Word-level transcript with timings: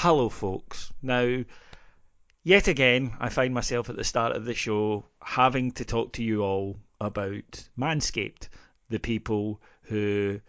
Hello, 0.00 0.28
folks. 0.28 0.92
Now, 1.00 1.42
yet 2.44 2.68
again, 2.68 3.16
I 3.18 3.30
find 3.30 3.54
myself 3.54 3.88
at 3.88 3.96
the 3.96 4.04
start 4.04 4.36
of 4.36 4.44
the 4.44 4.52
show 4.52 5.06
having 5.22 5.72
to 5.72 5.86
talk 5.86 6.12
to 6.12 6.22
you 6.22 6.42
all 6.42 6.76
about 7.00 7.66
Manscaped, 7.78 8.50
the 8.90 8.98
people 8.98 9.62
who 9.84 10.42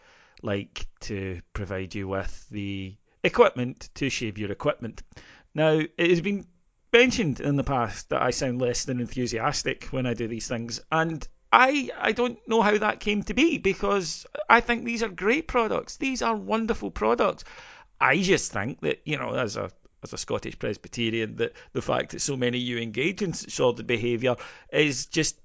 like 0.43 0.85
to 0.99 1.41
provide 1.53 1.95
you 1.95 2.09
with 2.09 2.49
the 2.49 2.97
equipment 3.23 3.87
to 3.95 4.09
shave 4.09 4.37
your 4.37 4.51
equipment. 4.51 5.01
Now, 5.55 5.79
it 5.97 6.09
has 6.09 6.19
been 6.19 6.45
mentioned 6.91 7.39
in 7.39 7.55
the 7.55 7.63
past 7.63 8.09
that 8.09 8.21
I 8.21 8.31
sound 8.31 8.61
less 8.61 8.83
than 8.83 8.99
enthusiastic 8.99 9.85
when 9.91 10.05
I 10.05 10.13
do 10.13 10.27
these 10.27 10.49
things, 10.49 10.81
and 10.91 11.25
I 11.53 11.89
I 11.97 12.11
don't 12.11 12.37
know 12.49 12.61
how 12.61 12.77
that 12.77 12.99
came 12.99 13.23
to 13.23 13.33
be 13.33 13.59
because 13.59 14.25
I 14.49 14.59
think 14.59 14.83
these 14.83 15.03
are 15.03 15.09
great 15.09 15.47
products. 15.47 15.95
These 15.95 16.21
are 16.21 16.35
wonderful 16.35 16.91
products. 16.91 17.45
I 17.99 18.17
just 18.21 18.51
think 18.51 18.81
that 18.81 19.01
you 19.05 19.17
know, 19.17 19.33
as 19.33 19.57
a 19.57 19.71
as 20.03 20.13
a 20.13 20.17
Scottish 20.17 20.59
Presbyterian, 20.59 21.37
that 21.37 21.53
the 21.73 21.81
fact 21.81 22.11
that 22.11 22.21
so 22.21 22.37
many 22.37 22.57
of 22.57 22.63
you 22.63 22.77
engage 22.77 23.21
in 23.21 23.33
sordid 23.33 23.87
behaviour 23.87 24.35
is 24.71 25.07
just 25.07 25.39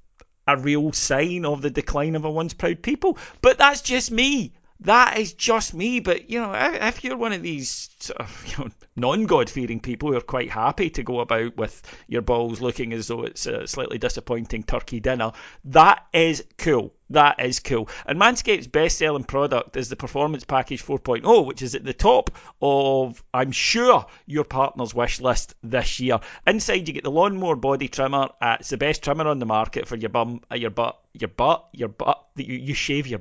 a 0.47 0.57
real 0.57 0.93
sign 0.93 1.45
of 1.45 1.63
the 1.63 1.71
decline 1.71 2.17
of 2.17 2.25
a 2.25 2.31
once 2.31 2.53
proud 2.53 2.83
people. 2.83 3.17
But 3.41 3.59
that's 3.59 3.81
just 3.81 4.11
me. 4.11 4.53
That 4.85 5.19
is 5.19 5.33
just 5.33 5.75
me. 5.75 6.01
But 6.01 6.29
you 6.29 6.41
know, 6.41 6.53
if 6.55 7.05
you're 7.05 7.17
one 7.17 7.33
of 7.33 7.43
these 7.43 7.91
sort 8.01 8.21
of, 8.21 8.45
you 8.47 8.65
know, 8.65 8.71
non-God 8.97 9.49
fearing 9.49 9.81
people 9.81 10.11
who 10.11 10.17
are 10.17 10.23
quite 10.23 10.51
happy 10.51 10.91
to 10.91 11.03
go 11.03 11.21
about 11.21 11.57
with 11.57 11.83
your 12.09 12.23
balls 12.23 12.61
looking 12.61 12.93
as 12.93 13.07
though 13.07 13.23
it's 13.23 13.47
a 13.47 13.67
slightly 13.67 13.99
disappointing 13.99 14.65
turkey 14.65 15.01
dinner, 15.01 15.33
that 15.67 16.07
is 16.13 16.45
cool. 16.59 16.93
That 17.11 17.45
is 17.45 17.61
cool. 17.61 17.91
And 18.07 18.19
Manscaped's 18.19 18.69
best 18.69 18.97
selling 18.97 19.25
product 19.25 19.77
is 19.77 19.91
the 19.91 19.97
Performance 19.97 20.45
Package 20.45 20.83
4.0, 20.83 21.47
which 21.47 21.61
is 21.61 21.75
at 21.75 21.85
the 21.85 21.93
top 21.93 22.31
of, 22.61 23.23
I'm 23.35 23.53
sure, 23.53 24.07
your 24.25 24.45
partner's 24.45 24.95
wish 24.95 25.21
list 25.21 25.55
this 25.63 26.01
year. 26.01 26.21
Inside, 26.47 26.89
you 26.89 26.95
get 26.95 27.05
the 27.05 27.11
Lawnmower 27.11 27.57
Body 27.57 27.89
Trimmer. 27.89 28.31
Uh, 28.41 28.57
it's 28.61 28.71
the 28.71 28.79
best 28.79 29.05
trimmer 29.05 29.29
on 29.29 29.41
the 29.41 29.47
market 29.47 29.87
for 29.87 29.97
your 29.97 30.09
bum, 30.09 30.41
uh, 30.51 30.55
your 30.55 30.71
butt, 30.71 30.99
your 31.13 31.29
butt, 31.29 31.69
your 31.73 31.89
butt. 31.89 32.27
You, 32.35 32.57
you 32.57 32.75
shave 32.75 33.07
your 33.07 33.21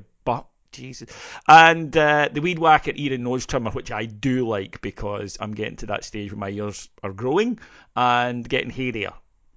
Jesus. 0.72 1.10
And 1.48 1.96
uh, 1.96 2.30
the 2.32 2.42
Weed 2.42 2.60
Whacker 2.60 2.92
ear 2.96 3.14
and 3.14 3.24
nose 3.24 3.46
trimmer, 3.46 3.72
which 3.72 3.92
I 3.92 4.06
do 4.06 4.48
like 4.48 4.82
because 4.82 5.38
I'm 5.40 5.54
getting 5.54 5.78
to 5.78 5.88
that 5.88 6.04
stage 6.04 6.32
where 6.32 6.40
my 6.40 6.50
ears 6.50 6.90
are 7.04 7.14
growing 7.14 7.60
and 7.96 8.48
getting 8.48 8.70
hairier, 8.70 9.14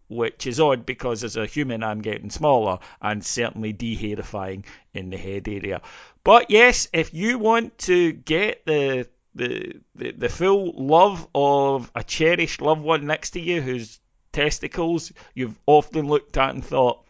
which 0.09 0.47
is 0.47 0.61
odd 0.61 0.85
because 0.85 1.25
as 1.25 1.37
a 1.37 1.47
human 1.47 1.83
I'm 1.83 2.03
getting 2.03 2.31
smaller 2.31 2.81
and 3.01 3.25
certainly 3.25 3.73
dehairifying 3.73 4.65
in 4.93 5.11
the 5.11 5.17
head 5.17 5.49
area. 5.49 5.83
But 6.25 6.51
yes, 6.51 6.89
if 6.93 7.15
you 7.15 7.39
want 7.39 7.79
to 7.79 8.13
get 8.13 8.65
the 8.67 9.09
the, 9.37 9.81
the, 9.97 10.13
the 10.13 10.29
full 10.29 10.75
love 10.77 11.27
of 11.35 11.91
a 11.95 12.05
cherished 12.05 12.61
loved 12.61 12.83
one 12.83 13.07
next 13.07 13.31
to 13.31 13.41
you 13.41 13.61
whose 13.61 13.99
testicles 14.33 15.13
you've 15.35 15.59
often 15.67 16.07
looked 16.07 16.37
at 16.37 16.55
and 16.55 16.65
thought, 16.65 17.05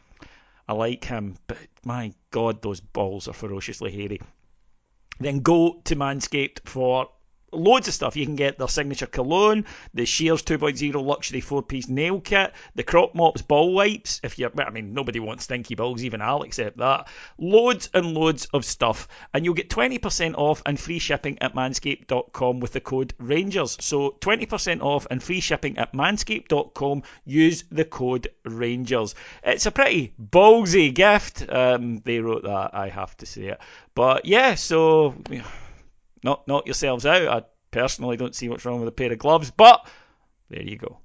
I 0.66 0.72
like 0.72 1.04
him, 1.04 1.36
but 1.46 1.58
my 1.84 2.14
God, 2.34 2.62
those 2.62 2.80
balls 2.80 3.28
are 3.28 3.32
ferociously 3.32 3.92
hairy. 3.92 4.20
Then 5.20 5.38
go 5.38 5.80
to 5.84 5.94
Manscaped 5.94 6.68
for 6.68 7.08
loads 7.56 7.88
of 7.88 7.94
stuff. 7.94 8.16
You 8.16 8.26
can 8.26 8.36
get 8.36 8.58
their 8.58 8.68
signature 8.68 9.06
cologne, 9.06 9.64
the 9.92 10.06
Shears 10.06 10.42
2.0 10.42 11.04
luxury 11.04 11.40
four-piece 11.40 11.88
nail 11.88 12.20
kit, 12.20 12.52
the 12.74 12.82
Crop 12.82 13.14
Mops 13.14 13.42
ball 13.42 13.72
wipes. 13.72 14.20
If 14.22 14.38
you're, 14.38 14.50
I 14.58 14.70
mean, 14.70 14.94
nobody 14.94 15.20
wants 15.20 15.44
stinky 15.44 15.74
balls, 15.74 16.04
even 16.04 16.20
I'll 16.20 16.42
accept 16.42 16.78
that. 16.78 17.08
Loads 17.38 17.90
and 17.94 18.14
loads 18.14 18.46
of 18.52 18.64
stuff, 18.64 19.08
and 19.32 19.44
you'll 19.44 19.54
get 19.54 19.70
20% 19.70 20.34
off 20.36 20.62
and 20.66 20.78
free 20.78 20.98
shipping 20.98 21.38
at 21.40 21.54
Manscaped.com 21.54 22.60
with 22.60 22.72
the 22.72 22.80
code 22.80 23.14
Rangers. 23.18 23.76
So 23.80 24.10
20% 24.20 24.82
off 24.82 25.06
and 25.10 25.22
free 25.22 25.40
shipping 25.40 25.78
at 25.78 25.92
Manscaped.com. 25.92 27.02
Use 27.24 27.64
the 27.70 27.84
code 27.84 28.28
Rangers. 28.44 29.14
It's 29.42 29.66
a 29.66 29.70
pretty 29.70 30.14
ballsy 30.20 30.94
gift. 30.94 31.44
Um, 31.48 31.98
they 31.98 32.20
wrote 32.20 32.44
that. 32.44 32.70
I 32.74 32.88
have 32.88 33.16
to 33.18 33.26
say 33.26 33.46
it. 33.46 33.60
But 33.94 34.24
yeah, 34.24 34.54
so 34.54 35.14
knock 36.24 36.48
knock 36.48 36.66
yourselves 36.66 37.06
out. 37.06 37.28
I 37.28 37.42
personally 37.70 38.16
don't 38.16 38.34
see 38.34 38.48
what's 38.48 38.64
wrong 38.64 38.80
with 38.80 38.88
a 38.88 38.92
pair 38.92 39.12
of 39.12 39.18
gloves, 39.18 39.52
but 39.52 39.86
there 40.50 40.62
you 40.62 40.78
go. 40.78 40.98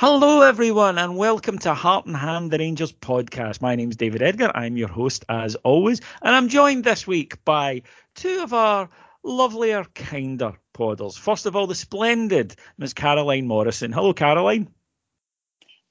Hello, 0.00 0.42
everyone, 0.42 0.96
and 0.96 1.16
welcome 1.16 1.58
to 1.58 1.74
Heart 1.74 2.06
and 2.06 2.16
Hand, 2.16 2.52
the 2.52 2.58
Rangers 2.58 2.92
podcast. 2.92 3.60
My 3.60 3.74
name's 3.74 3.96
David 3.96 4.22
Edgar. 4.22 4.52
I'm 4.54 4.76
your 4.76 4.86
host, 4.86 5.24
as 5.28 5.56
always, 5.56 6.00
and 6.22 6.36
I'm 6.36 6.48
joined 6.48 6.84
this 6.84 7.04
week 7.04 7.44
by 7.44 7.82
two 8.14 8.44
of 8.44 8.54
our 8.54 8.88
lovelier, 9.24 9.84
kinder 9.96 10.52
podders. 10.72 11.18
First 11.18 11.46
of 11.46 11.56
all, 11.56 11.66
the 11.66 11.74
splendid 11.74 12.54
Miss 12.78 12.92
Caroline 12.92 13.48
Morrison. 13.48 13.90
Hello, 13.90 14.12
Caroline. 14.12 14.68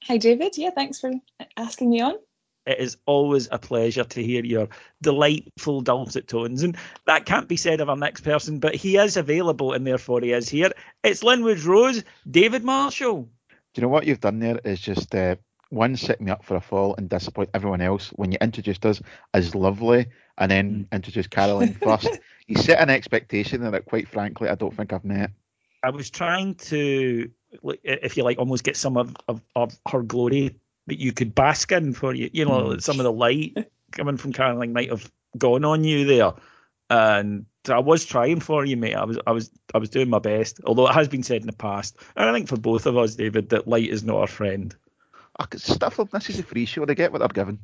Hi, 0.04 0.16
David. 0.16 0.56
Yeah, 0.56 0.70
thanks 0.70 0.98
for 0.98 1.12
asking 1.58 1.90
me 1.90 2.00
on. 2.00 2.14
It 2.64 2.78
is 2.78 2.96
always 3.04 3.50
a 3.52 3.58
pleasure 3.58 4.04
to 4.04 4.22
hear 4.22 4.42
your 4.42 4.68
delightful 5.02 5.82
dulcet 5.82 6.28
tones. 6.28 6.62
And 6.62 6.78
that 7.06 7.26
can't 7.26 7.46
be 7.46 7.58
said 7.58 7.82
of 7.82 7.90
our 7.90 7.96
next 7.96 8.22
person, 8.22 8.58
but 8.58 8.74
he 8.74 8.96
is 8.96 9.18
available 9.18 9.74
and 9.74 9.86
therefore 9.86 10.22
he 10.22 10.32
is 10.32 10.48
here. 10.48 10.70
It's 11.04 11.22
Linwood 11.22 11.60
Rose, 11.60 12.04
David 12.30 12.64
Marshall 12.64 13.28
you 13.78 13.82
know 13.82 13.88
what 13.88 14.06
you've 14.06 14.20
done 14.20 14.40
there 14.40 14.58
is 14.64 14.80
just 14.80 15.14
uh, 15.14 15.36
one 15.70 15.96
set 15.96 16.20
me 16.20 16.32
up 16.32 16.44
for 16.44 16.56
a 16.56 16.60
fall 16.60 16.96
and 16.98 17.08
disappoint 17.08 17.48
everyone 17.54 17.80
else 17.80 18.08
when 18.16 18.32
you 18.32 18.38
introduced 18.40 18.84
us 18.84 19.00
as 19.34 19.54
lovely 19.54 20.06
and 20.38 20.50
then 20.50 20.70
mm. 20.90 20.96
introduced 20.96 21.30
Caroline 21.30 21.74
first. 21.82 22.18
You 22.48 22.56
set 22.56 22.80
an 22.80 22.90
expectation 22.90 23.60
that, 23.60 23.84
quite 23.84 24.08
frankly, 24.08 24.48
I 24.48 24.56
don't 24.56 24.74
think 24.74 24.92
I've 24.92 25.04
met. 25.04 25.30
I 25.84 25.90
was 25.90 26.10
trying 26.10 26.56
to, 26.56 27.30
if 27.84 28.16
you 28.16 28.24
like, 28.24 28.38
almost 28.38 28.64
get 28.64 28.76
some 28.76 28.96
of, 28.96 29.14
of, 29.28 29.40
of 29.54 29.78
her 29.88 30.02
glory 30.02 30.56
that 30.88 30.98
you 30.98 31.12
could 31.12 31.34
bask 31.34 31.70
in 31.70 31.92
for 31.92 32.14
you. 32.14 32.30
You 32.32 32.46
know, 32.46 32.70
mm. 32.70 32.82
some 32.82 32.98
of 32.98 33.04
the 33.04 33.12
light 33.12 33.56
coming 33.92 34.16
from 34.16 34.32
Caroline 34.32 34.72
might 34.72 34.90
have 34.90 35.08
gone 35.36 35.64
on 35.64 35.84
you 35.84 36.04
there. 36.04 36.32
and 36.90 37.46
I 37.70 37.78
was 37.78 38.04
trying 38.04 38.40
for 38.40 38.64
you, 38.64 38.76
mate. 38.76 38.94
I 38.94 39.04
was, 39.04 39.18
I 39.26 39.32
was, 39.32 39.50
I 39.74 39.78
was 39.78 39.90
doing 39.90 40.10
my 40.10 40.18
best. 40.18 40.60
Although 40.64 40.88
it 40.88 40.94
has 40.94 41.08
been 41.08 41.22
said 41.22 41.40
in 41.40 41.46
the 41.46 41.52
past, 41.52 41.96
and 42.16 42.28
I 42.28 42.32
think 42.32 42.48
for 42.48 42.56
both 42.56 42.86
of 42.86 42.96
us, 42.96 43.14
David, 43.14 43.48
that 43.50 43.68
light 43.68 43.88
is 43.88 44.04
not 44.04 44.16
our 44.16 44.26
friend. 44.26 44.74
I 45.38 45.44
could 45.44 45.60
stuff 45.60 45.96
them. 45.96 46.08
This 46.12 46.30
is 46.30 46.38
a 46.38 46.42
free 46.42 46.64
show. 46.64 46.84
They 46.84 46.94
get 46.94 47.12
what 47.12 47.20
they're 47.20 47.28
given. 47.28 47.60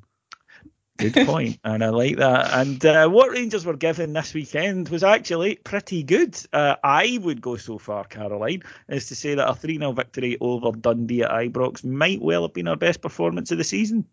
Good 0.96 1.12
point. 1.12 1.26
point, 1.26 1.60
and 1.64 1.82
I 1.82 1.88
like 1.88 2.16
that. 2.18 2.52
And 2.52 2.84
uh, 2.86 3.08
what 3.08 3.32
Rangers 3.32 3.66
were 3.66 3.76
given 3.76 4.12
this 4.12 4.32
weekend 4.32 4.88
was 4.90 5.02
actually 5.02 5.56
pretty 5.56 6.04
good. 6.04 6.38
Uh, 6.52 6.76
I 6.84 7.18
would 7.20 7.40
go 7.40 7.56
so 7.56 7.78
far, 7.78 8.04
Caroline, 8.04 8.62
as 8.88 9.06
to 9.08 9.16
say 9.16 9.34
that 9.34 9.48
a 9.48 9.54
3 9.56 9.78
0 9.78 9.90
victory 9.92 10.38
over 10.40 10.70
Dundee 10.70 11.24
at 11.24 11.30
Ibrox 11.32 11.84
might 11.84 12.22
well 12.22 12.42
have 12.42 12.54
been 12.54 12.68
our 12.68 12.76
best 12.76 13.00
performance 13.00 13.50
of 13.50 13.58
the 13.58 13.64
season. 13.64 14.06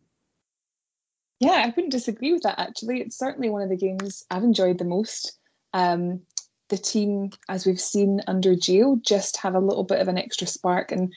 Yeah, 1.40 1.64
I 1.66 1.68
wouldn't 1.68 1.92
disagree 1.92 2.34
with 2.34 2.44
that 2.44 2.60
actually. 2.60 3.02
It's 3.02 3.18
certainly 3.18 3.50
one 3.50 3.62
of 3.62 3.70
the 3.70 3.76
games 3.76 4.26
I've 4.32 4.44
enjoyed 4.44 4.78
the 4.80 4.86
most. 4.86 5.40
Um, 5.74 6.22
the 6.70 6.78
team, 6.78 7.32
as 7.50 7.66
we've 7.66 7.80
seen 7.80 8.22
under 8.28 8.56
Gio, 8.56 9.02
just 9.04 9.38
have 9.38 9.56
a 9.56 9.60
little 9.60 9.84
bit 9.84 10.00
of 10.00 10.08
an 10.08 10.18
extra 10.18 10.48
spark, 10.48 10.92
and 10.92 11.14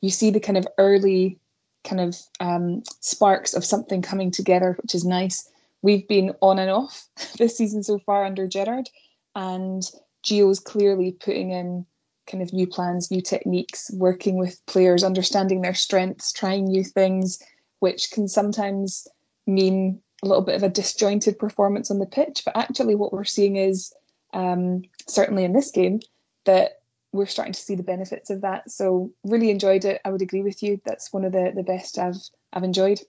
you 0.00 0.10
see 0.10 0.30
the 0.30 0.40
kind 0.40 0.58
of 0.58 0.66
early 0.78 1.38
kind 1.84 2.00
of 2.00 2.16
um, 2.40 2.82
sparks 3.00 3.54
of 3.54 3.64
something 3.64 4.02
coming 4.02 4.30
together, 4.30 4.76
which 4.82 4.94
is 4.94 5.04
nice. 5.04 5.48
We've 5.82 6.06
been 6.08 6.34
on 6.40 6.58
and 6.58 6.70
off 6.70 7.06
this 7.38 7.56
season 7.56 7.82
so 7.82 7.98
far 8.00 8.24
under 8.24 8.46
Gerrard, 8.46 8.88
and 9.34 9.82
Gio's 10.26 10.60
clearly 10.60 11.12
putting 11.12 11.50
in 11.50 11.86
kind 12.26 12.42
of 12.42 12.52
new 12.52 12.66
plans, 12.66 13.10
new 13.10 13.20
techniques, 13.20 13.90
working 13.94 14.36
with 14.36 14.64
players, 14.66 15.04
understanding 15.04 15.62
their 15.62 15.74
strengths, 15.74 16.32
trying 16.32 16.64
new 16.64 16.82
things, 16.82 17.38
which 17.80 18.10
can 18.10 18.26
sometimes 18.26 19.06
mean 19.46 20.00
a 20.26 20.28
little 20.28 20.44
bit 20.44 20.56
of 20.56 20.62
a 20.62 20.68
disjointed 20.68 21.38
performance 21.38 21.90
on 21.90 21.98
the 21.98 22.06
pitch. 22.06 22.42
But 22.44 22.56
actually, 22.56 22.94
what 22.94 23.12
we're 23.12 23.24
seeing 23.24 23.56
is 23.56 23.92
um, 24.34 24.82
certainly 25.08 25.44
in 25.44 25.52
this 25.52 25.70
game 25.70 26.00
that 26.44 26.80
we're 27.12 27.26
starting 27.26 27.54
to 27.54 27.60
see 27.60 27.74
the 27.74 27.82
benefits 27.82 28.28
of 28.28 28.42
that. 28.42 28.70
So 28.70 29.10
really 29.24 29.50
enjoyed 29.50 29.84
it. 29.84 30.00
I 30.04 30.10
would 30.10 30.22
agree 30.22 30.42
with 30.42 30.62
you. 30.62 30.80
That's 30.84 31.12
one 31.12 31.24
of 31.24 31.32
the 31.32 31.52
the 31.54 31.62
best 31.62 31.98
I've 31.98 32.16
I've 32.52 32.64
enjoyed. 32.64 33.00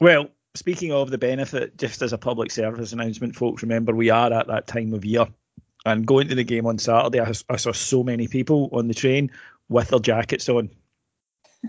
Well, 0.00 0.28
speaking 0.54 0.92
of 0.92 1.10
the 1.10 1.18
benefit, 1.18 1.76
just 1.76 2.02
as 2.02 2.12
a 2.12 2.18
public 2.18 2.50
service 2.50 2.92
announcement, 2.92 3.36
folks, 3.36 3.62
remember 3.62 3.94
we 3.94 4.10
are 4.10 4.32
at 4.32 4.48
that 4.48 4.66
time 4.66 4.92
of 4.94 5.04
year. 5.04 5.26
And 5.86 6.06
going 6.06 6.28
to 6.28 6.34
the 6.34 6.44
game 6.44 6.66
on 6.66 6.76
Saturday, 6.78 7.20
I, 7.20 7.32
I 7.48 7.56
saw 7.56 7.72
so 7.72 8.02
many 8.02 8.28
people 8.28 8.68
on 8.72 8.88
the 8.88 8.94
train 8.94 9.30
with 9.70 9.88
their 9.88 9.98
jackets 9.98 10.48
on, 10.48 10.68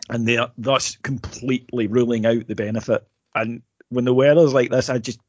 and 0.10 0.28
they're 0.28 0.52
thus 0.58 0.98
completely 0.98 1.88
ruling 1.88 2.26
out 2.26 2.48
the 2.48 2.56
benefit. 2.56 3.08
And 3.36 3.62
when 3.92 4.06
the 4.06 4.14
weather's 4.14 4.54
like 4.54 4.72
this, 4.72 4.90
I 4.90 4.98
just, 4.98 5.20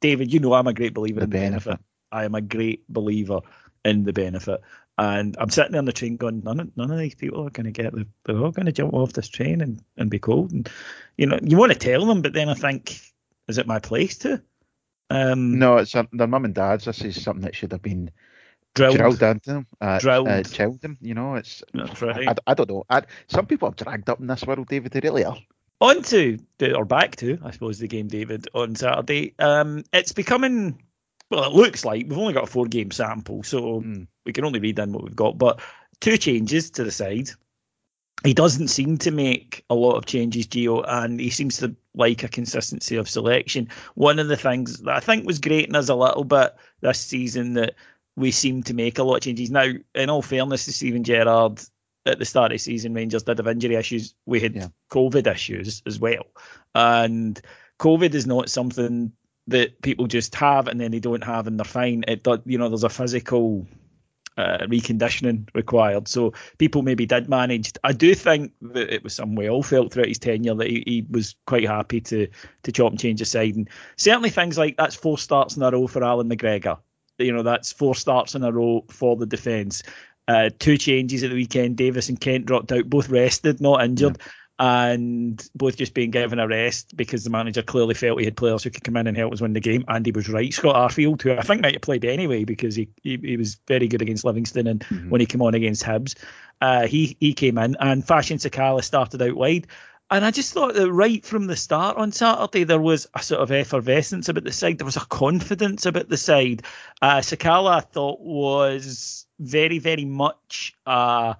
David, 0.00 0.32
you 0.32 0.40
know, 0.40 0.54
I'm 0.54 0.66
a 0.66 0.72
great 0.74 0.94
believer 0.94 1.20
The 1.20 1.24
in 1.24 1.30
the 1.30 1.36
benefit. 1.36 1.64
benefit. 1.66 1.84
I 2.10 2.24
am 2.24 2.34
a 2.34 2.40
great 2.40 2.88
believer 2.88 3.40
in 3.84 4.04
the 4.04 4.12
benefit. 4.12 4.60
And 4.98 5.36
I'm 5.38 5.48
sitting 5.50 5.72
there 5.72 5.78
on 5.80 5.84
the 5.86 5.92
train 5.92 6.16
going, 6.16 6.42
none 6.44 6.60
of, 6.60 6.76
none 6.76 6.90
of 6.90 6.98
these 6.98 7.14
people 7.14 7.46
are 7.46 7.50
going 7.50 7.64
to 7.66 7.72
get 7.72 7.92
the, 7.92 8.06
they're 8.24 8.36
all 8.38 8.50
going 8.50 8.66
to 8.66 8.72
jump 8.72 8.92
off 8.94 9.12
this 9.12 9.28
train 9.28 9.60
and, 9.60 9.82
and 9.96 10.10
be 10.10 10.18
cold. 10.18 10.52
And, 10.52 10.68
you 11.16 11.26
know, 11.26 11.38
you 11.42 11.56
want 11.56 11.72
to 11.72 11.78
tell 11.78 12.04
them, 12.06 12.22
but 12.22 12.32
then 12.34 12.48
I 12.48 12.54
think, 12.54 13.00
is 13.48 13.58
it 13.58 13.66
my 13.66 13.78
place 13.78 14.18
to? 14.18 14.42
Um, 15.10 15.58
No, 15.58 15.78
it's 15.78 15.94
um, 15.94 16.08
their 16.12 16.26
mum 16.26 16.44
and 16.44 16.54
dad's. 16.54 16.84
This 16.84 17.02
is 17.02 17.22
something 17.22 17.42
that 17.44 17.54
should 17.54 17.72
have 17.72 17.82
been 17.82 18.10
drilled. 18.74 18.96
drilled 18.96 19.22
into 19.22 19.50
them, 19.50 19.66
uh, 19.80 19.98
Drilled. 19.98 20.28
uh, 20.28 20.42
chilled 20.42 20.80
them. 20.80 20.96
You 21.00 21.14
know, 21.14 21.34
it's. 21.34 21.62
That's 21.74 22.00
right. 22.00 22.28
I, 22.28 22.34
I 22.46 22.54
don't 22.54 22.68
know. 22.68 22.84
I, 22.88 23.02
some 23.28 23.46
people 23.46 23.68
are 23.68 23.74
dragged 23.74 24.08
up 24.08 24.20
in 24.20 24.26
this 24.26 24.44
world, 24.44 24.68
David. 24.68 24.92
They 24.92 25.00
really 25.00 25.24
are. 25.24 25.36
On 25.82 26.02
to 26.04 26.38
the, 26.58 26.74
or 26.74 26.84
back 26.84 27.16
to, 27.16 27.38
I 27.44 27.50
suppose, 27.50 27.78
the 27.78 27.88
game, 27.88 28.08
David, 28.08 28.48
on 28.54 28.74
Saturday. 28.74 29.34
Um, 29.38 29.84
it's 29.92 30.12
becoming 30.12 30.82
well, 31.30 31.44
it 31.44 31.52
looks 31.52 31.84
like 31.84 32.06
we've 32.08 32.18
only 32.18 32.34
got 32.34 32.44
a 32.44 32.46
four 32.46 32.66
game 32.66 32.90
sample, 32.90 33.42
so 33.42 33.80
Mm. 33.80 34.06
we 34.26 34.32
can 34.34 34.44
only 34.44 34.60
read 34.60 34.78
in 34.78 34.92
what 34.92 35.02
we've 35.02 35.16
got. 35.16 35.38
But 35.38 35.60
two 36.00 36.18
changes 36.18 36.70
to 36.72 36.84
the 36.84 36.90
side. 36.90 37.30
He 38.22 38.34
doesn't 38.34 38.68
seem 38.68 38.98
to 38.98 39.10
make 39.10 39.64
a 39.70 39.74
lot 39.74 39.96
of 39.96 40.04
changes, 40.06 40.46
Gio, 40.46 40.84
and 40.86 41.18
he 41.18 41.30
seems 41.30 41.56
to 41.56 41.74
like 41.94 42.22
a 42.22 42.28
consistency 42.28 42.96
of 42.96 43.08
selection. 43.08 43.68
One 43.94 44.18
of 44.18 44.28
the 44.28 44.36
things 44.36 44.78
that 44.82 44.94
I 44.94 45.00
think 45.00 45.26
was 45.26 45.38
great 45.40 45.68
in 45.68 45.74
us 45.74 45.88
a 45.88 45.94
little 45.94 46.24
bit 46.24 46.54
this 46.82 47.00
season 47.00 47.54
that 47.54 47.74
we 48.14 48.30
seem 48.30 48.62
to 48.64 48.74
make 48.74 48.98
a 48.98 49.02
lot 49.02 49.16
of 49.16 49.22
changes. 49.22 49.50
Now, 49.50 49.72
in 49.94 50.10
all 50.10 50.22
fairness 50.22 50.66
to 50.66 50.72
Steven 50.72 51.02
Gerrard, 51.02 51.62
at 52.06 52.18
the 52.18 52.24
start 52.24 52.52
of 52.52 52.56
the 52.56 52.58
season, 52.58 52.94
Rangers 52.94 53.22
did 53.22 53.38
have 53.38 53.46
injury 53.46 53.76
issues. 53.76 54.14
We 54.26 54.40
had 54.40 54.54
Yeah. 54.54 54.68
COVID 54.90 55.26
issues 55.26 55.82
as 55.86 55.98
well. 55.98 56.24
And 56.74 57.40
COVID 57.78 58.14
is 58.14 58.26
not 58.26 58.50
something 58.50 59.12
that 59.48 59.80
people 59.82 60.06
just 60.06 60.34
have 60.36 60.68
and 60.68 60.80
then 60.80 60.90
they 60.92 61.00
don't 61.00 61.24
have 61.24 61.46
and 61.46 61.58
they're 61.58 61.64
fine. 61.64 62.04
It 62.06 62.22
does, 62.22 62.40
you 62.44 62.58
know, 62.58 62.68
there's 62.68 62.84
a 62.84 62.88
physical 62.88 63.66
uh, 64.36 64.58
reconditioning 64.62 65.48
required. 65.54 66.08
So 66.08 66.32
people 66.58 66.82
maybe 66.82 67.06
did 67.06 67.28
manage. 67.28 67.72
I 67.84 67.92
do 67.92 68.14
think 68.14 68.52
that 68.62 68.92
it 68.92 69.04
was 69.04 69.14
some 69.14 69.34
way 69.34 69.48
all 69.48 69.62
felt 69.62 69.92
throughout 69.92 70.08
his 70.08 70.18
tenure 70.18 70.54
that 70.54 70.70
he, 70.70 70.82
he 70.86 71.06
was 71.10 71.34
quite 71.46 71.66
happy 71.66 72.00
to 72.02 72.28
to 72.62 72.72
chop 72.72 72.92
and 72.92 73.00
change 73.00 73.18
his 73.18 73.30
side. 73.30 73.56
And 73.56 73.68
certainly 73.96 74.30
things 74.30 74.56
like 74.58 74.76
that's 74.76 74.94
four 74.94 75.18
starts 75.18 75.56
in 75.56 75.62
a 75.62 75.70
row 75.70 75.86
for 75.86 76.02
Allan 76.02 76.30
McGregor. 76.30 76.78
You 77.18 77.32
know, 77.32 77.42
that's 77.42 77.72
four 77.72 77.94
starts 77.94 78.34
in 78.34 78.42
a 78.42 78.50
row 78.52 78.84
for 78.88 79.16
the 79.16 79.26
defence. 79.26 79.82
Uh, 80.28 80.50
two 80.58 80.78
changes 80.78 81.22
at 81.22 81.30
the 81.30 81.36
weekend. 81.36 81.76
Davis 81.76 82.08
and 82.08 82.20
Kent 82.20 82.46
dropped 82.46 82.70
out, 82.72 82.88
both 82.88 83.08
rested, 83.08 83.60
not 83.60 83.84
injured, 83.84 84.18
and 84.58 85.48
both 85.56 85.76
just 85.76 85.94
being 85.94 86.12
given 86.12 86.38
a 86.38 86.46
rest 86.46 86.96
because 86.96 87.24
the 87.24 87.30
manager 87.30 87.62
clearly 87.62 87.94
felt 87.94 88.20
he 88.20 88.24
had 88.24 88.36
players 88.36 88.62
who 88.62 88.70
could 88.70 88.84
come 88.84 88.96
in 88.96 89.08
and 89.08 89.16
help 89.16 89.32
us 89.32 89.40
win 89.40 89.54
the 89.54 89.60
game. 89.60 89.84
And 89.88 90.06
he 90.06 90.12
was 90.12 90.28
right. 90.28 90.54
Scott 90.54 90.76
Arfield, 90.76 91.20
who 91.20 91.32
I 91.32 91.42
think 91.42 91.62
might 91.62 91.74
have 91.74 91.82
played 91.82 92.04
anyway 92.04 92.44
because 92.44 92.76
he, 92.76 92.88
he, 93.02 93.16
he 93.16 93.36
was 93.36 93.58
very 93.66 93.88
good 93.88 94.02
against 94.02 94.24
Livingston 94.24 94.68
and 94.68 94.84
when 95.08 95.20
he 95.20 95.26
came 95.26 95.42
on 95.42 95.54
against 95.54 95.82
Hibs, 95.82 96.14
uh, 96.60 96.86
he 96.86 97.16
he 97.18 97.34
came 97.34 97.58
in 97.58 97.76
and 97.80 98.06
Fashion 98.06 98.38
Sakala 98.38 98.84
started 98.84 99.20
out 99.20 99.34
wide. 99.34 99.66
And 100.12 100.26
I 100.26 100.30
just 100.30 100.52
thought 100.52 100.74
that 100.74 100.92
right 100.92 101.24
from 101.24 101.46
the 101.46 101.56
start 101.56 101.96
on 101.96 102.12
Saturday, 102.12 102.64
there 102.64 102.78
was 102.78 103.08
a 103.14 103.22
sort 103.22 103.40
of 103.40 103.50
effervescence 103.50 104.28
about 104.28 104.44
the 104.44 104.52
side. 104.52 104.78
There 104.78 104.84
was 104.84 104.98
a 104.98 105.06
confidence 105.06 105.86
about 105.86 106.10
the 106.10 106.18
side. 106.18 106.62
Uh, 107.00 107.16
Sakala, 107.16 107.78
I 107.78 107.80
thought, 107.80 108.20
was 108.20 109.26
very, 109.42 109.78
very 109.78 110.04
much 110.04 110.74
uh, 110.86 111.34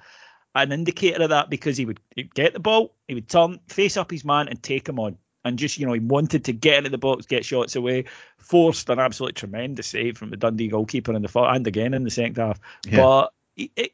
an 0.54 0.72
indicator 0.72 1.22
of 1.22 1.30
that 1.30 1.50
because 1.50 1.76
he 1.76 1.84
would 1.84 2.00
he'd 2.16 2.34
get 2.34 2.52
the 2.52 2.60
ball, 2.60 2.94
he 3.08 3.14
would 3.14 3.28
turn, 3.28 3.58
face 3.68 3.96
up 3.96 4.10
his 4.10 4.24
man, 4.24 4.48
and 4.48 4.62
take 4.62 4.88
him 4.88 4.98
on. 4.98 5.16
And 5.44 5.58
just, 5.58 5.78
you 5.78 5.86
know, 5.86 5.92
he 5.92 5.98
wanted 5.98 6.44
to 6.44 6.52
get 6.52 6.78
into 6.78 6.90
the 6.90 6.98
box, 6.98 7.26
get 7.26 7.44
shots 7.44 7.74
away, 7.74 8.04
forced 8.38 8.88
an 8.90 9.00
absolutely 9.00 9.34
tremendous 9.34 9.88
save 9.88 10.16
from 10.16 10.30
the 10.30 10.36
Dundee 10.36 10.68
goalkeeper 10.68 11.12
in 11.12 11.22
the 11.22 11.28
first 11.28 11.56
and 11.56 11.66
again 11.66 11.94
in 11.94 12.04
the 12.04 12.10
second 12.10 12.36
half. 12.36 12.60
Yeah. 12.86 12.98
But 12.98 13.32
he, 13.56 13.72
it, 13.74 13.92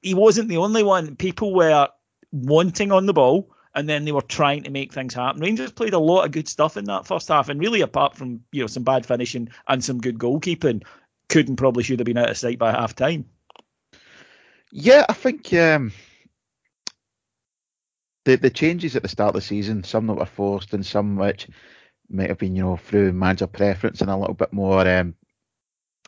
he 0.00 0.14
wasn't 0.14 0.48
the 0.48 0.56
only 0.56 0.82
one. 0.82 1.16
People 1.16 1.52
were 1.54 1.88
wanting 2.32 2.92
on 2.92 3.04
the 3.04 3.12
ball 3.12 3.50
and 3.74 3.88
then 3.88 4.04
they 4.04 4.12
were 4.12 4.22
trying 4.22 4.62
to 4.62 4.70
make 4.70 4.92
things 4.92 5.14
happen. 5.14 5.40
Rangers 5.40 5.72
played 5.72 5.92
a 5.92 5.98
lot 5.98 6.24
of 6.24 6.32
good 6.32 6.48
stuff 6.48 6.76
in 6.76 6.84
that 6.86 7.06
first 7.06 7.28
half, 7.28 7.48
and 7.48 7.60
really, 7.60 7.80
apart 7.80 8.16
from 8.16 8.42
you 8.52 8.62
know 8.62 8.66
some 8.66 8.82
bad 8.82 9.06
finishing 9.06 9.48
and 9.68 9.84
some 9.84 10.00
good 10.00 10.18
goalkeeping, 10.18 10.82
couldn't 11.28 11.56
probably 11.56 11.82
should 11.82 11.98
have 11.98 12.06
been 12.06 12.18
out 12.18 12.30
of 12.30 12.36
sight 12.36 12.58
by 12.58 12.70
half 12.72 12.94
time. 12.94 13.24
Yeah, 14.72 15.06
I 15.08 15.12
think 15.14 15.52
um, 15.54 15.92
the 18.24 18.36
the 18.36 18.50
changes 18.50 18.96
at 18.96 19.02
the 19.02 19.08
start 19.08 19.30
of 19.30 19.34
the 19.34 19.40
season, 19.46 19.84
some 19.84 20.06
that 20.06 20.14
were 20.14 20.26
forced 20.26 20.74
and 20.74 20.84
some 20.84 21.16
which 21.16 21.48
might 22.08 22.28
have 22.28 22.38
been, 22.38 22.56
you 22.56 22.62
know, 22.62 22.76
through 22.76 23.12
manager 23.12 23.46
preference 23.46 24.00
and 24.00 24.10
a 24.10 24.16
little 24.16 24.34
bit 24.34 24.52
more, 24.52 24.86
um, 24.88 25.14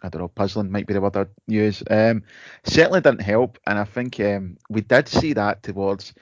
I 0.03 0.09
don't 0.09 0.23
know, 0.23 0.29
puzzling 0.29 0.71
might 0.71 0.87
be 0.87 0.95
the 0.95 1.01
word 1.01 1.17
I'd 1.17 1.29
use. 1.47 1.83
Um, 1.91 2.25
certainly 2.65 3.01
didn't 3.01 3.23
help, 3.23 3.59
and 3.67 3.79
I 3.79 3.85
think 3.85 4.21
um, 4.21 4.57
we 4.71 4.83
did 4.83 5.09
see 5.09 5.33
that 5.35 5.63
towards 5.63 6.15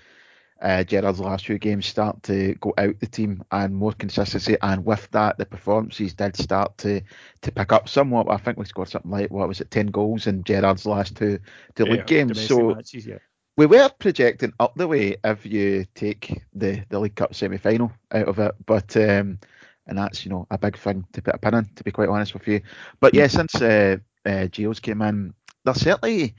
uh, 0.61 0.85
Gerrard's 0.85 1.21
last 1.21 1.47
few 1.47 1.59
games 1.59 1.87
start 1.87 2.23
to 2.25 2.55
go 2.57 2.75
out 2.77 2.99
the 3.01 3.07
team 3.07 3.43
and 3.51 3.75
more 3.75 3.93
consistency, 3.93 4.57
and 4.61 4.85
with 4.85 5.11
that, 5.13 5.39
the 5.39 5.47
performances 5.47 6.13
did 6.13 6.37
start 6.37 6.77
to 6.79 7.01
to 7.43 7.53
pick 7.53 7.73
up 7.73 7.89
somewhat. 7.89 8.31
I 8.31 8.37
think 8.37 8.59
we 8.59 8.67
scored 8.67 8.89
something 8.89 9.11
like 9.11 9.31
what 9.31 9.49
was 9.49 9.61
it, 9.61 9.71
ten 9.71 9.87
goals 9.87 10.27
in 10.27 10.45
Gerrard's 10.45 10.87
last 10.87 11.17
two 11.17 11.39
two 11.75 11.85
league 11.85 12.07
games. 12.07 12.47
So 12.47 12.75
matches, 12.75 13.07
yeah. 13.07 13.19
we 13.57 13.67
were 13.67 13.91
projecting 13.99 14.53
up 14.61 14.75
the 14.75 14.89
way 14.89 15.17
if 15.25 15.47
you 15.47 15.87
take 15.95 16.43
the, 16.55 16.85
the 16.91 16.99
League 16.99 17.17
Cup 17.17 17.35
semi 17.35 17.57
final 17.57 17.91
out 18.13 18.29
of 18.29 18.39
it, 18.39 18.55
but 18.67 18.95
um, 18.99 19.39
and 19.87 19.97
that's 19.99 20.25
you 20.27 20.31
know 20.31 20.47
a 20.51 20.59
big 20.59 20.77
thing 20.77 21.07
to 21.15 21.23
put 21.23 21.35
a 21.35 21.39
pin 21.39 21.55
in, 21.55 21.71
to 21.77 21.85
be 21.85 21.91
quite 21.91 22.11
honest 22.11 22.35
with 22.35 22.47
you. 22.47 22.61
But 23.01 23.15
yeah, 23.15 23.29
since 23.29 23.55
uh, 23.63 23.97
uh, 24.27 24.47
Gio's 24.49 24.81
came 24.81 25.01
in, 25.01 25.33
there 25.65 25.75
certainly 25.75 26.35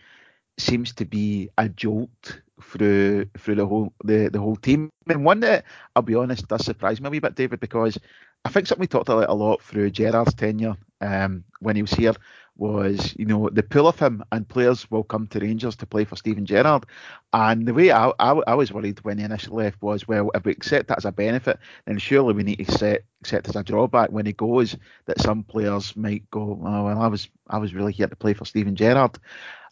seems 0.60 0.94
to 0.94 1.06
be 1.06 1.50
a 1.58 1.68
jolt 1.70 2.42
through 2.64 3.26
through 3.38 3.56
the 3.56 3.66
whole 3.66 3.94
the, 4.04 4.30
the 4.30 4.40
whole 4.40 4.56
team, 4.56 4.90
and 5.08 5.26
one 5.26 5.40
that 5.42 5.66
I'll 5.96 6.04
be 6.04 6.16
honest 6.16 6.48
does 6.48 6.66
surprise 6.66 7.02
me 7.02 7.08
a 7.08 7.12
wee 7.12 7.20
bit, 7.20 7.36
David, 7.36 7.60
because 7.60 7.98
I 8.44 8.50
think 8.50 8.68
something 8.68 8.82
we 8.82 8.88
talked 8.88 9.10
about 9.10 9.30
a 9.30 9.34
lot 9.34 9.62
through 9.62 9.92
Gerrard's 9.92 10.34
tenure 10.34 10.76
um, 11.00 11.44
when 11.60 11.76
he 11.76 11.82
was 11.82 11.94
here 11.94 12.14
was, 12.58 13.16
you 13.18 13.26
know, 13.26 13.50
the 13.50 13.64
pull 13.64 13.88
of 13.88 13.98
him 13.98 14.24
and 14.32 14.48
players 14.48 14.90
will 14.92 15.04
come 15.04 15.26
to 15.28 15.40
Rangers 15.40 15.76
to 15.78 15.86
play 15.86 16.06
for 16.06 16.16
Steven 16.16 16.46
Gerrard. 16.46 16.86
And 17.34 17.68
the 17.68 17.74
way 17.74 17.92
I, 17.92 18.12
I, 18.20 18.32
I, 18.46 18.56
was 18.56 18.72
worried 18.72 19.00
when 19.02 19.18
he 19.18 19.24
initially 19.24 19.64
left 19.64 19.82
was, 19.82 20.08
well, 20.08 20.30
if 20.36 20.46
we 20.46 20.52
accept 20.52 20.90
that 20.90 20.98
as 20.98 21.06
a 21.06 21.12
benefit, 21.12 21.60
then 21.86 21.98
surely 21.98 22.34
we 22.34 22.44
need 22.44 22.64
to 22.64 22.72
set, 22.72 23.04
accept 23.22 23.50
as 23.50 23.56
a 23.56 23.64
drawback 23.64 24.12
when 24.12 24.26
he 24.26 24.34
goes 24.34 24.78
that 25.06 25.20
some 25.22 25.44
players 25.44 25.96
might 25.96 26.30
go, 26.30 26.60
oh, 26.64 26.84
well, 26.86 27.02
I 27.02 27.08
was 27.08 27.30
I 27.48 27.58
was 27.58 27.74
really 27.74 27.94
here 27.94 28.08
to 28.08 28.16
play 28.16 28.34
for 28.34 28.46
Steven 28.46 28.76
Gerrard. 28.76 29.18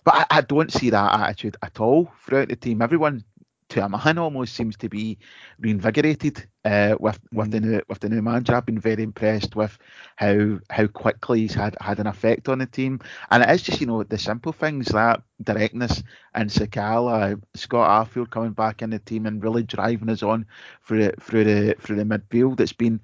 But 0.09 0.25
I, 0.31 0.37
I 0.39 0.41
don't 0.41 0.73
see 0.73 0.89
that 0.89 1.19
attitude 1.19 1.55
at 1.61 1.79
all 1.79 2.11
throughout 2.25 2.47
the 2.49 2.55
team. 2.55 2.81
Everyone 2.81 3.23
to 3.69 3.85
a 3.85 3.89
man 3.89 4.17
almost 4.17 4.55
seems 4.55 4.75
to 4.77 4.89
be 4.89 5.19
reinvigorated 5.59 6.47
uh, 6.65 6.95
with 6.99 7.19
with 7.31 7.51
the 7.51 7.59
new 7.59 7.81
with 7.87 7.99
the 7.99 8.09
new 8.09 8.23
manager. 8.23 8.55
I've 8.55 8.65
been 8.65 8.79
very 8.79 9.03
impressed 9.03 9.55
with 9.55 9.77
how 10.15 10.61
how 10.71 10.87
quickly 10.87 11.41
he's 11.41 11.53
had 11.53 11.77
had 11.79 11.99
an 11.99 12.07
effect 12.07 12.49
on 12.49 12.57
the 12.57 12.65
team, 12.65 13.01
and 13.29 13.43
it 13.43 13.51
is 13.51 13.61
just 13.61 13.81
you 13.81 13.85
know 13.85 14.01
the 14.01 14.17
simple 14.17 14.51
things 14.51 14.87
that 14.87 15.21
directness 15.43 16.01
and 16.33 16.49
Sakala, 16.49 17.39
Scott 17.53 18.09
Arfield 18.09 18.31
coming 18.31 18.53
back 18.53 18.81
in 18.81 18.89
the 18.89 18.97
team 18.97 19.27
and 19.27 19.43
really 19.43 19.61
driving 19.61 20.09
us 20.09 20.23
on 20.23 20.47
through 20.87 21.11
through 21.21 21.43
the 21.43 21.75
through 21.79 21.97
the 21.97 22.03
midfield. 22.03 22.59
It's 22.59 22.73
been 22.73 22.99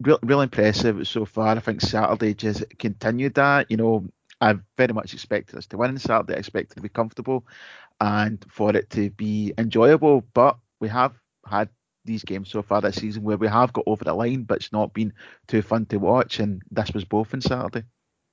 real, 0.00 0.20
real 0.22 0.42
impressive 0.42 1.08
so 1.08 1.24
far. 1.24 1.56
I 1.56 1.58
think 1.58 1.80
Saturday 1.80 2.34
just 2.34 2.64
continued 2.78 3.34
that. 3.34 3.68
You 3.68 3.78
know, 3.78 4.08
I 4.40 4.54
very 4.76 4.92
much 4.92 5.14
expected 5.14 5.56
us 5.56 5.66
to 5.66 5.76
win 5.78 5.90
on 5.90 5.98
Saturday. 5.98 6.34
I 6.34 6.38
expected 6.38 6.76
to 6.76 6.82
be 6.82 6.88
comfortable 6.88 7.46
and 8.00 8.44
for 8.48 8.74
it 8.76 8.90
to 8.90 9.10
be 9.10 9.52
enjoyable. 9.58 10.24
But 10.34 10.58
we 10.80 10.88
have 10.88 11.14
had 11.46 11.68
these 12.04 12.24
games 12.24 12.48
so 12.50 12.62
far 12.62 12.80
this 12.80 12.96
season 12.96 13.22
where 13.22 13.36
we 13.36 13.48
have 13.48 13.72
got 13.72 13.84
over 13.86 14.04
the 14.04 14.14
line, 14.14 14.44
but 14.44 14.58
it's 14.58 14.72
not 14.72 14.94
been 14.94 15.12
too 15.46 15.62
fun 15.62 15.86
to 15.86 15.98
watch. 15.98 16.38
And 16.38 16.62
this 16.70 16.92
was 16.92 17.04
both 17.04 17.34
on 17.34 17.40
Saturday. 17.40 17.84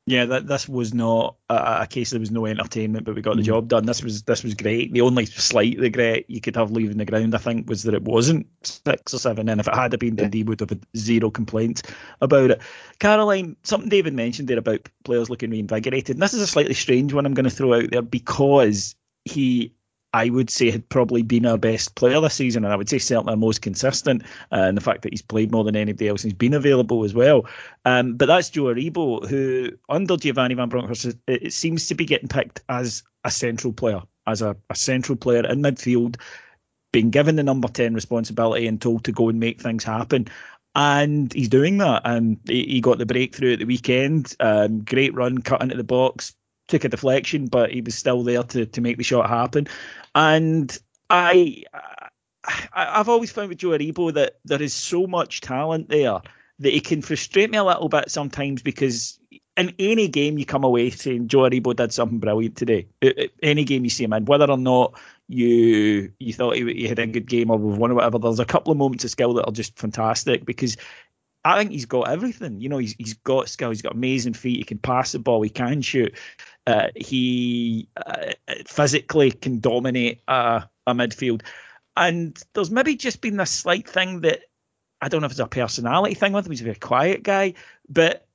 Yeah, 0.08 0.26
that 0.26 0.48
this 0.48 0.70
was 0.70 0.94
not 0.94 1.38
a, 1.50 1.80
a, 1.82 1.88
case. 1.88 2.12
There 2.12 2.20
was 2.20 2.30
no 2.30 2.46
entertainment, 2.46 3.06
but 3.06 3.16
we 3.16 3.24
got 3.24 3.38
the 3.38 3.42
mm. 3.42 3.46
job 3.46 3.68
done. 3.68 3.88
This 3.88 4.04
was 4.04 4.22
this 4.22 4.44
was 4.44 4.54
great. 4.54 4.94
The 4.94 5.02
only 5.02 5.26
slight 5.26 5.80
regret 5.80 6.26
you 6.30 6.40
could 6.42 6.56
have 6.56 6.70
leaving 6.70 6.98
the 6.98 7.06
ground, 7.06 7.34
I 7.34 7.40
think, 7.40 7.68
was 7.68 7.82
that 7.84 7.96
it 7.96 8.04
wasn't 8.04 8.46
six 8.62 9.16
or 9.16 9.18
seven. 9.18 9.50
And 9.50 9.60
if 9.60 9.68
it 9.68 9.74
had 9.74 9.98
been, 9.98 10.16
yeah. 10.16 10.24
Dundee 10.24 10.44
would 10.44 10.60
have 10.60 10.70
had 10.70 10.86
zero 10.96 11.32
complaints 11.32 11.82
about 12.22 12.52
it. 12.52 12.62
Caroline, 13.00 13.56
something 13.64 13.90
David 13.90 14.14
mentioned 14.14 14.48
there 14.48 14.60
about 14.60 14.88
players 15.06 15.32
looking 15.32 15.50
reinvigorated. 15.50 16.18
And 16.18 16.22
this 16.22 16.36
is 16.36 16.42
a 16.42 16.48
slightly 16.48 16.76
strange 16.76 17.12
one. 17.12 17.26
I'm 17.26 17.34
going 17.34 17.46
to 17.46 17.50
throw 17.50 17.74
out 17.74 17.90
there 17.90 18.04
because 18.04 18.96
he 19.24 19.74
I 20.16 20.30
would 20.30 20.50
say 20.50 20.72
had 20.72 20.88
probably 20.88 21.24
been 21.24 21.46
our 21.46 21.58
best 21.58 21.96
player 21.96 22.22
this 22.22 22.36
season, 22.36 22.64
and 22.64 22.72
I 22.72 22.78
would 22.78 22.88
say 22.88 23.00
certainly 23.00 23.32
our 23.32 23.38
most 23.38 23.62
consistent. 23.62 24.24
Uh, 24.50 24.64
and 24.64 24.78
the 24.78 24.82
fact 24.82 25.02
that 25.02 25.12
he's 25.12 25.22
played 25.22 25.52
more 25.52 25.66
than 25.66 25.76
anybody 25.76 26.08
else, 26.08 26.24
and 26.24 26.32
he's 26.32 26.38
been 26.38 26.54
available 26.54 27.04
as 27.04 27.14
well. 27.14 27.46
Um, 27.84 28.16
but 28.16 28.28
that's 28.28 28.50
Joe 28.50 28.74
Aribo, 28.74 29.28
who 29.28 29.72
under 29.90 30.16
Giovanni 30.16 30.56
Van 30.56 30.70
Bronckhorst, 30.70 31.18
it, 31.28 31.52
seems 31.52 31.90
to 31.90 31.96
be 31.96 32.06
getting 32.06 32.30
picked 32.30 32.62
as 32.70 33.04
a 33.26 33.30
central 33.30 33.74
player, 33.74 34.02
as 34.26 34.42
a, 34.42 34.56
a 34.70 34.76
central 34.76 35.18
player 35.18 35.46
in 35.46 35.62
midfield, 35.62 36.16
being 36.94 37.10
given 37.10 37.36
the 37.36 37.44
number 37.44 37.68
ten 37.68 37.94
responsibility 37.94 38.68
and 38.68 38.82
told 38.82 39.04
to 39.04 39.12
go 39.12 39.28
and 39.28 39.42
make 39.42 39.60
things 39.60 39.84
happen. 39.84 40.30
And 40.76 41.34
he's 41.34 41.50
doing 41.50 41.78
that. 41.80 42.04
And 42.06 42.40
he, 42.48 42.64
he 42.66 42.80
got 42.80 43.00
the 43.00 43.06
breakthrough 43.06 43.54
at 43.54 43.60
the 43.60 43.66
weekend. 43.66 44.34
Um, 44.40 44.80
great 44.80 45.14
run, 45.14 45.40
cut 45.40 45.62
into 45.62 45.76
the 45.76 45.84
box, 45.84 46.34
took 46.68 46.84
a 46.84 46.90
deflection, 46.90 47.48
but 47.48 47.72
he 47.72 47.82
was 47.82 47.96
still 47.96 48.24
there 48.24 48.44
to 48.44 48.66
to 48.66 48.82
make 48.82 48.98
the 48.98 49.04
shot 49.04 49.30
happen. 49.30 49.68
And 50.14 50.78
I, 51.10 51.64
I 52.74 52.98
have 52.98 53.10
always 53.10 53.32
found 53.32 53.50
with 53.50 53.60
Joe 53.60 53.70
Aribo 53.70 54.14
that 54.14 54.40
there 54.46 54.62
is 54.62 54.74
so 54.74 55.08
much 55.08 55.42
talent 55.42 55.90
there 55.90 56.20
that 56.60 56.74
he 56.74 56.80
can 56.80 57.02
frustrate 57.02 57.52
me 57.52 57.58
a 57.58 57.64
little 57.64 57.90
bit 57.90 58.10
sometimes 58.10 58.62
because 58.62 59.20
in 59.58 59.74
any 59.80 60.08
game 60.08 60.38
you 60.38 60.46
come 60.46 60.64
away 60.64 60.90
saying 60.90 61.28
Joe 61.28 61.50
Aribo 61.50 61.76
did 61.76 61.94
something 61.94 62.20
brilliant 62.20 62.56
today. 62.56 62.88
Any 63.44 63.64
game 63.64 63.84
you 63.84 63.90
see 63.90 64.04
him 64.04 64.14
in, 64.14 64.26
whether 64.26 64.50
or 64.50 64.58
not 64.58 65.00
you 65.28 66.12
you 66.20 66.34
thought 66.34 66.56
he, 66.56 66.64
he 66.74 66.88
had 66.88 67.00
a 67.00 67.08
good 67.08 67.28
game 67.28 67.50
or 67.50 67.58
won 67.58 67.92
or 67.92 67.96
whatever, 67.96 68.20
there's 68.20 68.40
a 68.40 68.46
couple 68.46 68.72
of 68.72 68.78
moments 68.78 69.04
of 69.04 69.12
skill 69.12 69.34
that 69.34 69.46
are 69.46 69.52
just 69.52 69.78
fantastic 69.78 70.46
because 70.46 70.78
I 71.46 71.60
think 71.60 71.72
he's 71.72 71.86
got 71.86 72.10
everything. 72.10 72.60
You 72.60 72.70
know, 72.70 72.80
he's 72.80 72.96
he's 72.98 73.14
got 73.14 73.50
skill. 73.50 73.70
He's 73.70 73.82
got 73.82 73.94
amazing 73.94 74.34
feet. 74.34 74.58
He 74.58 74.64
can 74.64 74.80
pass 74.80 75.12
the 75.12 75.20
ball. 75.20 75.44
He 75.44 75.50
can 75.50 75.82
shoot. 75.82 76.16
Uh, 76.68 76.88
he 76.96 77.88
uh, 78.06 78.34
physically 78.66 79.32
can 79.32 79.60
dominate 79.60 80.22
a 80.28 80.68
midfield. 80.88 81.42
And 81.98 82.42
there's 82.54 82.72
maybe 82.72 82.96
just 82.96 83.22
been 83.22 83.38
this 83.38 83.52
slight 83.52 83.88
thing 83.88 84.22
that 84.22 84.42
I 85.02 85.08
don't 85.08 85.22
know 85.22 85.26
if 85.26 85.32
it's 85.32 85.40
a 85.40 85.48
personality 85.48 86.16
thing 86.16 86.34
with 86.34 86.46
him. 86.46 86.52
He's 86.52 86.62
a 86.62 86.66
very 86.66 86.76
quiet 86.76 87.24
guy, 87.24 87.54
but 87.88 88.28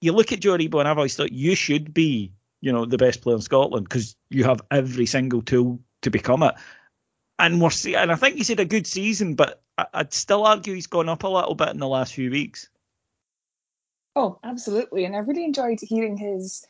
you 0.00 0.12
look 0.12 0.32
at 0.32 0.40
Joe 0.40 0.56
Aribo, 0.56 0.80
and 0.80 0.88
I've 0.88 0.98
always 0.98 1.16
thought 1.16 1.32
you 1.32 1.54
should 1.54 1.92
be, 1.94 2.32
you 2.60 2.72
know, 2.72 2.84
the 2.84 2.98
best 2.98 3.22
player 3.22 3.36
in 3.36 3.42
Scotland 3.42 3.88
because 3.88 4.16
you 4.30 4.44
have 4.44 4.60
every 4.70 5.06
single 5.06 5.42
tool 5.42 5.80
to 6.02 6.10
become 6.10 6.42
it. 6.42 6.54
And 7.38 7.60
we're 7.60 7.70
see, 7.70 7.94
and 7.94 8.12
I 8.12 8.16
think 8.16 8.36
he's 8.36 8.48
had 8.48 8.60
a 8.60 8.64
good 8.64 8.86
season, 8.86 9.34
but 9.34 9.62
I'd 9.94 10.12
still 10.12 10.44
argue 10.44 10.74
he's 10.74 10.86
gone 10.86 11.08
up 11.08 11.22
a 11.22 11.28
little 11.28 11.54
bit 11.54 11.70
in 11.70 11.78
the 11.78 11.88
last 11.88 12.14
few 12.14 12.30
weeks. 12.30 12.68
Oh, 14.16 14.38
absolutely. 14.44 15.04
And 15.04 15.16
I 15.16 15.20
really 15.20 15.44
enjoyed 15.44 15.78
hearing 15.80 16.16
his 16.16 16.66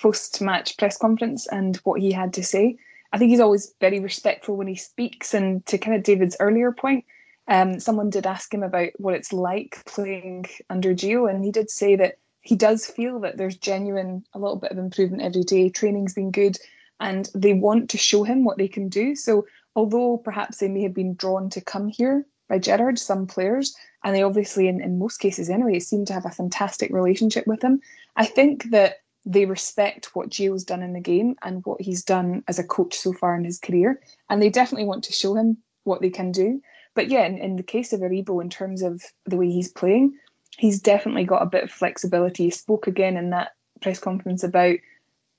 post 0.00 0.40
match 0.40 0.76
press 0.76 0.96
conference 0.96 1.46
and 1.48 1.76
what 1.78 2.00
he 2.00 2.12
had 2.12 2.32
to 2.34 2.42
say. 2.44 2.76
I 3.12 3.18
think 3.18 3.30
he's 3.30 3.40
always 3.40 3.74
very 3.80 4.00
respectful 4.00 4.56
when 4.56 4.66
he 4.66 4.76
speaks. 4.76 5.34
And 5.34 5.64
to 5.66 5.78
kind 5.78 5.96
of 5.96 6.02
David's 6.02 6.36
earlier 6.40 6.72
point, 6.72 7.04
um, 7.48 7.80
someone 7.80 8.10
did 8.10 8.26
ask 8.26 8.52
him 8.52 8.62
about 8.62 8.90
what 8.98 9.14
it's 9.14 9.32
like 9.32 9.82
playing 9.86 10.46
under 10.68 10.94
Gio, 10.94 11.30
and 11.30 11.42
he 11.42 11.50
did 11.50 11.70
say 11.70 11.96
that 11.96 12.18
he 12.42 12.54
does 12.54 12.86
feel 12.86 13.20
that 13.20 13.36
there's 13.36 13.56
genuine 13.56 14.24
a 14.34 14.38
little 14.38 14.56
bit 14.56 14.70
of 14.70 14.78
improvement 14.78 15.22
every 15.22 15.42
day. 15.42 15.70
Training's 15.70 16.14
been 16.14 16.30
good, 16.30 16.58
and 17.00 17.30
they 17.34 17.54
want 17.54 17.88
to 17.90 17.98
show 17.98 18.22
him 18.22 18.44
what 18.44 18.58
they 18.58 18.68
can 18.68 18.88
do. 18.88 19.14
So 19.16 19.46
although 19.74 20.18
perhaps 20.18 20.58
they 20.58 20.68
may 20.68 20.82
have 20.82 20.94
been 20.94 21.14
drawn 21.14 21.48
to 21.50 21.60
come 21.60 21.88
here 21.88 22.26
by 22.48 22.58
Gerrard, 22.58 22.98
some 22.98 23.26
players, 23.26 23.74
and 24.04 24.14
they 24.14 24.22
obviously, 24.22 24.68
in, 24.68 24.80
in 24.80 24.98
most 24.98 25.18
cases 25.18 25.48
anyway, 25.48 25.78
seem 25.78 26.04
to 26.06 26.12
have 26.12 26.26
a 26.26 26.30
fantastic 26.30 26.90
relationship 26.92 27.46
with 27.46 27.62
him. 27.62 27.80
I 28.16 28.26
think 28.26 28.70
that 28.70 29.00
they 29.28 29.44
respect 29.44 30.16
what 30.16 30.30
Gio's 30.30 30.64
done 30.64 30.82
in 30.82 30.94
the 30.94 31.00
game 31.00 31.36
and 31.42 31.64
what 31.66 31.82
he's 31.82 32.02
done 32.02 32.42
as 32.48 32.58
a 32.58 32.64
coach 32.64 32.94
so 32.94 33.12
far 33.12 33.36
in 33.36 33.44
his 33.44 33.58
career, 33.58 34.00
and 34.30 34.40
they 34.40 34.48
definitely 34.48 34.86
want 34.86 35.04
to 35.04 35.12
show 35.12 35.34
him 35.34 35.58
what 35.84 36.00
they 36.00 36.08
can 36.08 36.32
do. 36.32 36.62
But 36.94 37.08
yeah, 37.08 37.26
in, 37.26 37.36
in 37.36 37.56
the 37.56 37.62
case 37.62 37.92
of 37.92 38.00
Aribo, 38.00 38.42
in 38.42 38.48
terms 38.48 38.82
of 38.82 39.02
the 39.26 39.36
way 39.36 39.50
he's 39.50 39.70
playing, 39.70 40.16
he's 40.56 40.80
definitely 40.80 41.24
got 41.24 41.42
a 41.42 41.46
bit 41.46 41.64
of 41.64 41.70
flexibility. 41.70 42.44
He 42.44 42.50
spoke 42.50 42.86
again 42.86 43.18
in 43.18 43.28
that 43.30 43.52
press 43.82 44.00
conference 44.00 44.42
about 44.42 44.78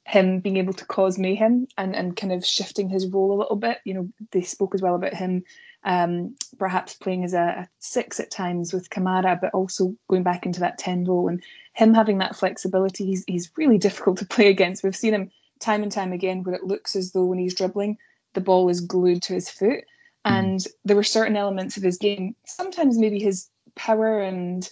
him 0.06 0.40
being 0.40 0.58
able 0.58 0.74
to 0.74 0.86
cause 0.86 1.18
mayhem 1.18 1.68
and, 1.78 1.96
and 1.96 2.16
kind 2.16 2.32
of 2.32 2.46
shifting 2.46 2.90
his 2.90 3.08
role 3.08 3.34
a 3.34 3.40
little 3.40 3.56
bit. 3.56 3.80
You 3.86 3.96
know, 3.96 4.10
they 4.32 4.44
spoke 4.44 4.76
as 4.76 4.84
well 4.84 4.96
about 4.96 5.16
him 5.16 5.44
um, 5.84 6.36
perhaps 6.58 6.94
playing 6.94 7.24
as 7.24 7.34
a, 7.34 7.42
a, 7.42 7.70
six 7.80 8.20
at 8.20 8.32
times 8.32 8.74
with 8.74 8.90
Kamara, 8.90 9.40
but 9.40 9.54
also 9.54 9.96
going 10.08 10.24
back 10.24 10.46
into 10.46 10.60
that 10.60 10.78
10 10.78 11.06
role. 11.06 11.28
And 11.28 11.42
him 11.80 11.94
having 11.94 12.18
that 12.18 12.36
flexibility, 12.36 13.06
he's, 13.06 13.24
he's 13.26 13.52
really 13.56 13.78
difficult 13.78 14.18
to 14.18 14.26
play 14.26 14.50
against. 14.50 14.84
We've 14.84 14.96
seen 14.96 15.14
him 15.14 15.32
time 15.62 15.82
and 15.82 15.92
time 15.92 16.12
again 16.12 16.44
where 16.44 16.54
it 16.54 16.66
looks 16.66 16.94
as 16.94 17.14
though 17.14 17.24
when 17.24 17.40
he's 17.40 17.56
dribbling, 17.56 17.98
the 18.34 18.42
ball 18.42 18.68
is 18.68 18.82
glued 18.82 19.22
to 19.24 19.34
his 19.34 19.50
foot. 19.50 19.86
Hmm. 20.26 20.34
And 20.34 20.66
there 20.84 20.98
were 20.98 21.04
certain 21.04 21.38
elements 21.38 21.78
of 21.78 21.84
his 21.84 21.98
game, 21.98 22.36
sometimes 22.46 22.98
maybe 22.98 23.18
his 23.18 23.50
power 23.76 24.20
and 24.20 24.70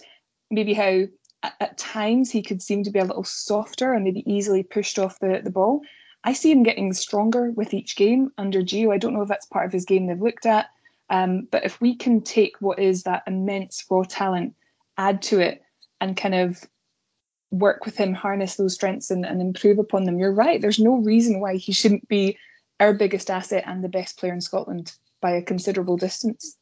maybe 0.50 0.74
how 0.74 1.04
at, 1.42 1.54
at 1.60 1.78
times 1.78 2.30
he 2.30 2.42
could 2.42 2.60
seem 2.60 2.84
to 2.84 2.90
be 2.90 2.98
a 2.98 3.04
little 3.04 3.24
softer 3.24 3.94
and 3.94 4.04
maybe 4.04 4.22
easily 4.30 4.62
pushed 4.62 4.98
off 4.98 5.18
the, 5.20 5.40
the 5.42 5.50
ball. 5.50 5.80
I 6.24 6.34
see 6.34 6.50
him 6.50 6.62
getting 6.62 6.92
stronger 6.92 7.52
with 7.52 7.72
each 7.72 7.96
game 7.96 8.32
under 8.36 8.60
Gio. 8.60 8.92
I 8.92 8.98
don't 8.98 9.14
know 9.14 9.22
if 9.22 9.28
that's 9.28 9.46
part 9.46 9.64
of 9.64 9.72
his 9.72 9.86
game 9.86 10.06
they've 10.06 10.20
looked 10.20 10.44
at. 10.44 10.66
Um, 11.08 11.48
but 11.50 11.64
if 11.64 11.80
we 11.80 11.94
can 11.94 12.20
take 12.20 12.60
what 12.60 12.78
is 12.78 13.04
that 13.04 13.22
immense 13.26 13.82
raw 13.88 14.02
talent, 14.02 14.54
add 14.98 15.22
to 15.22 15.40
it, 15.40 15.62
and 16.02 16.18
kind 16.18 16.34
of 16.34 16.68
work 17.50 17.84
with 17.84 17.96
him, 17.96 18.14
harness 18.14 18.56
those 18.56 18.74
strengths 18.74 19.10
and, 19.10 19.24
and 19.24 19.40
improve 19.40 19.78
upon 19.78 20.04
them, 20.04 20.18
you're 20.18 20.32
right. 20.32 20.60
There's 20.60 20.78
no 20.78 20.96
reason 20.96 21.40
why 21.40 21.56
he 21.56 21.72
shouldn't 21.72 22.08
be 22.08 22.36
our 22.80 22.92
biggest 22.92 23.30
asset 23.30 23.64
and 23.66 23.82
the 23.82 23.88
best 23.88 24.18
player 24.18 24.32
in 24.32 24.40
Scotland 24.40 24.94
by 25.20 25.30
a 25.30 25.42
considerable 25.42 25.96
distance. 25.96 26.56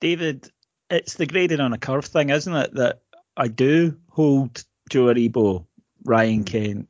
David, 0.00 0.50
it's 0.88 1.14
the 1.14 1.26
grading 1.26 1.60
on 1.60 1.72
a 1.72 1.78
curve 1.78 2.04
thing, 2.04 2.30
isn't 2.30 2.54
it? 2.54 2.74
That 2.74 3.02
I 3.36 3.48
do 3.48 3.96
hold 4.10 4.64
Joe 4.90 5.06
Aribo, 5.06 5.64
Ryan 6.04 6.44
mm. 6.44 6.46
Kent, 6.46 6.88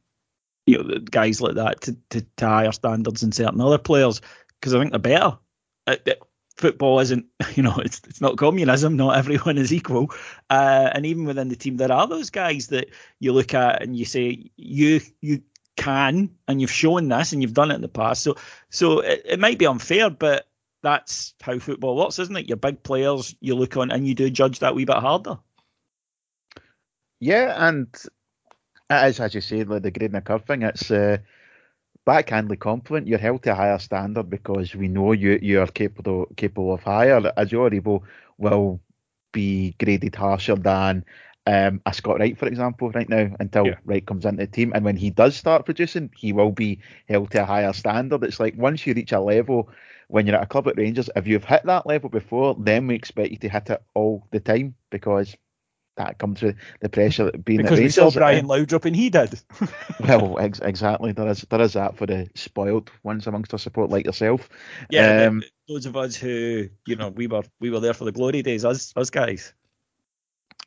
you 0.66 0.82
know, 0.82 0.99
guys 0.99 1.40
like 1.40 1.54
that 1.54 1.80
to, 1.82 1.97
to, 2.11 2.26
to 2.37 2.47
higher 2.47 2.73
standards 2.73 3.20
than 3.20 3.32
certain 3.32 3.61
other 3.61 3.78
players 3.78 4.20
because 4.61 4.75
I 4.75 4.78
think 4.78 4.90
they're 4.90 4.99
better. 4.99 5.38
It, 5.87 6.23
football 6.61 7.00
isn't, 7.00 7.26
you 7.55 7.62
know, 7.62 7.76
it's 7.79 8.00
it's 8.07 8.21
not 8.21 8.37
communism. 8.37 8.97
Not 8.97 9.17
everyone 9.17 9.59
is 9.59 9.73
equal, 9.73 10.12
uh, 10.50 10.90
and 10.93 11.07
even 11.07 11.25
within 11.25 11.49
the 11.49 11.57
team, 11.57 11.76
there 11.76 11.93
are 11.93 12.07
those 12.07 12.31
guys 12.31 12.69
that 12.69 12.90
you 13.19 13.33
look 13.33 13.55
at 13.55 13.83
and 13.83 13.97
you 13.97 14.05
say 14.05 14.50
you 14.57 15.00
you 15.21 15.43
can, 15.76 16.31
and 16.47 16.61
you've 16.61 16.71
shown 16.71 17.09
this, 17.09 17.33
and 17.33 17.43
you've 17.43 17.55
done 17.55 17.71
it 17.71 17.76
in 17.76 17.81
the 17.81 17.88
past. 17.88 18.23
So 18.23 18.37
so 18.69 19.00
it, 19.00 19.23
it 19.25 19.40
might 19.40 19.59
be 19.59 19.67
unfair, 19.67 20.11
but 20.11 20.47
that's 20.83 21.35
how 21.40 21.59
football 21.59 21.97
works, 21.97 22.19
isn't 22.19 22.37
it? 22.37 22.49
Your 22.49 22.57
big 22.57 22.83
players, 22.83 23.35
you 23.40 23.55
look 23.55 23.76
on, 23.76 23.90
and 23.90 24.07
you 24.07 24.14
do 24.14 24.31
judge 24.31 24.61
that 24.61 24.75
wee 24.75 24.85
bit 24.85 24.97
harder. 24.97 25.38
Yeah, 27.19 27.55
and 27.69 27.88
is, 28.90 29.21
as 29.21 29.35
you 29.35 29.40
say, 29.40 29.64
like 29.64 29.83
the 29.83 29.90
grading 29.90 30.17
a 30.17 30.21
curve 30.21 30.45
thing. 30.45 30.62
It's 30.62 30.90
uh, 30.90 31.19
backhandly 32.07 32.59
compliment. 32.59 33.07
You're 33.07 33.19
held 33.19 33.42
to 33.45 33.52
a 33.52 33.54
higher 33.54 33.78
standard 33.78 34.30
because 34.30 34.75
we 34.75 34.88
know 34.88 35.12
you 35.12 35.38
you 35.42 35.61
are 35.61 35.66
capable 35.66 36.26
capable 36.37 36.75
of 36.75 36.83
higher. 36.83 37.21
Joe 37.21 37.69
Aribo 37.71 38.02
will 38.38 38.80
be 39.33 39.75
graded 39.78 40.14
harsher 40.14 40.57
than 40.57 41.04
um, 41.47 41.80
a 41.87 41.95
Scott 41.95 42.19
Wright, 42.19 42.38
for 42.38 42.47
example, 42.47 42.90
right 42.90 43.09
now, 43.09 43.35
until 43.40 43.66
yeah. 43.66 43.75
Wright 43.85 44.07
comes 44.07 44.25
into 44.25 44.45
the 44.45 44.47
team. 44.47 44.73
And 44.75 44.85
when 44.85 44.97
he 44.97 45.11
does 45.11 45.37
start 45.37 45.64
producing, 45.64 46.11
he 46.16 46.33
will 46.33 46.52
be 46.52 46.80
held 47.09 47.30
to 47.33 47.42
a 47.42 47.47
higher 47.47 47.73
standard. 47.73 48.23
It's 48.25 48.40
like 48.40 48.54
once 48.57 48.87
you 48.87 48.95
reach 48.95 49.12
a 49.12 49.21
level, 49.21 49.71
when 50.09 50.26
you're 50.26 50.37
at 50.37 50.42
a 50.42 50.47
club 50.47 50.69
at 50.69 50.76
Rangers, 50.76 51.11
if 51.16 51.26
you've 51.26 51.45
hit 51.45 51.64
that 51.64 51.87
level 51.87 52.11
before, 52.11 52.57
then 52.59 52.87
we 52.87 52.95
expect 52.95 53.30
you 53.30 53.38
to 53.38 53.49
hit 53.49 53.71
it 53.71 53.83
all 53.95 54.26
the 54.30 54.40
time 54.40 54.75
because 54.90 55.37
that 55.97 56.18
comes 56.18 56.42
with 56.42 56.56
the 56.80 56.88
pressure 56.88 57.25
that 57.25 57.44
being 57.44 57.62
because 57.62 57.78
we 57.78 57.88
saw 57.88 58.11
Brian 58.11 58.47
Laudrup 58.47 58.85
and 58.85 58.97
he 58.97 59.11
did. 59.11 59.40
well, 60.00 60.38
ex- 60.38 60.61
exactly. 60.61 61.12
There 61.12 61.28
is 61.28 61.42
there 61.50 61.61
is 61.61 61.75
that 61.75 61.97
for 61.97 62.06
the 62.06 62.28
spoiled 62.35 62.90
ones 63.02 63.26
amongst 63.26 63.52
our 63.52 63.59
support 63.59 63.90
like 63.90 64.06
yourself. 64.06 64.49
Yeah, 64.90 65.26
um, 65.26 65.42
those 65.68 65.87
of 65.87 65.97
us 65.97 66.16
who 66.16 66.68
you 66.87 66.97
know 66.97 67.09
we 67.09 67.26
were 67.26 67.42
we 67.61 67.70
were 67.70 67.80
there 67.80 67.94
for 67.94 68.04
the 68.04 68.12
glory 68.12 68.42
days, 68.42 68.64
us 68.64 68.92
us 68.97 69.11
guys. 69.11 69.52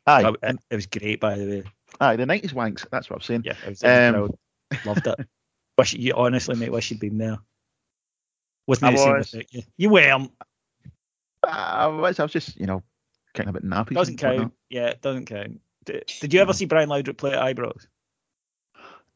Aye, 0.06 0.34
it, 0.42 0.58
it 0.70 0.74
was 0.74 0.86
great 0.86 1.20
by 1.20 1.36
the 1.36 1.46
way. 1.46 1.62
Aye, 2.00 2.16
the 2.16 2.26
nineties 2.26 2.52
wanks. 2.52 2.86
That's 2.90 3.08
what 3.08 3.16
I'm 3.16 3.22
saying. 3.22 3.42
Yeah, 3.44 3.54
was, 3.66 3.82
um, 3.82 4.34
loved 4.84 5.06
it. 5.06 5.26
wish 5.78 5.94
you 5.94 6.12
honestly, 6.14 6.56
mate, 6.56 6.72
wish 6.72 6.90
you'd 6.90 7.00
been 7.00 7.18
there. 7.18 7.38
Wasn't 8.66 8.96
I 8.96 9.10
was. 9.10 9.34
You? 9.50 9.62
you 9.76 9.90
weren't. 9.90 10.30
I 11.42 11.86
was. 11.88 12.18
I 12.18 12.22
was 12.22 12.32
just, 12.32 12.58
you 12.58 12.66
know, 12.66 12.82
kind 13.34 13.48
of 13.48 13.56
a 13.56 13.60
bit 13.60 13.68
nappy. 13.68 13.94
Doesn't 13.94 14.16
count. 14.16 14.52
Yeah, 14.70 14.86
it 14.86 15.02
doesn't 15.02 15.26
count. 15.26 15.60
Did, 15.84 16.10
did 16.20 16.32
you 16.32 16.40
ever 16.40 16.52
see 16.52 16.64
Brian 16.64 16.88
Laudrup 16.88 17.18
play 17.18 17.34
at 17.34 17.56
Ibrox? 17.56 17.86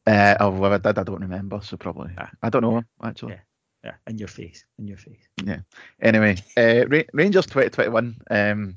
Uh, 0.05 0.35
oh, 0.39 0.49
well, 0.51 0.73
I, 0.73 0.75
I 0.75 0.91
don't 0.91 1.21
remember, 1.21 1.59
so 1.61 1.77
probably. 1.77 2.11
Ah. 2.17 2.29
I 2.41 2.49
don't 2.49 2.61
know 2.61 2.83
actually. 3.03 3.33
Yeah, 3.33 3.39
yeah, 3.83 3.93
in 4.07 4.17
your 4.17 4.27
face, 4.27 4.65
in 4.77 4.87
your 4.87 4.97
face. 4.97 5.27
Yeah. 5.43 5.59
Anyway, 6.01 6.37
uh, 6.57 6.85
Rangers 7.13 7.45
2021. 7.45 8.21
Um, 8.29 8.75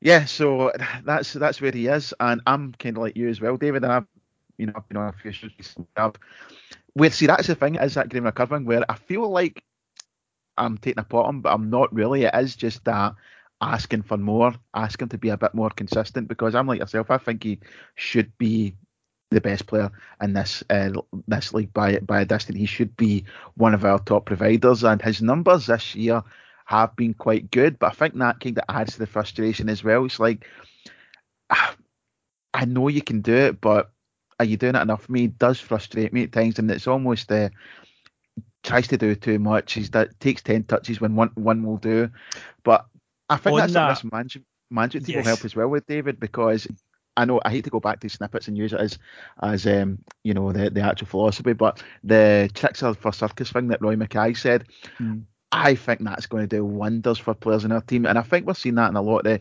yeah, 0.00 0.24
so 0.24 0.72
that's 1.04 1.32
that's 1.32 1.60
where 1.60 1.72
he 1.72 1.86
is, 1.86 2.12
and 2.18 2.40
I'm 2.46 2.72
kind 2.72 2.96
of 2.96 3.02
like 3.02 3.16
you 3.16 3.28
as 3.28 3.40
well, 3.40 3.56
David. 3.56 3.84
And 3.84 3.92
I've, 3.92 4.06
you 4.58 4.66
know, 4.66 4.72
I've 4.76 4.88
been 4.88 4.96
on 4.96 5.08
a 5.08 5.12
few 5.12 5.32
shows 5.32 5.52
recently. 5.56 5.86
Where 6.94 7.10
see, 7.10 7.26
that's 7.26 7.46
the 7.46 7.54
thing 7.54 7.76
is 7.76 7.94
that 7.94 8.08
Graham 8.08 8.24
recovering 8.24 8.64
where 8.64 8.84
I 8.90 8.96
feel 8.96 9.30
like 9.30 9.62
I'm 10.58 10.76
taking 10.76 11.00
a 11.00 11.04
pot 11.04 11.26
on, 11.26 11.40
but 11.40 11.52
I'm 11.52 11.70
not 11.70 11.94
really. 11.94 12.24
It 12.24 12.34
is 12.34 12.56
just 12.56 12.84
that 12.84 13.14
asking 13.62 14.02
for 14.02 14.18
more, 14.18 14.52
asking 14.74 15.08
to 15.10 15.18
be 15.18 15.30
a 15.30 15.36
bit 15.38 15.54
more 15.54 15.70
consistent. 15.70 16.28
Because 16.28 16.54
I'm 16.54 16.66
like 16.66 16.80
yourself, 16.80 17.10
I 17.10 17.18
think 17.18 17.44
he 17.44 17.60
should 17.94 18.36
be 18.36 18.74
the 19.30 19.40
best 19.40 19.66
player 19.66 19.90
in 20.20 20.34
this 20.34 20.62
uh, 20.68 20.90
this 21.28 21.54
league 21.54 21.72
by 21.72 21.98
by 22.00 22.20
a 22.20 22.24
distance. 22.24 22.58
He 22.58 22.66
should 22.66 22.96
be 22.96 23.24
one 23.54 23.72
of 23.72 23.84
our 23.84 24.00
top 24.00 24.26
providers, 24.26 24.84
and 24.84 25.00
his 25.00 25.22
numbers 25.22 25.66
this 25.66 25.94
year 25.94 26.22
have 26.66 26.94
been 26.96 27.14
quite 27.14 27.50
good. 27.50 27.78
But 27.78 27.92
I 27.92 27.94
think 27.94 28.18
that 28.18 28.40
kind 28.40 28.58
of 28.58 28.64
adds 28.68 28.94
to 28.94 28.98
the 28.98 29.06
frustration 29.06 29.68
as 29.68 29.82
well. 29.82 30.04
It's 30.04 30.20
like 30.20 30.46
I 32.54 32.64
know 32.66 32.88
you 32.88 33.02
can 33.02 33.22
do 33.22 33.34
it, 33.34 33.60
but 33.60 33.90
are 34.38 34.44
you 34.44 34.56
doing 34.56 34.74
it 34.74 34.82
enough 34.82 35.08
me? 35.08 35.24
It 35.24 35.38
does 35.38 35.60
frustrate 35.60 36.12
me 36.12 36.24
at 36.24 36.32
times, 36.32 36.58
and 36.58 36.70
it's 36.70 36.88
almost 36.88 37.30
uh, 37.30 37.48
tries 38.62 38.88
to 38.88 38.98
do 38.98 39.14
too 39.14 39.38
much. 39.38 39.74
He's 39.74 39.90
that 39.90 40.18
takes 40.20 40.42
ten 40.42 40.64
touches 40.64 41.00
when 41.00 41.14
one 41.14 41.30
one 41.34 41.62
will 41.62 41.78
do, 41.78 42.10
but 42.64 42.86
I 43.28 43.36
think 43.36 43.56
that's 43.56 43.72
that, 43.72 43.88
this 43.90 44.04
management 44.10 44.46
management 44.70 45.08
yes. 45.08 45.16
will 45.16 45.24
help 45.24 45.44
as 45.44 45.54
well 45.54 45.68
with 45.68 45.86
David 45.86 46.18
because 46.18 46.66
I 47.16 47.24
know 47.24 47.40
I 47.44 47.50
hate 47.50 47.64
to 47.64 47.70
go 47.70 47.80
back 47.80 48.00
to 48.00 48.08
snippets 48.08 48.48
and 48.48 48.56
use 48.56 48.72
it 48.72 48.80
as 48.80 48.98
as 49.42 49.66
um, 49.66 49.98
you 50.24 50.34
know 50.34 50.52
the 50.52 50.70
the 50.70 50.80
actual 50.80 51.06
philosophy, 51.06 51.52
but 51.52 51.82
the 52.02 52.50
tricks 52.54 52.82
are 52.82 52.94
for 52.94 53.12
circus 53.12 53.52
thing 53.52 53.68
that 53.68 53.82
Roy 53.82 53.96
Makaay 53.96 54.36
said, 54.36 54.64
mm. 54.98 55.22
I 55.50 55.74
think 55.74 56.00
that's 56.02 56.26
going 56.26 56.48
to 56.48 56.56
do 56.56 56.64
wonders 56.64 57.18
for 57.18 57.34
players 57.34 57.64
in 57.64 57.72
our 57.72 57.82
team, 57.82 58.06
and 58.06 58.18
I 58.18 58.22
think 58.22 58.46
we're 58.46 58.54
seeing 58.54 58.76
that 58.76 58.90
in 58.90 58.96
a 58.96 59.02
lot 59.02 59.18
of 59.18 59.24
the 59.24 59.40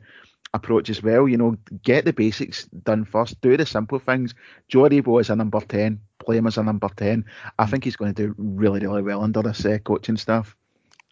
approach 0.53 0.89
as 0.89 1.01
well. 1.01 1.27
You 1.27 1.37
know, 1.37 1.57
get 1.83 2.03
the 2.03 2.13
basics 2.13 2.65
done 2.65 3.05
first, 3.05 3.39
do 3.41 3.55
the 3.55 3.65
simple 3.65 3.99
things. 3.99 4.35
Joe 4.67 4.81
Aribo 4.81 5.21
is 5.21 5.29
a 5.29 5.35
number 5.35 5.61
10, 5.61 5.99
play 6.19 6.37
him 6.37 6.47
as 6.47 6.57
a 6.57 6.63
number 6.63 6.89
10. 6.89 7.23
I 7.57 7.65
think 7.65 7.85
he's 7.85 7.95
going 7.95 8.13
to 8.13 8.27
do 8.27 8.35
really, 8.37 8.81
really 8.81 9.01
well 9.01 9.23
under 9.23 9.41
this 9.41 9.65
uh, 9.65 9.77
coaching 9.79 10.17
staff. 10.17 10.55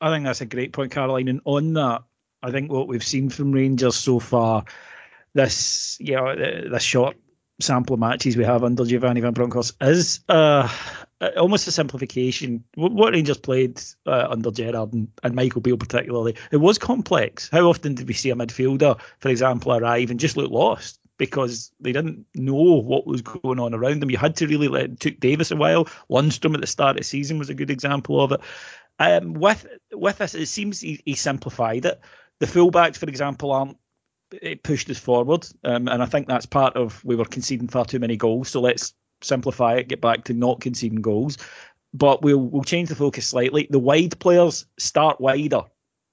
I 0.01 0.13
think 0.13 0.25
that's 0.25 0.41
a 0.41 0.45
great 0.45 0.73
point, 0.73 0.91
Caroline. 0.91 1.27
And 1.27 1.41
on 1.45 1.73
that, 1.73 2.03
I 2.41 2.52
think 2.52 2.71
what 2.71 2.88
we've 2.88 3.04
seen 3.04 3.30
from 3.30 3.52
Rangers 3.52 3.95
so 3.95 4.19
far, 4.19 4.63
this, 5.34 5.97
you 5.99 6.15
know, 6.15 6.36
this 6.36 6.84
short 6.84 7.17
sample 7.60 7.93
of 7.93 7.99
matches 7.99 8.38
we 8.38 8.45
have 8.45 8.63
under 8.63 8.86
Giovanni 8.86 9.21
Van 9.21 9.34
Bronckhorst 9.34 9.75
is 9.82 10.21
uh, 10.30 10.69
almost 11.38 11.67
a 11.67 11.71
simplification. 11.71 12.63
What 12.75 13.13
Rangers 13.13 13.38
played 13.38 13.82
uh, 14.06 14.28
under 14.30 14.52
Gerrard 14.52 14.93
and, 14.93 15.10
and, 15.23 15.36
Michael 15.36 15.62
Beale 15.62 15.78
particularly, 15.78 16.36
it 16.52 16.58
was 16.58 16.78
complex. 16.78 17.49
How 17.52 17.67
often 17.67 17.95
did 17.95 18.08
we 18.08 18.13
see 18.13 18.30
a 18.30 18.36
midfielder, 18.36 18.99
for 19.19 19.30
example, 19.30 19.73
arrive 19.73 20.10
and 20.10 20.19
just 20.19 20.38
look 20.38 20.52
lost? 20.52 20.99
Because 21.17 21.73
they 21.82 21.91
didn't 21.91 22.25
know 22.34 22.80
what 22.80 23.06
was 23.06 23.21
going 23.21 23.60
on 23.60 23.73
around 23.73 24.02
them. 24.02 24.10
You 24.10 24.17
had 24.17 24.38
to 24.38 24.47
really 24.47 24.69
let 24.69 24.86
it 24.86 24.99
took 25.02 25.19
Davis 25.19 25.52
a 25.52 25.58
while. 25.58 25.84
Lundstram 26.10 26.56
at 26.56 26.62
the 26.62 26.67
start 26.67 26.91
of 26.91 26.99
the 26.99 27.04
season 27.04 27.38
was 27.38 27.49
a 27.49 27.54
good 27.54 27.69
example 27.69 28.21
of 28.21 28.32
it. 28.32 28.39
Um, 28.99 29.34
with 29.34 29.65
with 29.91 30.19
this, 30.19 30.34
it 30.34 30.45
seems 30.45 30.80
he, 30.80 31.02
he 31.06 31.15
simplified 31.15 31.86
it. 31.86 31.99
The 32.39 32.45
fullbacks, 32.45 32.97
for 32.97 33.08
example, 33.08 33.52
aren't 33.52 33.78
it 34.32 34.63
pushed 34.63 34.89
us 34.89 34.99
forward, 34.99 35.47
um, 35.63 35.88
and 35.88 36.04
I 36.04 36.06
think 36.06 36.28
that's 36.28 36.45
part 36.45 36.75
of 36.75 37.04
we 37.04 37.15
were 37.15 37.25
conceding 37.25 37.67
far 37.67 37.86
too 37.86 37.99
many 37.99 38.15
goals. 38.15 38.49
So 38.49 38.62
let's 38.62 38.93
simplify 39.21 39.75
it, 39.75 39.88
get 39.88 40.02
back 40.02 40.23
to 40.25 40.34
not 40.34 40.62
conceding 40.62 41.02
goals. 41.02 41.38
But 41.93 42.21
we'll 42.21 42.38
we'll 42.39 42.63
change 42.63 42.89
the 42.89 42.95
focus 42.95 43.28
slightly. 43.28 43.67
The 43.69 43.80
wide 43.80 44.19
players 44.19 44.65
start 44.78 45.19
wider. 45.19 45.62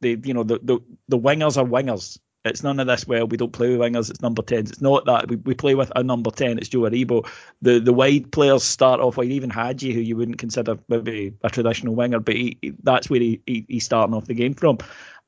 The 0.01 0.19
you 0.25 0.33
know 0.33 0.43
the 0.43 0.59
the, 0.62 0.79
the 1.09 1.19
wingers 1.19 1.59
are 1.59 1.67
wingers. 1.67 2.19
It's 2.47 2.62
none 2.62 2.79
of 2.79 2.87
this. 2.87 3.07
Well, 3.07 3.27
we 3.27 3.37
don't 3.37 3.53
play 3.53 3.71
with 3.71 3.81
wingers. 3.81 4.09
It's 4.09 4.23
number 4.23 4.41
tens. 4.41 4.71
It's 4.71 4.81
not 4.81 5.05
that. 5.07 5.29
We, 5.29 5.37
we 5.37 5.55
play 5.55 5.75
with 5.75 5.91
a 5.97 6.03
number 6.03 6.31
ten. 6.31 6.59
It's 6.59 6.69
Joe 6.69 6.81
Aribo. 6.81 7.29
The 7.61 7.81
the 7.81 7.93
wide 7.93 8.33
players 8.33 8.62
start 8.62 9.01
off 9.01 9.17
wide. 9.17 9.31
Even 9.31 9.51
Hagi, 9.51 9.93
who 9.93 10.01
you 10.01 10.17
wouldn't 10.17 10.39
consider 10.39 10.79
maybe 10.89 11.35
a 11.43 11.51
traditional 11.51 11.95
winger, 11.95 12.21
but 12.21 12.37
he, 12.37 12.57
that's 12.83 13.11
where 13.11 13.21
he, 13.21 13.43
he, 13.47 13.67
he's 13.69 13.85
starting 13.85 14.15
off 14.15 14.27
the 14.27 14.35
game 14.35 14.55
from. 14.55 14.79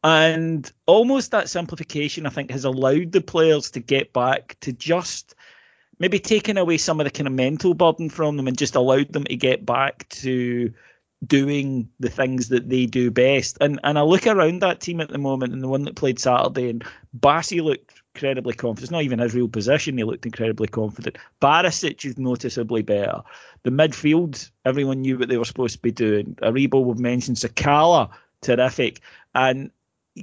And 0.05 0.71
almost 0.87 1.31
that 1.33 1.49
simplification, 1.49 2.27
I 2.27 2.31
think, 2.31 2.51
has 2.51 2.65
allowed 2.65 3.13
the 3.13 3.21
players 3.21 3.71
to 3.73 3.81
get 3.81 4.13
back 4.13 4.57
to 4.61 4.73
just 4.73 5.35
maybe 5.99 6.19
taking 6.19 6.57
away 6.57 6.79
some 6.79 7.01
of 7.01 7.05
the 7.05 7.11
kind 7.11 7.27
of 7.27 7.33
mental 7.33 7.75
burden 7.75 8.09
from 8.09 8.37
them 8.37 8.47
and 8.47 8.57
just 8.57 8.77
allowed 8.77 9.13
them 9.13 9.25
to 9.25 9.37
get 9.37 9.67
back 9.67 10.09
to 10.11 10.73
doing 11.27 11.89
the 11.99 12.09
things 12.09 12.49
that 12.49 12.69
they 12.69 12.87
do 12.87 13.11
best. 13.11 13.59
And 13.61 13.81
and 13.83 13.99
I 13.99 14.03
look 14.03 14.27
around 14.27 14.63
that 14.63 14.81
team 14.81 15.01
at 15.01 15.09
the 15.09 15.19
moment 15.19 15.53
and 15.53 15.63
the 15.63 15.69
one 15.69 15.83
that 15.83 15.97
played 15.97 16.21
Saturday 16.21 16.71
and 16.71 16.85
Bassey 17.19 17.61
looked 17.61 17.93
incredibly 18.15 18.55
confident. 18.55 18.85
It's 18.85 18.93
not 18.93 19.03
even 19.03 19.19
his 19.19 19.35
real 19.35 19.49
position. 19.49 19.99
He 19.99 20.05
looked 20.05 20.27
incredibly 20.27 20.69
confident. 20.69 21.19
Barisic 21.43 22.05
is 22.05 22.19
noticeably 22.19 22.83
better. 22.83 23.21
The 23.65 23.71
midfield, 23.71 24.51
everyone 24.65 25.01
knew 25.01 25.19
what 25.19 25.29
they 25.29 25.39
were 25.39 25.45
supposed 25.45 25.75
to 25.75 25.83
be 25.83 25.91
doing. 25.91 26.37
Aribo, 26.43 26.85
we've 26.85 26.99
mentioned 26.99 27.37
Sakala, 27.37 28.11
terrific. 28.41 29.01
And 29.35 29.71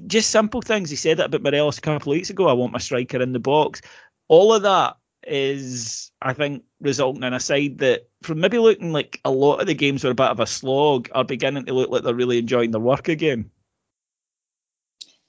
just 0.08 0.30
simple 0.30 0.62
things. 0.62 0.90
He 0.90 0.96
said 0.96 1.18
that 1.18 1.28
about 1.28 1.44
Morelos 1.44 1.78
a 1.78 1.82
couple 1.82 2.12
of 2.12 2.16
weeks 2.16 2.30
ago. 2.30 2.48
I 2.48 2.54
want 2.54 2.74
my 2.74 2.80
striker 2.80 3.22
in 3.22 3.34
the 3.34 3.40
box. 3.40 3.82
All 4.28 4.54
of 4.54 4.62
that 4.64 4.98
is, 5.28 6.12
I 6.22 6.34
think, 6.34 6.64
resulting 6.82 7.24
in 7.24 7.34
a 7.34 7.40
side 7.40 7.80
that, 7.80 8.08
from 8.22 8.40
maybe 8.40 8.58
looking 8.58 8.92
like 8.92 9.20
a 9.26 9.32
lot 9.32 9.60
of 9.62 9.68
the 9.68 9.74
games 9.74 10.04
were 10.04 10.12
a 10.12 10.16
bit 10.16 10.28
of 10.28 10.40
a 10.40 10.48
slog, 10.48 11.10
are 11.14 11.24
beginning 11.24 11.66
to 11.66 11.74
look 11.74 11.90
like 11.90 12.04
they're 12.04 12.14
really 12.14 12.38
enjoying 12.38 12.72
their 12.72 12.82
work 12.82 13.08
again. 13.08 13.50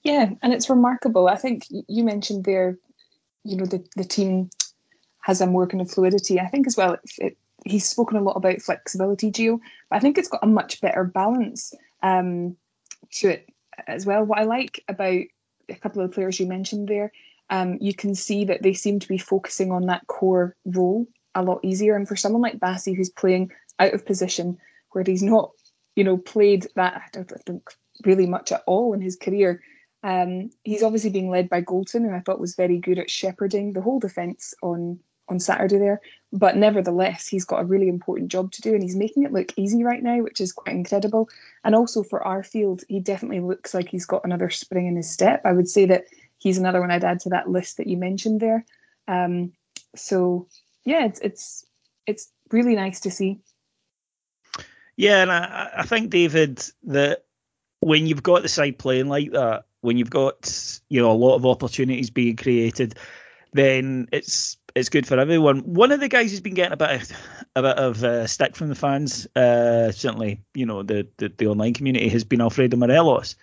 Yeah, 0.03 0.31
and 0.43 0.53
it's 0.53 0.71
remarkable. 0.71 1.29
I 1.29 1.37
think 1.37 1.65
you 1.71 2.05
mentioned 2.05 2.45
there, 2.45 2.79
you 3.45 3.57
know, 3.57 3.67
the, 3.67 3.85
the 3.97 4.05
team 4.05 4.51
has 5.21 5.41
a 5.41 5.47
more 5.47 5.67
kind 5.67 5.81
of 5.81 5.91
fluidity. 5.91 6.39
I 6.39 6.47
think 6.47 6.67
as 6.67 6.77
well, 6.77 6.93
it, 6.93 7.01
it, 7.19 7.39
he's 7.65 7.89
spoken 7.89 8.17
a 8.17 8.23
lot 8.23 8.37
about 8.37 8.63
flexibility, 8.63 9.33
Gio, 9.33 9.59
but 9.91 9.97
I 9.97 9.99
think 9.99 10.17
it's 10.17 10.29
got 10.29 10.45
a 10.45 10.47
much 10.47 10.81
better 10.81 11.03
balance 11.05 11.75
um, 12.03 12.57
to 13.13 13.31
it 13.31 13.49
as 13.87 14.07
well. 14.07 14.25
What 14.25 14.39
I 14.39 14.45
like 14.45 14.83
about 14.89 15.23
a 15.69 15.75
couple 15.81 16.03
of 16.03 16.11
the 16.11 16.15
players 16.15 16.39
you 16.39 16.47
mentioned 16.47 16.89
there, 16.89 17.13
um, 17.51 17.79
you 17.81 17.95
can 17.95 18.15
see 18.15 18.45
that 18.45 18.63
they 18.63 18.73
seem 18.73 18.99
to 18.99 19.09
be 19.09 19.19
focusing 19.19 19.71
on 19.71 19.87
that 19.87 20.07
core 20.07 20.57
role 20.65 21.07
a 21.35 21.43
lot 21.43 21.61
easier. 21.63 21.97
And 21.97 22.09
for 22.09 22.17
someone 22.17 22.43
like 22.43 22.59
Bassey, 22.59 22.97
who's 22.97 23.11
playing 23.11 23.51
out 23.79 23.95
of 23.95 24.07
position, 24.07 24.59
where 24.93 25.05
he's 25.07 25.23
not, 25.23 25.51
you 25.95 26.05
know, 26.05 26.17
played 26.17 26.67
that 26.77 26.95
I 26.95 27.09
don't 27.13 27.31
think 27.45 27.71
really 28.05 28.27
much 28.27 28.53
at 28.53 28.63
all 28.67 28.93
in 28.95 29.01
his 29.01 29.17
career, 29.17 29.63
um, 30.03 30.51
he's 30.65 30.83
obviously 30.83 31.11
being 31.11 31.31
led 31.31 31.49
by 31.49 31.63
Goldson, 31.63 32.03
who 32.09 32.15
I 32.15 32.21
thought 32.21 32.41
was 32.41 32.55
very 32.55 32.79
good 32.79 32.99
at 32.99 33.11
shepherding 33.11 33.73
the 33.73 33.81
whole 33.81 33.99
defence 33.99 34.55
on 34.63 35.01
on 35.29 35.41
Saturday 35.41 35.79
there. 35.79 36.01
But 36.33 36.57
nevertheless, 36.57 37.27
he's 37.27 37.45
got 37.45 37.63
a 37.63 37.65
really 37.65 37.89
important 37.89 38.31
job 38.31 38.53
to 38.53 38.63
do 38.63 38.75
and 38.75 38.83
he's 38.83 38.97
making 38.97 39.23
it 39.23 39.33
look 39.33 39.53
easy 39.57 39.85
right 39.85 40.03
now, 40.03 40.23
which 40.23 40.41
is 40.41 40.53
quite 40.53 40.75
incredible. 40.75 41.29
And 41.65 41.75
also 41.75 42.03
for 42.03 42.21
Arfield, 42.21 42.85
he 42.89 43.01
definitely 43.01 43.41
looks 43.41 43.75
like 43.75 43.89
he's 43.89 44.07
got 44.07 44.25
another 44.25 44.51
spring 44.51 44.87
in 44.87 44.97
his 44.97 45.11
step. 45.11 45.41
I 45.45 45.53
would 45.53 45.69
say 45.69 45.87
that 45.87 46.05
he's 46.39 46.59
another 46.59 46.81
one 46.81 46.91
I'd 46.91 47.05
add 47.05 47.21
to 47.21 47.29
that 47.31 47.49
list 47.49 47.77
that 47.77 47.87
you 47.87 47.97
mentioned 47.97 48.41
there. 48.41 48.65
Um, 49.09 49.53
so 49.95 50.49
yeah, 50.85 51.05
it's 51.05 51.21
it's 51.21 51.67
it's 52.07 52.31
really 52.51 52.75
nice 52.75 53.01
to 53.01 53.11
see. 53.11 53.39
Yeah, 54.97 55.23
and 55.23 55.31
I, 55.31 55.71
I 55.79 55.83
think 55.85 56.11
David 56.11 56.63
that 56.85 57.25
when 57.81 58.07
you've 58.07 58.23
got 58.23 58.43
the 58.43 58.49
side 58.49 58.79
playing 58.79 59.09
like 59.09 59.33
that, 59.33 59.65
when 59.81 59.97
you've 59.97 60.11
got 60.11 60.81
you 60.89 61.01
know 61.01 61.11
a 61.11 61.13
lot 61.13 61.37
of 61.37 61.47
opportunities 61.47 62.11
being 62.11 62.37
created, 62.37 62.95
then 63.53 64.09
it's 64.13 64.57
it's 64.77 64.91
good 64.91 65.07
for 65.07 65.19
everyone. 65.19 65.61
One 65.61 65.91
of 65.91 66.01
the 66.01 66.09
guys 66.09 66.31
who's 66.31 66.41
been 66.41 66.55
getting 66.55 66.75
a 66.75 66.77
bit 66.77 67.03
of, 67.03 67.13
a 67.57 67.63
bit 67.63 67.79
of 67.79 68.05
uh, 68.05 68.27
stick 68.27 68.55
from 68.55 68.69
the 68.69 68.75
fans, 68.75 69.27
uh, 69.35 69.91
certainly 69.91 70.43
you 70.55 70.67
know 70.67 70.83
the, 70.83 71.09
the, 71.17 71.33
the 71.37 71.47
online 71.47 71.73
community 71.73 72.09
has 72.11 72.25
been 72.25 72.43
Alfredo 72.43 72.77
Morelos, 72.77 73.37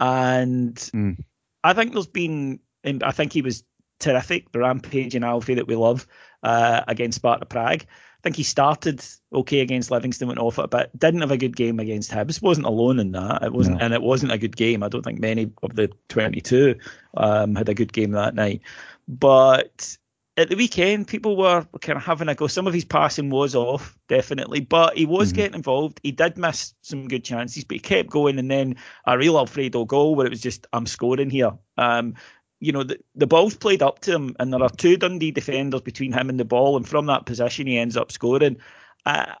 and 0.00 0.74
mm. 0.76 1.16
I 1.62 1.74
think 1.74 1.92
there's 1.92 2.06
been 2.06 2.58
I 2.84 3.12
think 3.12 3.34
he 3.34 3.42
was 3.42 3.62
terrific, 4.00 4.50
the 4.52 4.60
rampaging 4.60 5.24
Alfie 5.24 5.54
that 5.54 5.66
we 5.66 5.76
love 5.76 6.06
uh, 6.42 6.80
against 6.88 7.16
Sparta 7.16 7.44
Prague. 7.44 7.82
I 7.82 8.20
think 8.22 8.36
he 8.36 8.42
started 8.42 9.04
okay 9.32 9.60
against 9.60 9.90
Livingston, 9.90 10.26
went 10.26 10.40
off 10.40 10.58
it, 10.58 10.70
but 10.70 10.96
didn't 10.98 11.20
have 11.20 11.30
a 11.30 11.36
good 11.36 11.54
game 11.54 11.78
against 11.78 12.10
Hibs. 12.10 12.42
wasn't 12.42 12.66
alone 12.66 12.98
in 12.98 13.12
that. 13.12 13.44
It 13.44 13.52
wasn't, 13.52 13.78
no. 13.78 13.84
and 13.84 13.94
it 13.94 14.02
wasn't 14.02 14.32
a 14.32 14.38
good 14.38 14.56
game. 14.56 14.82
I 14.82 14.88
don't 14.88 15.04
think 15.04 15.20
many 15.20 15.52
of 15.62 15.76
the 15.76 15.88
22 16.08 16.74
um, 17.16 17.54
had 17.54 17.68
a 17.68 17.74
good 17.74 17.92
game 17.92 18.12
that 18.12 18.34
night. 18.34 18.62
But 19.06 19.96
at 20.38 20.48
the 20.48 20.56
weekend, 20.56 21.08
people 21.08 21.36
were 21.36 21.66
kind 21.80 21.96
of 21.96 22.04
having 22.04 22.28
a 22.28 22.34
go. 22.34 22.46
Some 22.46 22.68
of 22.68 22.72
his 22.72 22.84
passing 22.84 23.28
was 23.28 23.56
off, 23.56 23.98
definitely, 24.08 24.60
but 24.60 24.96
he 24.96 25.04
was 25.04 25.28
mm-hmm. 25.28 25.36
getting 25.36 25.54
involved. 25.56 25.98
He 26.04 26.12
did 26.12 26.38
miss 26.38 26.74
some 26.80 27.08
good 27.08 27.24
chances, 27.24 27.64
but 27.64 27.74
he 27.74 27.80
kept 27.80 28.08
going. 28.08 28.38
And 28.38 28.48
then 28.48 28.76
a 29.04 29.18
real 29.18 29.36
Alfredo 29.36 29.84
goal 29.84 30.14
where 30.14 30.26
it 30.26 30.30
was 30.30 30.40
just, 30.40 30.68
I'm 30.72 30.86
scoring 30.86 31.28
here. 31.28 31.52
Um, 31.76 32.14
you 32.60 32.70
know, 32.70 32.84
the, 32.84 33.00
the 33.16 33.26
ball's 33.26 33.56
played 33.56 33.82
up 33.82 33.98
to 34.00 34.14
him, 34.14 34.36
and 34.38 34.52
there 34.52 34.62
are 34.62 34.70
two 34.70 34.96
Dundee 34.96 35.32
defenders 35.32 35.80
between 35.80 36.12
him 36.12 36.30
and 36.30 36.38
the 36.38 36.44
ball, 36.44 36.76
and 36.76 36.88
from 36.88 37.06
that 37.06 37.26
position, 37.26 37.66
he 37.66 37.76
ends 37.76 37.96
up 37.96 38.12
scoring. 38.12 38.58
Uh, 39.04 39.34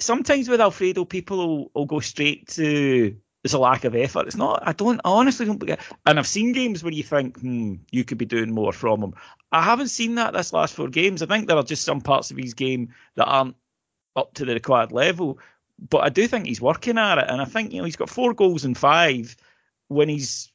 sometimes 0.00 0.48
with 0.48 0.60
Alfredo, 0.60 1.04
people 1.04 1.36
will, 1.38 1.70
will 1.72 1.86
go 1.86 2.00
straight 2.00 2.48
to 2.48 3.16
there's 3.42 3.54
a 3.54 3.58
lack 3.58 3.84
of 3.84 3.96
effort. 3.96 4.26
It's 4.26 4.36
not. 4.36 4.62
I 4.66 4.72
don't. 4.72 5.00
I 5.04 5.10
honestly 5.10 5.46
don't. 5.46 5.62
And 6.04 6.18
I've 6.18 6.26
seen 6.26 6.52
games 6.52 6.84
where 6.84 6.92
you 6.92 7.02
think, 7.02 7.40
hmm, 7.40 7.76
you 7.90 8.04
could 8.04 8.18
be 8.18 8.26
doing 8.26 8.52
more 8.52 8.72
from 8.72 9.02
him. 9.02 9.14
I 9.52 9.62
haven't 9.62 9.88
seen 9.88 10.14
that 10.14 10.32
this 10.32 10.52
last 10.52 10.74
four 10.74 10.88
games. 10.88 11.22
I 11.22 11.26
think 11.26 11.48
there 11.48 11.56
are 11.56 11.62
just 11.62 11.84
some 11.84 12.00
parts 12.00 12.30
of 12.30 12.36
his 12.36 12.54
game 12.54 12.92
that 13.16 13.26
aren't 13.26 13.56
up 14.16 14.34
to 14.34 14.44
the 14.44 14.54
required 14.54 14.92
level. 14.92 15.38
But 15.88 15.98
I 15.98 16.08
do 16.08 16.26
think 16.26 16.46
he's 16.46 16.60
working 16.60 16.98
at 16.98 17.18
it, 17.18 17.24
and 17.28 17.40
I 17.40 17.44
think 17.46 17.72
you 17.72 17.78
know 17.78 17.84
he's 17.84 17.96
got 17.96 18.10
four 18.10 18.34
goals 18.34 18.64
and 18.64 18.76
five 18.76 19.36
when 19.88 20.08
he's 20.08 20.52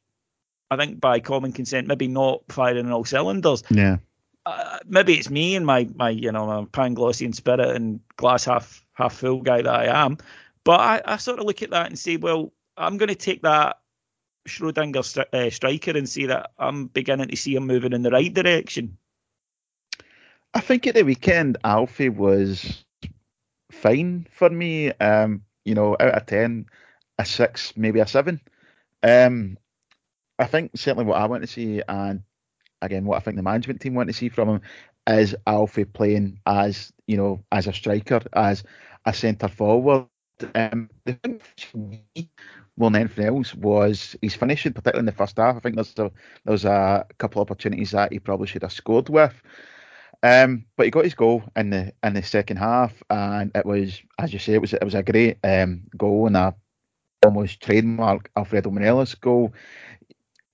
I 0.71 0.77
think 0.77 0.99
by 0.99 1.19
common 1.19 1.51
consent, 1.51 1.87
maybe 1.87 2.07
not 2.07 2.43
firing 2.49 2.85
on 2.85 2.91
all 2.91 3.05
cylinders. 3.05 3.63
Yeah. 3.69 3.97
Uh, 4.45 4.77
maybe 4.85 5.15
it's 5.15 5.29
me 5.29 5.55
and 5.55 5.65
my 5.65 5.89
my 5.95 6.11
you 6.11 6.31
know 6.31 6.45
my 6.45 6.65
Panglossian 6.65 7.33
spirit 7.33 7.75
and 7.75 7.99
glass 8.17 8.45
half 8.45 8.85
half 8.93 9.13
full 9.15 9.41
guy 9.41 9.61
that 9.61 9.73
I 9.73 10.05
am, 10.05 10.17
but 10.63 10.79
I, 10.79 11.01
I 11.05 11.17
sort 11.17 11.39
of 11.39 11.45
look 11.45 11.63
at 11.63 11.71
that 11.71 11.87
and 11.87 11.97
say, 11.97 12.17
well, 12.17 12.53
I'm 12.77 12.97
going 12.97 13.09
to 13.09 13.15
take 13.15 13.41
that 13.41 13.79
Schrodinger 14.47 15.01
stri- 15.01 15.33
uh, 15.33 15.49
striker 15.49 15.91
and 15.91 16.07
see 16.07 16.27
that 16.27 16.51
I'm 16.57 16.87
beginning 16.87 17.29
to 17.29 17.35
see 17.35 17.55
him 17.55 17.67
moving 17.67 17.93
in 17.93 18.03
the 18.03 18.11
right 18.11 18.33
direction. 18.33 18.97
I 20.53 20.61
think 20.61 20.87
at 20.87 20.95
the 20.95 21.03
weekend, 21.03 21.57
Alfie 21.63 22.09
was 22.09 22.85
fine 23.71 24.27
for 24.31 24.49
me. 24.49 24.91
Um, 24.93 25.43
you 25.65 25.75
know, 25.75 25.97
out 25.99 26.15
of 26.15 26.25
ten, 26.25 26.67
a 27.17 27.25
six, 27.25 27.75
maybe 27.75 27.99
a 27.99 28.07
seven. 28.07 28.39
Um, 29.03 29.57
I 30.39 30.45
think 30.45 30.71
certainly 30.75 31.05
what 31.05 31.19
I 31.19 31.25
want 31.25 31.43
to 31.43 31.47
see, 31.47 31.81
and 31.87 32.23
again, 32.81 33.05
what 33.05 33.17
I 33.17 33.19
think 33.19 33.37
the 33.37 33.43
management 33.43 33.81
team 33.81 33.95
want 33.95 34.07
to 34.09 34.13
see 34.13 34.29
from 34.29 34.49
him 34.49 34.61
is 35.07 35.35
Alfie 35.45 35.85
playing 35.85 36.39
as 36.45 36.91
you 37.07 37.17
know 37.17 37.43
as 37.51 37.67
a 37.67 37.73
striker, 37.73 38.21
as 38.33 38.63
a 39.05 39.13
centre 39.13 39.47
forward. 39.47 40.07
Um, 40.53 40.89
the 41.05 41.13
thing 41.13 41.41
more 42.77 42.89
than 42.91 43.01
anything 43.01 43.25
else 43.25 43.53
was 43.55 44.15
his 44.21 44.35
finishing, 44.35 44.73
particularly 44.73 45.01
in 45.01 45.05
the 45.05 45.11
first 45.11 45.37
half. 45.37 45.55
I 45.55 45.59
think 45.59 45.75
there's 45.75 45.93
a, 45.93 46.11
there 46.43 46.51
was 46.51 46.65
a 46.65 47.05
couple 47.17 47.41
of 47.41 47.49
opportunities 47.49 47.91
that 47.91 48.11
he 48.11 48.19
probably 48.19 48.47
should 48.47 48.63
have 48.63 48.71
scored 48.71 49.09
with. 49.09 49.33
Um, 50.23 50.65
but 50.75 50.85
he 50.85 50.91
got 50.91 51.03
his 51.03 51.13
goal 51.13 51.43
in 51.55 51.69
the 51.69 51.93
in 52.03 52.13
the 52.13 52.23
second 52.23 52.57
half, 52.57 53.03
and 53.09 53.51
it 53.53 53.65
was, 53.65 54.01
as 54.17 54.33
you 54.33 54.39
say, 54.39 54.53
it 54.53 54.61
was 54.61 54.73
it 54.73 54.83
was 54.83 54.95
a 54.95 55.03
great 55.03 55.37
um, 55.43 55.83
goal 55.97 56.27
and 56.27 56.37
a 56.37 56.55
almost 57.23 57.61
trademark 57.61 58.29
Alfredo 58.35 58.69
Morelos 58.69 59.15
goal 59.15 59.53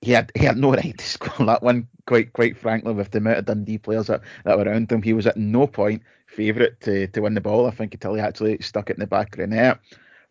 he 0.02 0.12
had 0.12 0.32
he 0.36 0.46
had 0.46 0.58
no 0.58 0.74
right 0.74 0.98
to 0.98 1.06
score 1.06 1.46
that 1.46 1.64
one. 1.64 1.88
Quite 2.08 2.34
quite 2.34 2.58
frankly, 2.58 2.94
with 2.94 3.12
the 3.12 3.20
amount 3.20 3.38
of 3.38 3.46
Dundee 3.46 3.78
players 3.78 4.08
that, 4.08 4.22
that 4.44 4.58
were 4.58 4.66
around 4.66 4.92
him, 4.92 5.02
he 5.02 5.14
was 5.14 5.28
at 5.28 5.38
no 5.38 5.68
point 5.68 6.02
favourite 6.28 6.80
to, 6.82 7.08
to 7.08 7.22
win 7.22 7.36
the 7.36 7.42
ball. 7.42 7.68
I 7.68 7.72
think 7.72 7.94
until 7.94 8.16
he 8.16 8.22
actually 8.22 8.58
stuck 8.62 8.90
it 8.90 8.98
in 8.98 9.00
the 9.00 9.08
back 9.08 9.34
of 9.34 9.40
the 9.40 9.48
net. 9.48 9.80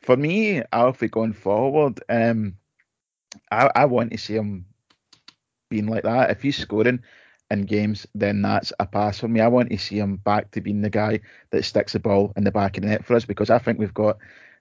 For 0.03 0.17
me, 0.17 0.63
Alfie 0.73 1.09
going 1.09 1.33
forward, 1.35 2.01
um, 2.09 2.57
I 3.51 3.71
I 3.75 3.85
want 3.87 4.13
to 4.13 4.19
see 4.19 4.35
him 4.35 4.67
being 5.71 5.87
like 5.87 6.05
that. 6.05 6.31
If 6.31 6.43
he's 6.43 6.57
scoring 6.57 7.03
in 7.51 7.63
games, 7.67 8.07
then 8.15 8.43
that's 8.43 8.73
a 8.81 8.87
pass 8.87 9.21
for 9.21 9.29
me. 9.29 9.41
I 9.41 9.49
want 9.49 9.71
to 9.71 9.79
see 9.79 9.99
him 9.99 10.17
back 10.17 10.51
to 10.53 10.61
being 10.61 10.83
the 10.83 10.91
guy 10.91 11.21
that 11.51 11.65
sticks 11.65 11.93
the 11.93 12.01
ball 12.01 12.33
in 12.37 12.45
the 12.45 12.53
back 12.53 12.77
of 12.77 12.83
the 12.83 12.89
net 12.91 13.05
for 13.05 13.15
us 13.15 13.25
because 13.25 13.51
I 13.51 13.59
think 13.59 13.79
we've 13.79 13.95
got 13.95 14.19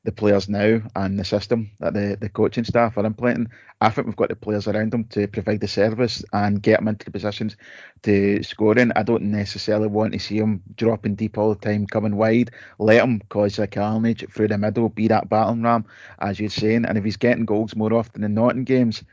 the 0.10 0.16
players 0.16 0.50
now 0.50 0.82
and 0.96 1.20
the 1.20 1.24
system 1.24 1.70
that 1.80 1.94
the, 1.94 2.18
the 2.20 2.30
coaching 2.30 2.64
staff 2.64 2.98
are 2.98 3.06
implementing, 3.06 3.48
I 3.80 3.90
think 3.90 4.08
we've 4.08 4.16
got 4.16 4.30
the 4.30 4.36
players 4.36 4.68
around 4.68 4.92
them 4.92 5.04
to 5.06 5.28
provide 5.28 5.62
the 5.62 5.68
service 5.68 6.24
and 6.34 6.62
get 6.62 6.80
them 6.80 6.88
into 6.88 7.06
the 7.06 7.12
positions 7.12 7.56
to 8.04 8.42
score 8.42 8.78
in. 8.78 8.92
I 8.96 9.04
don't 9.04 9.24
necessarily 9.24 9.88
want 9.88 10.14
to 10.14 10.20
see 10.20 10.40
them 10.40 10.64
dropping 10.76 11.14
deep 11.14 11.38
all 11.38 11.54
the 11.54 11.60
time, 11.60 11.86
coming 11.86 12.16
wide. 12.16 12.50
Let 12.80 13.04
him 13.04 13.22
cause 13.30 13.60
a 13.60 13.68
carnage 13.68 14.26
through 14.34 14.48
the 14.48 14.58
middle, 14.58 14.90
be 14.90 15.08
that 15.10 15.30
battering 15.30 15.62
ram, 15.62 15.86
as 16.20 16.40
you're 16.40 16.50
saying. 16.50 16.86
And 16.86 16.98
if 16.98 17.04
he's 17.04 17.18
getting 17.18 17.46
goals 17.46 17.76
more 17.76 17.94
often 17.94 18.22
than 18.22 18.34
not 18.34 18.56
in 18.56 18.64
games, 18.64 19.04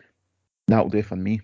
that'll 0.66 0.88
do 0.88 1.02
for 1.02 1.16
me. 1.16 1.42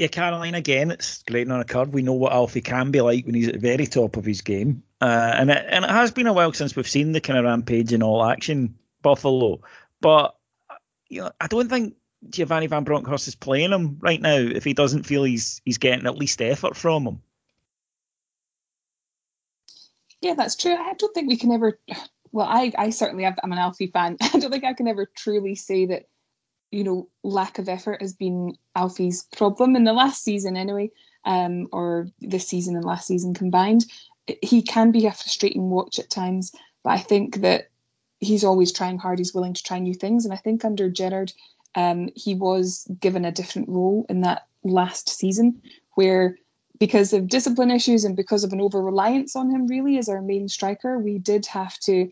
Yeah, 0.00 0.06
Caroline, 0.06 0.54
again, 0.54 0.90
it's 0.90 1.22
great 1.24 1.50
on 1.50 1.60
a 1.60 1.64
curve. 1.66 1.92
We 1.92 2.00
know 2.00 2.14
what 2.14 2.32
Alfie 2.32 2.62
can 2.62 2.90
be 2.90 3.02
like 3.02 3.26
when 3.26 3.34
he's 3.34 3.48
at 3.48 3.52
the 3.52 3.60
very 3.60 3.84
top 3.86 4.16
of 4.16 4.24
his 4.24 4.40
game. 4.40 4.82
Uh, 4.98 5.34
and, 5.36 5.50
it, 5.50 5.66
and 5.68 5.84
it 5.84 5.90
has 5.90 6.10
been 6.10 6.26
a 6.26 6.32
while 6.32 6.54
since 6.54 6.74
we've 6.74 6.88
seen 6.88 7.12
the 7.12 7.20
kind 7.20 7.38
of 7.38 7.44
rampage 7.44 7.92
in 7.92 8.02
all 8.02 8.24
action 8.24 8.74
Buffalo. 9.02 9.60
But 10.00 10.34
you 11.10 11.20
know, 11.20 11.30
I 11.38 11.48
don't 11.48 11.68
think 11.68 11.96
Giovanni 12.30 12.66
Van 12.66 12.82
Bronckhorst 12.82 13.28
is 13.28 13.34
playing 13.34 13.72
him 13.72 13.98
right 14.00 14.22
now 14.22 14.38
if 14.38 14.64
he 14.64 14.72
doesn't 14.72 15.02
feel 15.02 15.22
he's 15.22 15.60
he's 15.66 15.76
getting 15.76 16.06
at 16.06 16.16
least 16.16 16.40
effort 16.40 16.78
from 16.78 17.06
him. 17.06 17.22
Yeah, 20.22 20.32
that's 20.32 20.56
true. 20.56 20.76
I 20.76 20.94
don't 20.94 21.12
think 21.12 21.28
we 21.28 21.36
can 21.36 21.52
ever. 21.52 21.78
Well, 22.32 22.46
I, 22.48 22.72
I 22.78 22.88
certainly 22.88 23.24
have, 23.24 23.38
I'm 23.44 23.52
an 23.52 23.58
Alfie 23.58 23.88
fan. 23.88 24.16
I 24.22 24.38
don't 24.38 24.50
think 24.50 24.64
I 24.64 24.72
can 24.72 24.88
ever 24.88 25.10
truly 25.14 25.56
say 25.56 25.84
that 25.86 26.08
you 26.70 26.84
know, 26.84 27.08
lack 27.22 27.58
of 27.58 27.68
effort 27.68 28.00
has 28.00 28.12
been 28.12 28.54
Alfie's 28.76 29.26
problem 29.36 29.76
in 29.76 29.84
the 29.84 29.92
last 29.92 30.22
season 30.22 30.56
anyway, 30.56 30.90
um, 31.24 31.66
or 31.72 32.08
this 32.20 32.46
season 32.46 32.76
and 32.76 32.84
last 32.84 33.06
season 33.06 33.34
combined. 33.34 33.86
He 34.42 34.62
can 34.62 34.92
be 34.92 35.06
a 35.06 35.12
frustrating 35.12 35.70
watch 35.70 35.98
at 35.98 36.10
times, 36.10 36.52
but 36.84 36.90
I 36.90 36.98
think 36.98 37.36
that 37.36 37.70
he's 38.20 38.44
always 38.44 38.72
trying 38.72 38.98
hard. 38.98 39.18
He's 39.18 39.34
willing 39.34 39.54
to 39.54 39.62
try 39.62 39.78
new 39.78 39.94
things, 39.94 40.24
and 40.24 40.32
I 40.32 40.36
think 40.36 40.64
under 40.64 40.88
Gerrard, 40.88 41.32
um, 41.74 42.10
he 42.14 42.34
was 42.34 42.86
given 43.00 43.24
a 43.24 43.32
different 43.32 43.68
role 43.68 44.06
in 44.08 44.20
that 44.20 44.46
last 44.62 45.08
season, 45.08 45.60
where 45.94 46.36
because 46.78 47.12
of 47.12 47.28
discipline 47.28 47.70
issues 47.70 48.04
and 48.04 48.16
because 48.16 48.44
of 48.44 48.52
an 48.52 48.60
over 48.60 48.80
reliance 48.80 49.36
on 49.36 49.50
him, 49.50 49.66
really 49.66 49.98
as 49.98 50.08
our 50.08 50.22
main 50.22 50.48
striker, 50.48 50.98
we 50.98 51.18
did 51.18 51.46
have 51.46 51.78
to 51.80 52.10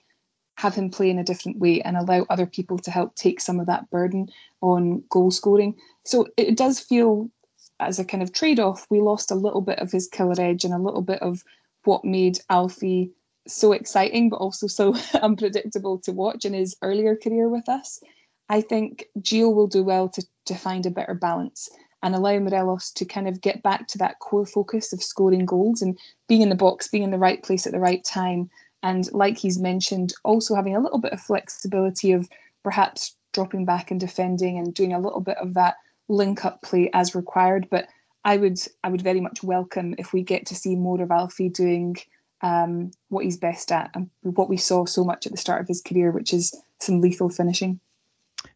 have 0.58 0.74
him 0.74 0.90
play 0.90 1.08
in 1.08 1.20
a 1.20 1.24
different 1.24 1.56
way 1.58 1.80
and 1.82 1.96
allow 1.96 2.26
other 2.28 2.44
people 2.44 2.76
to 2.78 2.90
help 2.90 3.14
take 3.14 3.40
some 3.40 3.60
of 3.60 3.66
that 3.66 3.88
burden 3.90 4.28
on 4.60 5.00
goal 5.08 5.30
scoring. 5.30 5.72
So 6.04 6.26
it 6.36 6.56
does 6.56 6.80
feel 6.80 7.30
as 7.78 8.00
a 8.00 8.04
kind 8.04 8.24
of 8.24 8.32
trade 8.32 8.58
off, 8.58 8.84
we 8.90 9.00
lost 9.00 9.30
a 9.30 9.36
little 9.36 9.60
bit 9.60 9.78
of 9.78 9.92
his 9.92 10.08
killer 10.08 10.34
edge 10.36 10.64
and 10.64 10.74
a 10.74 10.82
little 10.82 11.00
bit 11.00 11.22
of 11.22 11.44
what 11.84 12.04
made 12.04 12.40
Alfie 12.50 13.12
so 13.46 13.70
exciting, 13.70 14.30
but 14.30 14.38
also 14.38 14.66
so 14.66 14.96
unpredictable 15.22 15.96
to 15.98 16.10
watch 16.10 16.44
in 16.44 16.54
his 16.54 16.76
earlier 16.82 17.14
career 17.14 17.48
with 17.48 17.68
us. 17.68 18.00
I 18.48 18.60
think 18.60 19.04
Gio 19.20 19.54
will 19.54 19.68
do 19.68 19.84
well 19.84 20.08
to, 20.08 20.26
to 20.46 20.56
find 20.56 20.86
a 20.86 20.90
better 20.90 21.14
balance 21.14 21.68
and 22.02 22.16
allow 22.16 22.36
Morelos 22.40 22.90
to 22.92 23.04
kind 23.04 23.28
of 23.28 23.40
get 23.40 23.62
back 23.62 23.86
to 23.88 23.98
that 23.98 24.18
core 24.18 24.46
focus 24.46 24.92
of 24.92 25.04
scoring 25.04 25.46
goals 25.46 25.82
and 25.82 25.96
being 26.26 26.42
in 26.42 26.48
the 26.48 26.56
box, 26.56 26.88
being 26.88 27.04
in 27.04 27.12
the 27.12 27.18
right 27.18 27.44
place 27.44 27.64
at 27.64 27.72
the 27.72 27.78
right 27.78 28.02
time, 28.02 28.50
and 28.82 29.10
like 29.12 29.38
he's 29.38 29.58
mentioned, 29.58 30.12
also 30.24 30.54
having 30.54 30.76
a 30.76 30.80
little 30.80 30.98
bit 30.98 31.12
of 31.12 31.20
flexibility 31.20 32.12
of 32.12 32.28
perhaps 32.62 33.16
dropping 33.32 33.64
back 33.64 33.90
and 33.90 34.00
defending 34.00 34.58
and 34.58 34.74
doing 34.74 34.92
a 34.92 35.00
little 35.00 35.20
bit 35.20 35.36
of 35.38 35.54
that 35.54 35.76
link 36.08 36.44
up 36.44 36.62
play 36.62 36.90
as 36.92 37.14
required. 37.14 37.68
But 37.70 37.88
I 38.24 38.36
would 38.36 38.58
I 38.84 38.88
would 38.88 39.02
very 39.02 39.20
much 39.20 39.42
welcome 39.42 39.94
if 39.98 40.12
we 40.12 40.22
get 40.22 40.46
to 40.46 40.54
see 40.54 40.76
more 40.76 41.00
of 41.02 41.10
Alfie 41.10 41.48
doing 41.48 41.96
um, 42.40 42.92
what 43.08 43.24
he's 43.24 43.36
best 43.36 43.72
at 43.72 43.90
and 43.94 44.08
what 44.22 44.48
we 44.48 44.56
saw 44.56 44.84
so 44.84 45.02
much 45.04 45.26
at 45.26 45.32
the 45.32 45.38
start 45.38 45.60
of 45.60 45.68
his 45.68 45.82
career, 45.82 46.12
which 46.12 46.32
is 46.32 46.54
some 46.80 47.00
lethal 47.00 47.28
finishing. 47.28 47.80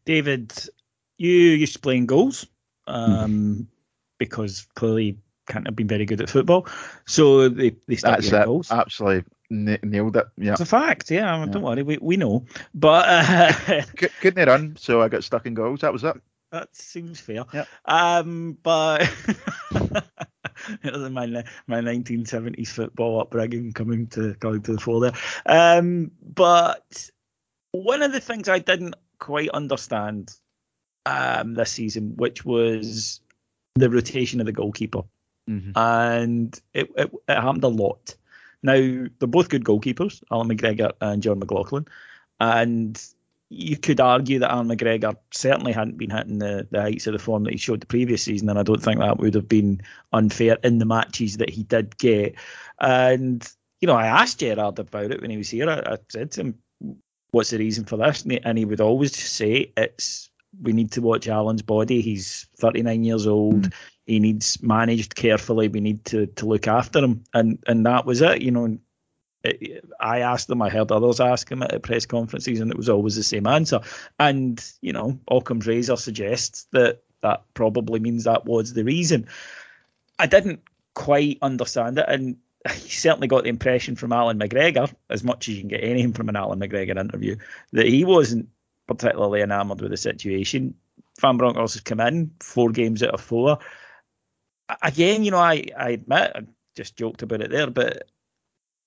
David, 0.04 0.52
you 1.18 1.32
used 1.32 1.72
to 1.74 1.80
play 1.80 1.96
in 1.96 2.06
goals 2.06 2.46
um, 2.86 3.12
mm-hmm. 3.12 3.60
because 4.18 4.66
clearly 4.76 5.18
can't 5.48 5.66
have 5.66 5.74
been 5.74 5.88
very 5.88 6.06
good 6.06 6.20
at 6.20 6.30
football. 6.30 6.68
So 7.06 7.48
they, 7.48 7.74
they 7.88 7.96
start 7.96 8.20
That's 8.20 8.32
it. 8.32 8.44
goals. 8.44 8.70
Absolutely 8.70 9.24
n- 9.52 9.78
nailed 9.82 10.16
it. 10.16 10.26
Yeah. 10.38 10.52
It's 10.52 10.60
a 10.62 10.66
fact, 10.66 11.10
yeah. 11.10 11.44
Don't 11.46 11.62
worry, 11.62 11.82
we, 11.82 11.98
we 12.00 12.16
know. 12.16 12.44
But 12.74 13.04
uh, 13.08 13.82
couldn't 14.20 14.48
run, 14.48 14.76
so 14.76 15.00
I 15.02 15.08
got 15.08 15.22
stuck 15.24 15.46
in 15.46 15.54
goals. 15.54 15.80
That 15.80 15.92
was 15.92 16.02
it. 16.04 16.16
that 16.50 16.74
seems 16.74 17.20
fair. 17.20 17.44
Yep. 17.52 17.68
Um, 17.84 18.56
but 18.62 19.02
it 20.82 20.92
was 20.92 21.10
my 21.10 21.26
my 21.66 21.80
1970s 21.80 22.68
football 22.68 23.20
upbringing 23.20 23.72
coming 23.72 24.06
to 24.08 24.34
coming 24.34 24.62
to 24.62 24.72
the 24.74 24.80
fore 24.80 25.00
there. 25.00 25.12
Um, 25.46 26.10
but 26.34 27.08
one 27.72 28.02
of 28.02 28.12
the 28.12 28.20
things 28.20 28.48
I 28.48 28.58
didn't 28.58 28.94
quite 29.18 29.48
understand 29.50 30.32
um, 31.06 31.54
this 31.54 31.70
season, 31.72 32.14
which 32.16 32.44
was 32.44 33.20
the 33.74 33.88
rotation 33.90 34.40
of 34.40 34.46
the 34.46 34.52
goalkeeper, 34.52 35.02
Mhm. 35.50 35.72
and 35.74 36.60
it, 36.74 36.90
it 36.96 37.10
it 37.28 37.34
happened 37.34 37.64
a 37.64 37.68
lot. 37.68 38.14
Now 38.62 38.74
they're 38.74 39.28
both 39.28 39.48
good 39.48 39.64
goalkeepers, 39.64 40.22
Allan 40.30 40.48
McGregor 40.48 40.92
and 41.00 41.22
Jon 41.22 41.38
McLaughlin, 41.38 41.86
and 42.40 43.02
you 43.50 43.76
could 43.76 44.00
argue 44.00 44.38
that 44.38 44.50
Allan 44.50 44.68
McGregor 44.68 45.14
certainly 45.30 45.72
hadn't 45.72 45.98
been 45.98 46.10
hitting 46.10 46.38
the, 46.38 46.66
the 46.70 46.80
heights 46.80 47.06
of 47.06 47.12
the 47.12 47.18
form 47.18 47.44
that 47.44 47.52
he 47.52 47.58
showed 47.58 47.80
the 47.80 47.86
previous 47.86 48.22
season, 48.22 48.48
and 48.48 48.58
I 48.58 48.62
don't 48.62 48.82
think 48.82 48.98
that 48.98 49.18
would 49.18 49.34
have 49.34 49.48
been 49.48 49.80
unfair 50.12 50.56
in 50.64 50.78
the 50.78 50.86
matches 50.86 51.36
that 51.36 51.50
he 51.50 51.64
did 51.64 51.98
get. 51.98 52.34
And 52.80 53.46
you 53.80 53.86
know, 53.86 53.96
I 53.96 54.06
asked 54.06 54.38
Gerrard 54.40 54.78
about 54.78 55.10
it 55.10 55.20
when 55.20 55.30
he 55.30 55.36
was 55.36 55.50
here. 55.50 55.68
I, 55.68 55.94
I 55.94 55.96
said 56.08 56.30
to 56.32 56.40
him, 56.40 56.58
"What's 57.32 57.50
the 57.50 57.58
reason 57.58 57.84
for 57.84 57.96
this?" 57.96 58.22
And 58.22 58.32
he, 58.32 58.40
and 58.42 58.56
he 58.56 58.64
would 58.64 58.80
always 58.80 59.14
say, 59.16 59.72
"It's 59.76 60.30
we 60.60 60.72
need 60.72 60.92
to 60.92 61.02
watch 61.02 61.28
Allan's 61.28 61.62
body. 61.62 62.00
He's 62.00 62.46
39 62.58 63.04
years 63.04 63.26
old. 63.26 63.66
Hmm. 63.66 63.72
He 64.06 64.18
needs 64.18 64.62
managed 64.62 65.14
carefully. 65.14 65.68
We 65.68 65.80
need 65.80 66.04
to 66.06 66.26
to 66.26 66.46
look 66.46 66.66
after 66.66 67.00
him." 67.00 67.24
And 67.34 67.58
and 67.66 67.86
that 67.86 68.06
was 68.06 68.20
it. 68.22 68.42
You 68.42 68.50
know, 68.50 68.78
it, 69.44 69.58
eh, 69.62 69.80
I 70.00 70.20
asked 70.20 70.48
them, 70.48 70.62
I 70.62 70.70
heard 70.70 70.92
others 70.92 71.20
ask 71.20 71.50
him 71.50 71.62
at 71.62 71.82
press 71.82 72.06
conferences, 72.06 72.60
and 72.60 72.70
it 72.70 72.76
was 72.76 72.88
always 72.88 73.16
the 73.16 73.22
same 73.22 73.46
answer. 73.46 73.80
And 74.18 74.64
you 74.80 74.92
know, 74.92 75.18
Occam's 75.30 75.66
razor 75.66 75.96
suggests 75.96 76.66
that 76.72 77.02
that 77.22 77.44
probably 77.54 78.00
means 78.00 78.24
that 78.24 78.44
was 78.44 78.74
the 78.74 78.84
reason. 78.84 79.26
I 80.18 80.26
didn't 80.26 80.60
quite 80.94 81.38
understand 81.42 81.98
it, 81.98 82.06
and 82.08 82.36
he 82.74 82.88
certainly 82.90 83.28
got 83.28 83.44
the 83.44 83.50
impression 83.50 83.96
from 83.96 84.12
Allan 84.12 84.38
McGregor, 84.38 84.92
as 85.10 85.24
much 85.24 85.48
as 85.48 85.54
you 85.54 85.60
can 85.60 85.68
get 85.68 85.84
anything 85.84 86.12
from 86.12 86.28
an 86.28 86.36
Allan 86.36 86.60
McGregor 86.60 86.98
interview, 86.98 87.36
that 87.72 87.86
he 87.86 88.04
wasn't 88.04 88.48
particularly 88.86 89.40
enamoured 89.40 89.80
with 89.80 89.90
the 89.90 89.96
situation. 89.96 90.74
Van 91.20 91.36
Bronckhorst 91.36 91.74
has 91.74 91.82
come 91.82 92.00
in 92.00 92.30
four 92.40 92.70
games 92.70 93.02
out 93.02 93.10
of 93.10 93.20
four. 93.20 93.58
Again, 94.82 95.24
you 95.24 95.30
know, 95.30 95.38
I, 95.38 95.64
I 95.76 95.90
admit 95.90 96.32
I 96.34 96.42
just 96.76 96.96
joked 96.96 97.22
about 97.22 97.42
it 97.42 97.50
there, 97.50 97.70
but 97.70 98.08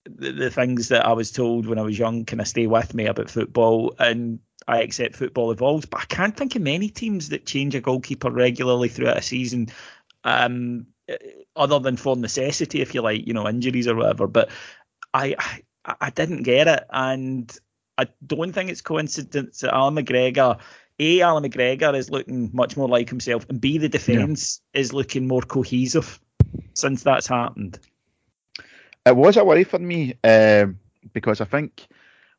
the, 0.05 0.31
the 0.31 0.49
things 0.49 0.89
that 0.89 1.05
I 1.05 1.13
was 1.13 1.31
told 1.31 1.65
when 1.65 1.79
I 1.79 1.83
was 1.83 1.97
young 1.99 2.25
kind 2.25 2.41
of 2.41 2.47
stay 2.47 2.67
with 2.67 2.93
me 2.93 3.05
about 3.05 3.29
football, 3.29 3.93
and 3.99 4.39
I 4.67 4.81
accept 4.81 5.15
football 5.15 5.51
evolves. 5.51 5.85
But 5.85 6.01
I 6.01 6.05
can't 6.05 6.35
think 6.35 6.55
of 6.55 6.61
many 6.61 6.89
teams 6.89 7.29
that 7.29 7.45
change 7.45 7.75
a 7.75 7.81
goalkeeper 7.81 8.31
regularly 8.31 8.89
throughout 8.89 9.17
a 9.17 9.21
season, 9.21 9.67
um, 10.23 10.87
eh, 11.07 11.17
other 11.55 11.79
than 11.79 11.97
for 11.97 12.15
necessity, 12.15 12.81
if 12.81 12.93
you 12.93 13.01
like, 13.01 13.25
you 13.25 13.33
know, 13.33 13.47
injuries 13.47 13.87
or 13.87 13.95
whatever. 13.95 14.27
But 14.27 14.49
I, 15.13 15.35
I, 15.85 15.95
I 16.01 16.09
didn't 16.09 16.43
get 16.43 16.67
it, 16.67 16.83
and 16.89 17.55
I 17.97 18.07
don't 18.25 18.53
think 18.53 18.69
it's 18.69 18.81
coincidence 18.81 19.59
that 19.61 19.73
Allan 19.73 19.95
McGregor. 19.95 20.59
A, 20.99 21.21
Allan 21.21 21.43
McGregor 21.43 21.95
is 21.95 22.09
looking 22.09 22.49
much 22.53 22.77
more 22.77 22.87
like 22.87 23.09
himself, 23.09 23.45
and 23.49 23.59
B, 23.59 23.77
the 23.77 23.89
defence 23.89 24.61
is 24.73 24.93
looking 24.93 25.27
more 25.27 25.41
cohesive 25.41 26.19
since 26.73 27.03
that's 27.03 27.27
happened. 27.27 27.79
It 29.05 29.15
was 29.15 29.37
a 29.37 29.43
worry 29.43 29.63
for 29.63 29.79
me 29.79 30.15
um, 30.23 30.79
because 31.13 31.41
I 31.41 31.45
think 31.45 31.87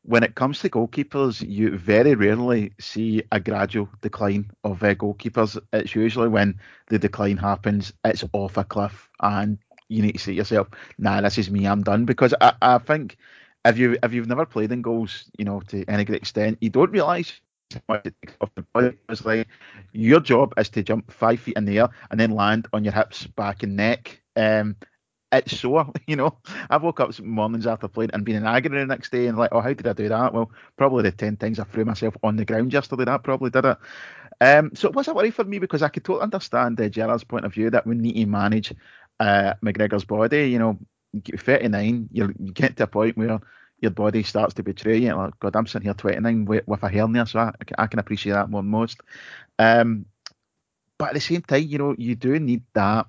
when 0.03 0.23
it 0.23 0.37
comes 0.37 0.61
to 0.61 0.71
goalkeepers, 0.71 1.47
you 1.47 1.77
very 1.77 2.15
rarely 2.15 2.73
see 2.81 3.23
a 3.33 3.41
gradual 3.41 3.89
decline 4.01 4.51
of 4.65 4.83
uh, 4.83 4.95
goalkeepers. 4.95 5.59
It's 5.73 5.95
usually 5.95 6.29
when 6.29 6.59
the 6.89 6.99
decline 6.99 7.37
happens, 7.37 7.93
it's 8.05 8.25
off 8.33 8.57
a 8.57 8.65
cliff, 8.65 9.09
and 9.21 9.59
you 9.89 10.03
need 10.03 10.13
to 10.13 10.19
say 10.19 10.33
to 10.33 10.37
yourself, 10.37 10.69
"Nah, 10.99 11.21
this 11.21 11.39
is 11.39 11.51
me. 11.51 11.67
I'm 11.67 11.83
done." 11.83 12.05
Because 12.05 12.35
I, 12.41 12.55
I 12.63 12.79
think 12.79 13.17
if 13.65 13.79
you 13.79 13.99
if 14.03 14.13
you've 14.13 14.29
never 14.29 14.47
played 14.47 14.73
in 14.73 14.83
goals, 14.83 15.25
you 15.39 15.45
know, 15.45 15.61
to 15.69 15.85
any 15.89 16.05
great 16.05 16.23
extent, 16.23 16.59
you 16.61 16.71
don't 16.71 16.91
realise 16.91 17.41
the 17.71 18.65
body. 18.73 18.97
It's 19.09 19.25
like 19.25 19.49
your 19.93 20.21
job 20.21 20.55
is 20.57 20.69
to 20.71 20.83
jump 20.83 21.11
five 21.13 21.41
feet 21.41 21.57
in 21.57 21.65
the 21.65 21.79
air 21.79 21.89
and 22.11 22.19
then 22.19 22.31
land 22.31 22.69
on 22.73 22.85
your 22.85 22.93
hips, 22.93 23.27
back, 23.27 23.63
and 23.63 23.77
neck. 23.77 24.23
Um, 24.37 24.77
it's 25.33 25.59
sore, 25.59 25.93
you 26.07 26.17
know. 26.17 26.39
I 26.71 26.77
woke 26.77 27.01
up 27.01 27.13
some 27.13 27.29
mornings 27.29 27.67
after 27.67 27.89
playing 27.89 28.11
and 28.13 28.25
been 28.25 28.37
in 28.37 28.47
agony 28.47 28.79
the 28.79 28.87
next 28.87 29.11
day 29.11 29.27
and 29.27 29.37
like, 29.37 29.51
oh, 29.53 29.61
how 29.61 29.73
did 29.73 29.87
I 29.87 29.93
do 29.93 30.09
that? 30.09 30.33
Well, 30.33 30.51
probably 30.77 31.03
the 31.05 31.13
ten 31.13 31.37
times 31.37 31.59
I 31.59 31.65
threw 31.65 31.85
myself 31.85 32.17
on 32.23 32.37
the 32.37 32.45
ground 32.45 32.73
yesterday, 32.73 33.05
that 33.05 33.25
probably 33.25 33.51
did 33.51 33.65
it. 33.65 33.79
Um, 34.41 34.71
so 34.75 34.89
it 34.89 34.95
was 34.95 35.09
a 35.09 35.15
worry 35.15 35.31
for 35.31 35.45
me 35.45 35.59
because 35.59 35.83
I 35.83 35.89
could 35.89 36.05
totally 36.05 36.25
understand 36.25 36.81
uh, 36.81 36.89
Gerrard's 36.89 37.25
point 37.25 37.47
of 37.47 37.55
view 37.55 37.71
that 37.71 37.87
we 37.87 37.95
need 37.95 38.15
to 38.15 38.27
manage 38.27 38.75
uh, 39.19 39.55
McGregor's 39.65 40.05
body. 40.05 40.51
You 40.51 40.59
know, 40.59 40.79
you 41.13 41.21
get 41.21 41.41
39, 41.41 42.09
you're, 42.13 42.33
you 42.39 42.53
get 42.53 42.77
to 42.77 42.85
a 42.85 42.87
point 42.87 43.17
where 43.17 43.41
your 43.81 43.91
body 43.91 44.23
starts 44.23 44.55
to 44.55 44.63
betray 44.63 44.99
you. 44.99 45.15
Like, 45.15 45.39
God, 45.41 45.57
I'm 45.57 45.67
sitting 45.67 45.87
here 45.87 45.95
29 45.95 46.45
with, 46.47 46.67
with 46.67 46.83
a 46.83 46.89
hernia, 46.89 47.27
so 47.27 47.41
I, 47.41 47.53
I 47.79 47.87
can 47.87 47.99
appreciate 47.99 48.33
that 48.33 48.51
than 48.51 48.67
most. 48.67 49.01
Um, 49.59 50.07
but 50.99 51.09
at 51.09 51.15
the 51.15 51.21
same 51.21 51.43
time, 51.43 51.65
you 51.65 51.79
know, 51.79 51.95
you 51.99 52.15
do 52.15 52.39
need 52.39 52.63
that. 52.75 53.07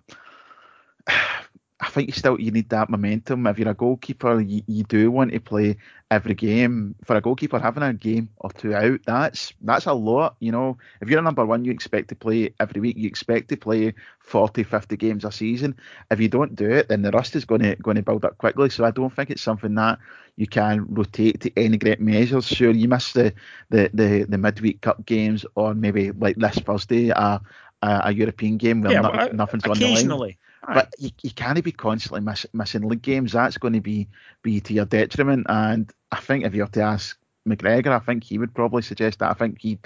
I 1.80 1.90
think 1.90 2.08
you 2.08 2.14
still 2.14 2.40
you 2.42 2.50
need 2.50 2.70
that 2.70 2.90
momentum. 2.90 3.46
If 3.46 3.60
you're 3.60 3.70
a 3.70 3.76
goalkeeper, 3.76 4.40
you, 4.40 4.64
you 4.66 4.84
do 4.84 5.12
want 5.12 5.32
to 5.32 5.40
play 5.40 5.78
every 6.10 6.34
game. 6.34 6.96
For 7.06 7.16
a 7.16 7.22
goalkeeper, 7.22 7.60
having 7.60 7.84
a 7.84 7.94
game 7.94 8.30
or 8.38 8.52
two 8.52 8.74
out, 8.74 9.02
that's 9.06 9.54
that's 9.62 9.86
a 9.86 9.94
lot. 9.94 10.38
You 10.40 10.52
know, 10.52 10.80
if 11.02 11.10
you're 11.10 11.20
a 11.20 11.22
number 11.22 11.46
one, 11.46 11.66
you 11.66 11.72
expect 11.72 12.10
to 12.10 12.16
play 12.16 12.52
every 12.60 12.82
week. 12.82 12.98
You 12.98 13.08
expect 13.08 13.50
to 13.50 13.58
play 13.58 13.94
40, 14.22 14.64
50 14.64 14.98
games 14.98 15.24
a 15.24 15.32
season. 15.32 15.76
If 16.10 16.20
you 16.20 16.30
don't 16.30 16.56
do 16.56 16.68
it, 16.68 16.90
then 16.90 17.04
the 17.04 17.12
rust 17.12 17.36
is 17.36 17.46
going 17.46 17.62
to 17.62 17.76
going 17.76 17.98
to 17.98 18.02
build 18.04 18.26
up 18.26 18.40
quickly. 18.40 18.72
So 18.72 18.84
I 18.84 18.90
don't 18.90 19.14
think 19.16 19.30
it's 19.30 19.44
something 19.44 19.76
that 19.76 20.00
you 20.36 20.48
can 20.48 20.84
rotate 20.90 21.42
to 21.42 21.52
any 21.56 21.78
great 21.78 22.00
measures. 22.00 22.48
Sure, 22.48 22.72
you 22.72 22.88
miss 22.88 23.14
the 23.14 23.34
the 23.70 23.92
the, 23.94 24.26
the 24.28 24.38
midweek 24.40 24.82
cup 24.82 25.06
games, 25.06 25.46
or 25.54 25.76
maybe 25.76 26.12
like 26.12 26.38
this 26.38 26.58
Thursday, 26.58 27.10
a 27.10 27.40
a, 27.84 28.02
a 28.06 28.12
European 28.12 28.58
game 28.58 28.82
where 28.82 28.94
Yeah, 28.94 29.02
no- 29.02 29.12
well, 29.12 29.30
nothing's 29.34 29.64
on 29.66 29.78
the 29.78 29.86
line. 29.86 29.94
occasionally. 29.94 30.38
But 30.66 30.94
you, 30.98 31.12
you 31.24 31.32
can't 31.32 31.64
be 31.64 31.72
constantly 31.72 32.22
miss, 32.22 32.46
missing 32.54 32.88
league 32.88 33.02
games. 33.02 33.32
That's 33.32 33.58
going 33.58 33.74
to 33.74 33.82
be 33.82 34.08
be 34.42 34.60
to 34.62 34.74
your 34.74 34.86
detriment. 34.86 35.48
And 35.50 35.92
I 36.12 36.20
think 36.20 36.46
if 36.46 36.56
you 36.56 36.64
were 36.64 36.70
to 36.70 36.82
ask 36.82 37.18
McGregor, 37.48 37.88
I 37.88 38.00
think 38.00 38.24
he 38.24 38.38
would 38.38 38.54
probably 38.54 38.82
suggest 38.82 39.20
that. 39.20 39.32
I 39.32 39.34
think 39.34 39.62
he 39.62 39.80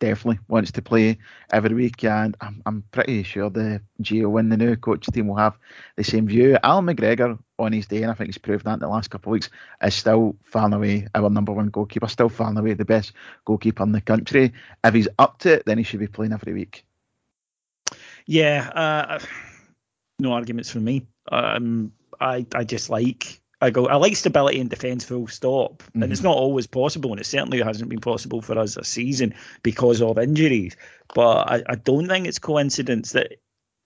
definitely 0.00 0.38
wants 0.48 0.72
to 0.72 0.82
play 0.82 1.18
every 1.52 1.74
week, 1.74 2.04
and 2.04 2.36
I'm, 2.40 2.62
I'm 2.66 2.84
pretty 2.92 3.22
sure 3.22 3.50
the 3.50 3.82
Gio 4.02 4.30
when 4.30 4.48
the 4.48 4.56
new 4.56 4.76
coach 4.76 5.06
team 5.06 5.28
will 5.28 5.36
have 5.36 5.58
the 5.96 6.04
same 6.04 6.26
view. 6.26 6.56
Allan 6.62 6.86
McGregor 6.86 7.38
on 7.58 7.72
his 7.72 7.86
day, 7.86 8.02
and 8.02 8.10
I 8.10 8.14
think 8.14 8.28
he's 8.28 8.38
proved 8.38 8.64
that 8.64 8.74
in 8.74 8.78
the 8.78 8.88
last 8.88 9.10
couple 9.10 9.30
of 9.30 9.34
weeks, 9.34 9.50
is 9.82 9.94
still 9.94 10.36
far 10.44 10.66
and 10.66 10.74
away 10.74 11.08
our 11.14 11.30
number 11.30 11.52
one 11.52 11.68
goalkeeper, 11.68 12.08
still 12.08 12.28
far 12.28 12.48
and 12.48 12.58
away 12.58 12.74
the 12.74 12.84
best 12.84 13.12
goalkeeper 13.44 13.82
in 13.82 13.92
the 13.92 14.00
country. 14.00 14.52
If 14.84 14.94
he's 14.94 15.08
up 15.18 15.38
to 15.40 15.54
it, 15.54 15.64
then 15.66 15.78
he 15.78 15.84
should 15.84 16.00
be 16.00 16.06
playing 16.06 16.32
every 16.32 16.52
week. 16.52 16.84
Yeah, 18.26 18.70
uh, 18.74 19.18
no 20.18 20.32
arguments 20.32 20.70
from 20.70 20.84
me. 20.84 21.06
Um, 21.30 21.92
I 22.20 22.46
I 22.54 22.64
just 22.64 22.90
like 22.90 23.40
I 23.60 23.70
go 23.70 23.86
I 23.86 23.96
like 23.96 24.16
stability 24.16 24.60
in 24.60 24.68
defence 24.68 25.04
full 25.04 25.26
stop, 25.28 25.82
and 25.94 26.12
it's 26.12 26.22
not 26.22 26.36
always 26.36 26.66
possible, 26.66 27.10
and 27.12 27.20
it 27.20 27.26
certainly 27.26 27.60
hasn't 27.60 27.88
been 27.90 28.00
possible 28.00 28.40
for 28.42 28.58
us 28.58 28.74
this 28.74 28.88
season 28.88 29.34
because 29.62 30.00
of 30.02 30.18
injuries. 30.18 30.76
But 31.14 31.50
I, 31.50 31.62
I 31.68 31.74
don't 31.76 32.08
think 32.08 32.26
it's 32.26 32.38
coincidence 32.38 33.12
that 33.12 33.34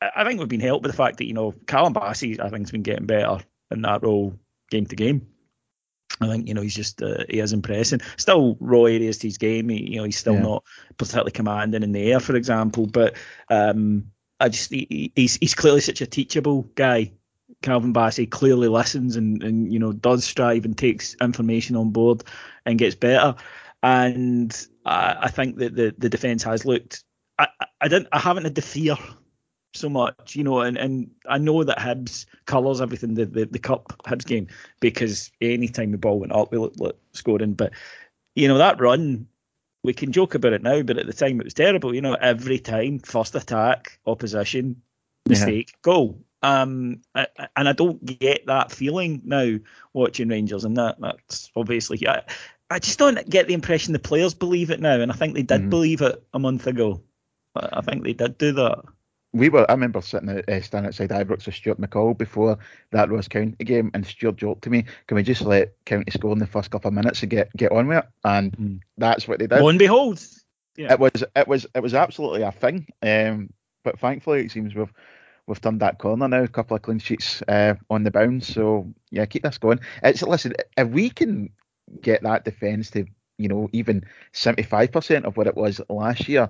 I 0.00 0.10
I 0.16 0.24
think 0.24 0.40
we've 0.40 0.48
been 0.48 0.60
helped 0.60 0.82
by 0.84 0.88
the 0.90 0.96
fact 0.96 1.18
that 1.18 1.26
you 1.26 1.34
know 1.34 1.54
Callum 1.66 1.94
Bassey 1.94 2.40
I 2.40 2.48
think's 2.48 2.70
been 2.70 2.82
getting 2.82 3.06
better 3.06 3.38
in 3.70 3.82
that 3.82 4.02
role 4.02 4.38
game 4.70 4.86
to 4.86 4.96
game. 4.96 5.26
I 6.20 6.28
think 6.28 6.46
you 6.48 6.54
know 6.54 6.60
he's 6.62 6.74
just 6.74 7.02
uh, 7.02 7.24
he 7.28 7.38
is 7.40 7.52
impressing. 7.52 8.00
Still 8.16 8.56
raw 8.60 8.84
areas 8.84 9.18
to 9.18 9.26
his 9.26 9.38
game. 9.38 9.68
He, 9.70 9.90
you 9.92 9.96
know 9.96 10.04
he's 10.04 10.18
still 10.18 10.34
Yeah. 10.34 10.42
not 10.42 10.64
particularly 10.98 11.30
commanding 11.32 11.82
in 11.82 11.92
the 11.92 12.12
air, 12.12 12.20
for 12.20 12.36
example. 12.36 12.86
But 12.86 13.16
um, 13.48 14.04
I 14.42 14.48
just 14.48 14.70
he, 14.70 15.12
he's 15.16 15.36
he's 15.36 15.54
clearly 15.54 15.80
such 15.80 16.00
a 16.00 16.06
teachable 16.06 16.62
guy. 16.74 17.12
Calvin 17.62 17.92
Bassey 17.94 18.28
clearly 18.28 18.68
listens 18.68 19.16
and 19.16 19.42
and 19.42 19.72
you 19.72 19.78
know 19.78 19.92
does 19.92 20.24
strive 20.24 20.64
and 20.64 20.76
takes 20.76 21.14
information 21.22 21.76
on 21.76 21.90
board 21.90 22.24
and 22.66 22.78
gets 22.78 22.94
better. 22.96 23.34
And 23.82 24.54
I, 24.84 25.16
I 25.22 25.28
think 25.28 25.56
that 25.58 25.76
the 25.76 25.94
the 25.98 26.08
defence 26.08 26.42
has 26.44 26.64
looked. 26.64 27.04
I, 27.38 27.48
I- 27.80 27.88
didn't. 27.88 28.08
I 28.12 28.18
haven't 28.18 28.44
had 28.44 28.54
the 28.54 28.62
fear 28.62 28.96
so 29.74 29.88
much, 29.88 30.36
you 30.36 30.44
know, 30.44 30.60
and, 30.60 30.76
and 30.76 31.10
I 31.28 31.38
know 31.38 31.64
that 31.64 31.78
Hibs 31.78 32.26
colours 32.46 32.80
everything 32.80 33.14
the, 33.14 33.26
the 33.26 33.46
the 33.46 33.58
cup 33.58 33.88
Hibs 34.06 34.26
game 34.26 34.46
because 34.80 35.30
any 35.40 35.68
time 35.68 35.92
the 35.92 35.98
ball 35.98 36.20
went 36.20 36.32
up, 36.32 36.52
we 36.52 36.58
looked 36.58 36.80
scoring. 37.16 37.54
But 37.54 37.72
you 38.34 38.48
know 38.48 38.58
that 38.58 38.80
run, 38.80 39.26
we 39.82 39.92
can 39.92 40.12
joke 40.12 40.34
about 40.34 40.52
it 40.52 40.62
now, 40.62 40.82
but 40.82 40.98
at 40.98 41.06
the 41.06 41.12
time 41.12 41.40
it 41.40 41.44
was 41.44 41.54
terrible. 41.54 41.94
You 41.94 42.00
know, 42.00 42.14
every 42.14 42.58
time 42.58 42.98
first 42.98 43.34
attack, 43.34 43.98
opposition, 44.06 44.82
mistake, 45.28 45.74
goal. 45.82 46.20
Um, 46.42 47.02
and 47.14 47.68
I 47.68 47.72
don't 47.72 48.04
get 48.04 48.46
that 48.46 48.72
feeling 48.72 49.22
now 49.24 49.58
watching 49.92 50.28
Rangers, 50.28 50.64
and 50.64 50.76
that 50.76 51.00
that's 51.00 51.50
obviously 51.54 52.06
I, 52.08 52.22
I 52.68 52.78
just 52.80 52.98
don't 52.98 53.28
get 53.28 53.46
the 53.46 53.54
impression 53.54 53.92
the 53.92 54.00
players 54.00 54.34
believe 54.34 54.70
it 54.70 54.80
now, 54.80 55.00
and 55.00 55.12
I 55.12 55.14
think 55.14 55.34
they 55.34 55.42
did 55.42 55.62
mm. 55.62 55.70
believe 55.70 56.02
it 56.02 56.22
a 56.32 56.38
month 56.38 56.66
ago. 56.66 57.02
I 57.54 57.80
think 57.82 58.02
they 58.02 58.14
did 58.14 58.38
do 58.38 58.52
that. 58.52 58.84
We 59.32 59.48
were. 59.48 59.68
I 59.70 59.74
remember 59.74 60.02
sitting 60.02 60.28
at, 60.28 60.48
uh, 60.48 60.60
standing 60.60 60.88
outside 60.88 61.10
Ibrox 61.10 61.46
with 61.46 61.54
Stuart 61.54 61.80
McCall 61.80 62.16
before 62.16 62.58
that 62.90 63.10
Ross 63.10 63.28
County 63.28 63.64
game, 63.64 63.90
and 63.94 64.06
Stuart 64.06 64.36
joked 64.36 64.62
to 64.64 64.70
me, 64.70 64.84
"Can 65.06 65.14
we 65.14 65.22
just 65.22 65.42
let 65.42 65.74
County 65.86 66.10
score 66.10 66.32
in 66.32 66.38
the 66.38 66.46
first 66.46 66.70
couple 66.70 66.88
of 66.88 66.94
minutes 66.94 67.22
and 67.22 67.30
get 67.30 67.54
get 67.56 67.72
on 67.72 67.86
with 67.86 67.98
it?" 67.98 68.04
And 68.24 68.52
mm. 68.52 68.80
that's 68.98 69.26
what 69.26 69.38
they 69.38 69.46
did. 69.46 69.58
Lo 69.58 69.68
and 69.68 69.78
behold, 69.78 70.22
yeah. 70.76 70.92
it 70.92 71.00
was 71.00 71.24
it 71.34 71.48
was 71.48 71.66
it 71.74 71.80
was 71.80 71.94
absolutely 71.94 72.42
a 72.42 72.52
thing. 72.52 72.86
Um, 73.02 73.50
but 73.84 73.98
thankfully, 73.98 74.44
it 74.44 74.50
seems 74.50 74.74
we've 74.74 74.92
we've 75.46 75.60
turned 75.60 75.80
that 75.80 75.98
corner 75.98 76.28
now. 76.28 76.42
A 76.42 76.48
couple 76.48 76.76
of 76.76 76.82
clean 76.82 76.98
sheets 76.98 77.42
uh, 77.48 77.74
on 77.90 78.04
the 78.04 78.10
bounce. 78.10 78.52
So 78.52 78.92
yeah, 79.10 79.26
keep 79.26 79.42
this 79.42 79.58
going. 79.58 79.80
It's 80.02 80.22
listen, 80.22 80.54
if 80.76 80.88
we 80.88 81.10
can 81.10 81.50
get 82.00 82.22
that 82.22 82.44
defence 82.44 82.90
to 82.90 83.06
you 83.38 83.48
know 83.48 83.68
even 83.72 84.04
seventy 84.32 84.62
five 84.62 84.92
percent 84.92 85.24
of 85.24 85.36
what 85.36 85.46
it 85.46 85.56
was 85.56 85.80
last 85.88 86.28
year, 86.28 86.48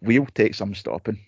we'll 0.00 0.26
take 0.26 0.54
some 0.54 0.74
stopping. 0.74 1.18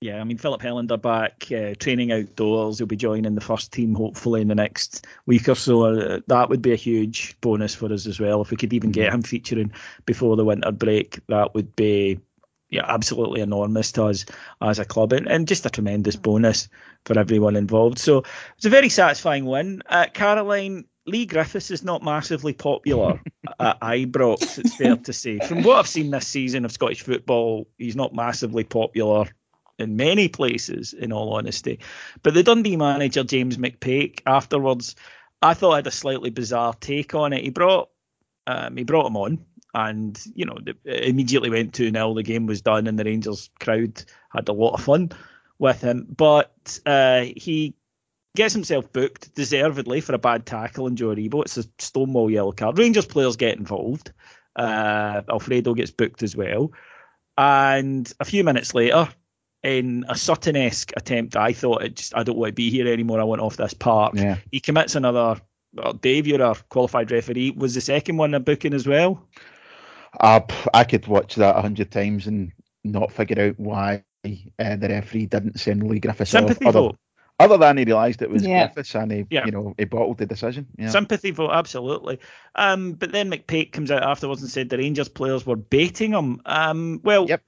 Yeah, 0.00 0.20
I 0.20 0.24
mean 0.24 0.36
Filip 0.36 0.60
Helander 0.60 1.00
back 1.00 1.50
uh, 1.50 1.74
training 1.78 2.12
outdoors. 2.12 2.78
He'll 2.78 2.86
be 2.86 2.96
joining 2.96 3.34
the 3.34 3.40
first 3.40 3.72
team 3.72 3.94
hopefully 3.94 4.42
in 4.42 4.48
the 4.48 4.54
next 4.54 5.06
week 5.24 5.48
or 5.48 5.54
so. 5.54 5.84
Uh, 5.84 6.20
that 6.26 6.50
would 6.50 6.60
be 6.60 6.72
a 6.72 6.76
huge 6.76 7.34
bonus 7.40 7.74
for 7.74 7.90
us 7.90 8.06
as 8.06 8.20
well. 8.20 8.42
If 8.42 8.50
we 8.50 8.58
could 8.58 8.74
even 8.74 8.90
get 8.90 9.06
mm-hmm. 9.06 9.16
him 9.16 9.22
featuring 9.22 9.72
before 10.04 10.36
the 10.36 10.44
winter 10.44 10.70
break, 10.70 11.20
that 11.28 11.54
would 11.54 11.74
be 11.76 12.20
yeah, 12.68 12.84
absolutely 12.86 13.40
enormous 13.40 13.92
to 13.92 14.04
us 14.04 14.26
as 14.60 14.78
a 14.78 14.84
club 14.84 15.12
and, 15.12 15.26
and 15.28 15.48
just 15.48 15.64
a 15.64 15.70
tremendous 15.70 16.16
bonus 16.16 16.68
for 17.04 17.18
everyone 17.18 17.56
involved. 17.56 17.98
So 17.98 18.24
it's 18.56 18.66
a 18.66 18.70
very 18.70 18.90
satisfying 18.90 19.46
win. 19.46 19.82
Uh, 19.88 20.06
Caroline, 20.12 20.84
Leigh 21.06 21.26
Griffiths 21.26 21.70
is 21.70 21.84
not 21.84 22.02
massively 22.02 22.52
popular 22.52 23.20
at 23.60 23.80
Ibrox, 23.80 24.58
it's 24.58 24.76
fair 24.76 24.96
to 24.96 25.12
say. 25.12 25.38
From 25.38 25.62
what 25.62 25.78
I've 25.78 25.88
seen 25.88 26.10
this 26.10 26.26
season 26.26 26.64
of 26.64 26.72
Scottish 26.72 27.02
football, 27.02 27.68
he's 27.78 27.96
not 27.96 28.14
massively 28.14 28.64
popular 28.64 29.26
in 29.78 29.96
many 29.96 30.28
places, 30.28 30.92
in 30.92 31.12
all 31.12 31.34
honesty. 31.34 31.80
But 32.22 32.34
the 32.34 32.42
Dundee 32.42 32.76
manager, 32.76 33.24
James 33.24 33.56
McPake, 33.56 34.20
afterwards, 34.26 34.96
I 35.42 35.54
thought 35.54 35.76
had 35.76 35.86
a 35.86 35.90
slightly 35.90 36.30
bizarre 36.30 36.74
take 36.74 37.14
on 37.14 37.32
it. 37.32 37.44
He 37.44 37.50
brought 37.50 37.90
um, 38.46 38.76
he 38.76 38.84
brought 38.84 39.06
him 39.06 39.16
on 39.16 39.44
and 39.74 40.18
you 40.34 40.46
know 40.46 40.56
immediately 40.84 41.50
went 41.50 41.74
2 41.74 41.90
0 41.90 42.14
the 42.14 42.22
game 42.22 42.46
was 42.46 42.62
done 42.62 42.86
and 42.86 42.98
the 42.98 43.04
Rangers 43.04 43.50
crowd 43.60 44.02
had 44.30 44.48
a 44.48 44.52
lot 44.52 44.74
of 44.74 44.82
fun 44.82 45.12
with 45.58 45.80
him. 45.82 46.06
But 46.16 46.78
uh, 46.86 47.26
he 47.36 47.74
gets 48.34 48.54
himself 48.54 48.90
booked 48.92 49.34
deservedly 49.34 50.00
for 50.00 50.14
a 50.14 50.18
bad 50.18 50.46
tackle 50.46 50.86
in 50.86 50.96
Joe 50.96 51.14
Aribo 51.14 51.42
it's 51.42 51.58
a 51.58 51.64
stonewall 51.78 52.30
yellow 52.30 52.52
card. 52.52 52.78
Rangers 52.78 53.06
players 53.06 53.36
get 53.36 53.58
involved. 53.58 54.12
Uh, 54.54 55.22
Alfredo 55.28 55.74
gets 55.74 55.90
booked 55.90 56.22
as 56.22 56.34
well. 56.34 56.72
And 57.36 58.10
a 58.18 58.24
few 58.24 58.42
minutes 58.42 58.74
later 58.74 59.08
in 59.66 60.04
a 60.08 60.16
Sutton-esque 60.16 60.92
attempt 60.96 61.36
I 61.36 61.52
thought 61.52 61.82
it 61.82 61.96
just 61.96 62.16
I 62.16 62.22
don't 62.22 62.38
want 62.38 62.50
to 62.50 62.54
be 62.54 62.70
here 62.70 62.86
anymore 62.86 63.20
I 63.20 63.24
want 63.24 63.40
off 63.40 63.56
this 63.56 63.74
park 63.74 64.14
yeah. 64.16 64.36
he 64.50 64.60
commits 64.60 64.94
another 64.94 65.40
well, 65.76 65.92
Dave, 65.92 66.26
you're 66.26 66.42
a 66.42 66.54
qualified 66.68 67.10
referee. 67.10 67.52
Was 67.52 67.74
the 67.74 67.80
second 67.80 68.16
one 68.16 68.34
a 68.34 68.40
booking 68.40 68.74
as 68.74 68.86
well? 68.86 69.22
Uh, 70.20 70.40
I 70.72 70.84
could 70.84 71.06
watch 71.06 71.34
that 71.34 71.56
a 71.56 71.60
hundred 71.60 71.90
times 71.90 72.26
and 72.26 72.52
not 72.84 73.12
figure 73.12 73.48
out 73.48 73.58
why 73.58 74.02
uh, 74.24 74.76
the 74.76 74.88
referee 74.88 75.26
didn't 75.26 75.60
send 75.60 75.86
Leigh 75.86 76.00
Griffiths 76.00 76.30
Sympathy 76.30 76.64
off. 76.66 76.72
Vote. 76.72 76.96
Other, 77.38 77.54
other 77.54 77.58
than 77.58 77.76
he 77.76 77.84
realised 77.84 78.22
it 78.22 78.30
was 78.30 78.46
yeah. 78.46 78.66
Griffiths 78.66 78.94
and 78.94 79.12
he, 79.12 79.26
yeah. 79.30 79.44
you 79.44 79.52
know, 79.52 79.74
he 79.76 79.84
bottled 79.84 80.18
the 80.18 80.26
decision. 80.26 80.66
Yeah. 80.78 80.88
Sympathy 80.88 81.32
vote, 81.32 81.50
absolutely. 81.52 82.18
Um, 82.54 82.92
but 82.92 83.12
then 83.12 83.30
McPake 83.30 83.72
comes 83.72 83.90
out 83.90 84.02
afterwards 84.02 84.40
and 84.40 84.50
said 84.50 84.70
the 84.70 84.78
Rangers 84.78 85.08
players 85.08 85.44
were 85.44 85.56
baiting 85.56 86.12
him. 86.12 86.40
Um, 86.46 87.00
well, 87.04 87.26
yep. 87.28 87.42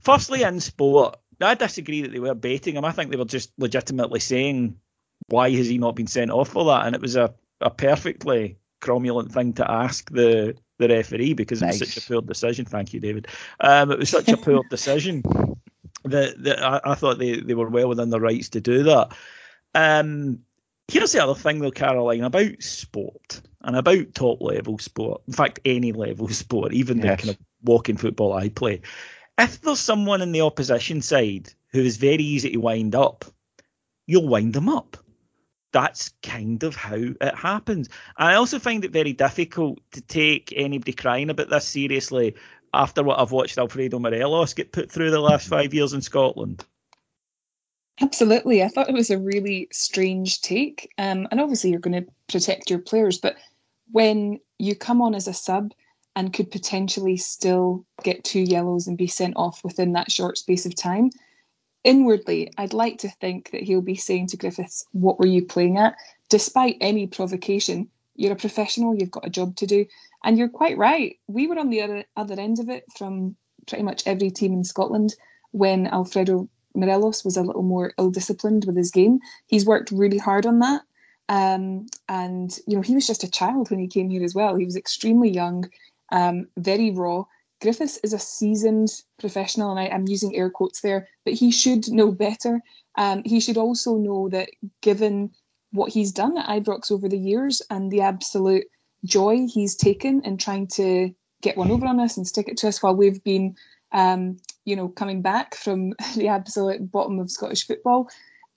firstly 0.00 0.42
in 0.42 0.60
sport, 0.60 1.18
I 1.40 1.54
disagree 1.54 2.02
that 2.02 2.12
they 2.12 2.18
were 2.18 2.34
baiting 2.34 2.76
him. 2.76 2.84
I 2.84 2.92
think 2.92 3.10
they 3.10 3.16
were 3.16 3.24
just 3.24 3.52
legitimately 3.58 4.20
saying, 4.20 4.76
why 5.28 5.50
has 5.50 5.68
he 5.68 5.78
not 5.78 5.96
been 5.96 6.06
sent 6.06 6.30
off 6.30 6.48
for 6.48 6.64
that? 6.66 6.86
And 6.86 6.94
it 6.94 7.02
was 7.02 7.16
a, 7.16 7.34
a 7.60 7.70
perfectly 7.70 8.56
cromulent 8.80 9.32
thing 9.32 9.52
to 9.54 9.70
ask 9.70 10.10
the 10.10 10.56
the 10.78 10.88
referee 10.88 11.32
because 11.32 11.62
nice. 11.62 11.76
it 11.76 11.80
was 11.80 11.94
such 11.94 12.04
a 12.04 12.06
poor 12.06 12.22
decision. 12.22 12.64
Thank 12.64 12.92
you, 12.92 13.00
David. 13.00 13.28
Um, 13.60 13.90
it 13.90 13.98
was 13.98 14.10
such 14.10 14.28
a 14.28 14.36
poor 14.36 14.62
decision 14.70 15.22
that, 16.04 16.42
that 16.42 16.62
I, 16.62 16.80
I, 16.84 16.94
thought 16.94 17.18
they, 17.18 17.40
they 17.40 17.54
were 17.54 17.68
well 17.68 17.88
within 17.88 18.10
their 18.10 18.20
rights 18.20 18.50
to 18.50 18.60
do 18.60 18.82
that. 18.82 19.12
Um, 19.74 20.40
here's 20.88 21.12
the 21.12 21.22
other 21.22 21.34
thing, 21.34 21.60
though, 21.60 21.70
Caroline, 21.70 22.24
about 22.24 22.62
sport 22.62 23.40
and 23.62 23.76
about 23.76 24.14
top 24.14 24.40
level 24.40 24.78
sport. 24.78 25.22
In 25.26 25.32
fact, 25.32 25.60
any 25.64 25.92
level 25.92 26.28
sport, 26.30 26.72
even 26.72 26.98
yes. 26.98 27.04
the 27.04 27.26
kind 27.26 27.36
of 27.36 27.44
walking 27.62 27.96
football 27.96 28.32
I 28.34 28.48
play. 28.48 28.82
If 29.38 29.60
there's 29.60 29.80
someone 29.80 30.22
in 30.22 30.32
the 30.32 30.40
opposition 30.40 31.02
side 31.02 31.52
who 31.72 31.80
is 31.80 31.96
very 31.96 32.22
easy 32.22 32.50
to 32.50 32.56
wind 32.58 32.94
up, 32.94 33.24
you'll 34.06 34.28
wind 34.28 34.54
them 34.54 34.68
up 34.68 34.96
that's 35.76 36.10
kind 36.22 36.62
of 36.62 36.74
how 36.74 36.96
it 36.96 37.34
happens. 37.34 37.90
I 38.16 38.34
also 38.34 38.58
find 38.58 38.82
it 38.82 38.92
very 38.92 39.12
difficult 39.12 39.78
to 39.92 40.00
take 40.00 40.50
anybody 40.56 40.94
crying 40.94 41.28
about 41.28 41.50
this 41.50 41.68
seriously 41.68 42.34
after 42.72 43.02
what 43.02 43.18
I've 43.20 43.30
watched 43.30 43.58
Alfredo 43.58 43.98
Morelos 43.98 44.54
get 44.54 44.72
put 44.72 44.90
through 44.90 45.10
the 45.10 45.20
last 45.20 45.48
five 45.48 45.74
years 45.74 45.92
in 45.92 46.00
Scotland. 46.00 46.64
Absolutely. 48.00 48.62
I 48.62 48.68
thought 48.68 48.88
it 48.88 48.94
was 48.94 49.10
a 49.10 49.18
really 49.18 49.68
strange 49.70 50.40
take. 50.40 50.90
Um, 50.96 51.28
and 51.30 51.42
obviously, 51.42 51.70
you're 51.70 51.80
going 51.80 52.04
to 52.04 52.10
protect 52.26 52.70
your 52.70 52.78
players, 52.78 53.18
but 53.18 53.36
when 53.92 54.40
you 54.58 54.74
come 54.74 55.02
on 55.02 55.14
as 55.14 55.28
a 55.28 55.34
sub 55.34 55.72
and 56.16 56.32
could 56.32 56.50
potentially 56.50 57.16
still 57.16 57.84
get 58.02 58.24
two 58.24 58.40
yellows 58.40 58.88
and 58.88 58.98
be 58.98 59.06
sent 59.06 59.34
off 59.36 59.62
within 59.62 59.92
that 59.92 60.10
short 60.10 60.38
space 60.38 60.66
of 60.66 60.74
time, 60.74 61.10
Inwardly, 61.86 62.52
I'd 62.58 62.72
like 62.72 62.98
to 62.98 63.08
think 63.08 63.52
that 63.52 63.62
he'll 63.62 63.80
be 63.80 63.94
saying 63.94 64.26
to 64.28 64.36
Griffiths, 64.36 64.84
What 64.90 65.20
were 65.20 65.26
you 65.26 65.46
playing 65.46 65.78
at? 65.78 65.94
Despite 66.28 66.78
any 66.80 67.06
provocation, 67.06 67.88
you're 68.16 68.32
a 68.32 68.36
professional, 68.36 68.96
you've 68.96 69.12
got 69.12 69.24
a 69.24 69.30
job 69.30 69.54
to 69.58 69.68
do. 69.68 69.86
And 70.24 70.36
you're 70.36 70.48
quite 70.48 70.76
right. 70.76 71.16
We 71.28 71.46
were 71.46 71.56
on 71.56 71.70
the 71.70 71.82
other, 71.82 72.04
other 72.16 72.40
end 72.40 72.58
of 72.58 72.68
it 72.68 72.86
from 72.98 73.36
pretty 73.68 73.84
much 73.84 74.04
every 74.04 74.32
team 74.32 74.52
in 74.52 74.64
Scotland 74.64 75.14
when 75.52 75.86
Alfredo 75.86 76.48
Morelos 76.74 77.24
was 77.24 77.36
a 77.36 77.42
little 77.44 77.62
more 77.62 77.92
ill 78.00 78.10
disciplined 78.10 78.64
with 78.64 78.76
his 78.76 78.90
game. 78.90 79.20
He's 79.46 79.64
worked 79.64 79.92
really 79.92 80.18
hard 80.18 80.44
on 80.44 80.58
that. 80.58 80.82
Um, 81.28 81.86
and, 82.08 82.58
you 82.66 82.74
know, 82.74 82.82
he 82.82 82.96
was 82.96 83.06
just 83.06 83.22
a 83.22 83.30
child 83.30 83.70
when 83.70 83.78
he 83.78 83.86
came 83.86 84.10
here 84.10 84.24
as 84.24 84.34
well. 84.34 84.56
He 84.56 84.64
was 84.64 84.76
extremely 84.76 85.30
young, 85.30 85.70
um, 86.12 86.46
very 86.56 86.90
raw. 86.90 87.24
Griffiths 87.62 87.98
is 88.04 88.12
a 88.12 88.18
seasoned 88.18 88.90
professional, 89.18 89.70
and 89.70 89.80
I, 89.80 89.86
am 89.86 90.06
using 90.08 90.36
air 90.36 90.50
quotes 90.50 90.80
there, 90.80 91.08
but 91.24 91.34
he 91.34 91.50
should 91.50 91.90
know 91.90 92.12
better. 92.12 92.60
Um, 92.96 93.22
he 93.24 93.40
should 93.40 93.56
also 93.56 93.96
know 93.96 94.28
that 94.28 94.50
given 94.82 95.30
what 95.72 95.92
he's 95.92 96.12
done 96.12 96.36
at 96.36 96.48
Ibrox 96.48 96.90
over 96.90 97.08
the 97.08 97.18
years 97.18 97.62
and 97.70 97.90
the 97.90 98.02
absolute 98.02 98.64
joy 99.04 99.46
he's 99.52 99.74
taken 99.74 100.22
in 100.24 100.36
trying 100.36 100.66
to 100.66 101.14
get 101.42 101.56
one 101.56 101.70
over 101.70 101.86
on 101.86 102.00
us 102.00 102.16
and 102.16 102.26
stick 102.26 102.48
it 102.48 102.56
to 102.58 102.68
us 102.68 102.82
while 102.82 102.94
we've 102.94 103.22
been, 103.24 103.54
um, 103.92 104.36
you 104.64 104.74
know, 104.74 104.88
coming 104.88 105.22
back 105.22 105.54
from 105.54 105.92
the 106.16 106.28
absolute 106.28 106.90
bottom 106.90 107.18
of 107.18 107.30
Scottish 107.30 107.66
football, 107.66 108.08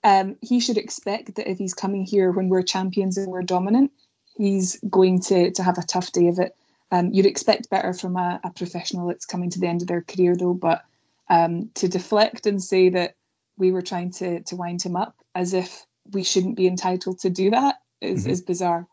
um, 0.04 0.36
he 0.40 0.60
should 0.60 0.78
expect 0.78 1.34
that 1.34 1.50
if 1.50 1.58
he's 1.58 1.74
coming 1.74 2.04
here 2.04 2.32
when 2.32 2.48
we're 2.48 2.62
champions 2.62 3.18
and 3.18 3.28
we're 3.28 3.42
dominant, 3.42 3.92
he's 4.36 4.80
going 4.88 5.20
to 5.20 5.50
to 5.50 5.62
have 5.62 5.78
a 5.78 5.82
tough 5.82 6.12
day 6.12 6.28
of 6.28 6.38
it. 6.38 6.56
Um, 6.92 7.12
you'd 7.12 7.26
expect 7.26 7.70
better 7.70 7.92
from 7.92 8.16
a, 8.16 8.40
a, 8.42 8.50
professional 8.50 9.06
that's 9.06 9.26
coming 9.26 9.48
to 9.50 9.60
the 9.60 9.68
end 9.68 9.80
of 9.80 9.88
their 9.88 10.02
career, 10.02 10.36
though. 10.36 10.54
But 10.54 10.82
um, 11.28 11.70
to 11.74 11.88
deflect 11.88 12.46
and 12.46 12.62
say 12.62 12.88
that 12.88 13.14
we 13.56 13.70
were 13.70 13.82
trying 13.82 14.10
to 14.12 14.40
to 14.40 14.56
wind 14.56 14.82
him 14.82 14.96
up 14.96 15.14
as 15.34 15.54
if 15.54 15.86
we 16.10 16.24
shouldn't 16.24 16.56
be 16.56 16.66
entitled 16.66 17.20
to 17.20 17.30
do 17.30 17.50
that 17.50 17.76
is, 18.00 18.22
mm-hmm. 18.22 18.30
is 18.30 18.40
bizarre. 18.40 18.88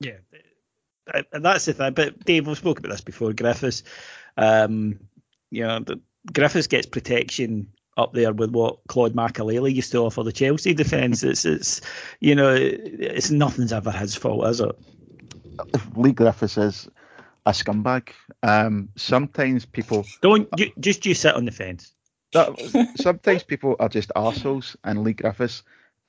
Yeah, 0.00 0.18
and 1.32 1.44
that's 1.44 1.64
the 1.64 1.72
thing. 1.72 1.94
But 1.94 2.24
Dave, 2.24 2.46
we've 2.46 2.56
spoken 2.56 2.84
about 2.84 2.94
this 2.94 3.00
before. 3.00 3.32
Griffiths, 3.32 3.82
um, 4.36 4.98
you 5.50 5.66
know, 5.66 5.80
the, 5.80 6.00
Griffiths 6.32 6.66
gets 6.66 6.86
protection 6.86 7.68
up 7.96 8.12
there 8.14 8.32
with 8.32 8.50
what 8.50 8.78
Claude 8.88 9.14
Makélélé 9.14 9.74
used 9.74 9.92
to 9.92 9.98
offer 9.98 10.22
the 10.22 10.32
Chelsea 10.32 10.74
defence. 10.74 11.22
it's, 11.22 11.44
it's, 11.44 11.80
you 12.20 12.34
know, 12.34 12.56
it's 12.58 13.30
nothing's 13.30 13.72
ever 13.72 13.90
his 13.90 14.14
fault, 14.14 14.46
is 14.46 14.60
it? 14.60 14.74
Leigh 15.96 16.12
Griffiths 16.12 16.58
is 16.58 16.88
a 17.46 17.50
scumbag. 17.50 18.10
Um, 18.42 18.88
sometimes 18.96 19.66
people 19.66 20.06
don't 20.20 20.48
you, 20.56 20.72
just 20.78 21.04
you 21.06 21.14
sit 21.14 21.34
on 21.34 21.44
the 21.44 21.50
fence. 21.50 21.92
sometimes 22.96 23.42
people 23.42 23.76
are 23.78 23.88
just 23.88 24.10
arseholes, 24.16 24.76
and 24.84 25.02
Leigh 25.02 25.14
Griffiths 25.14 25.62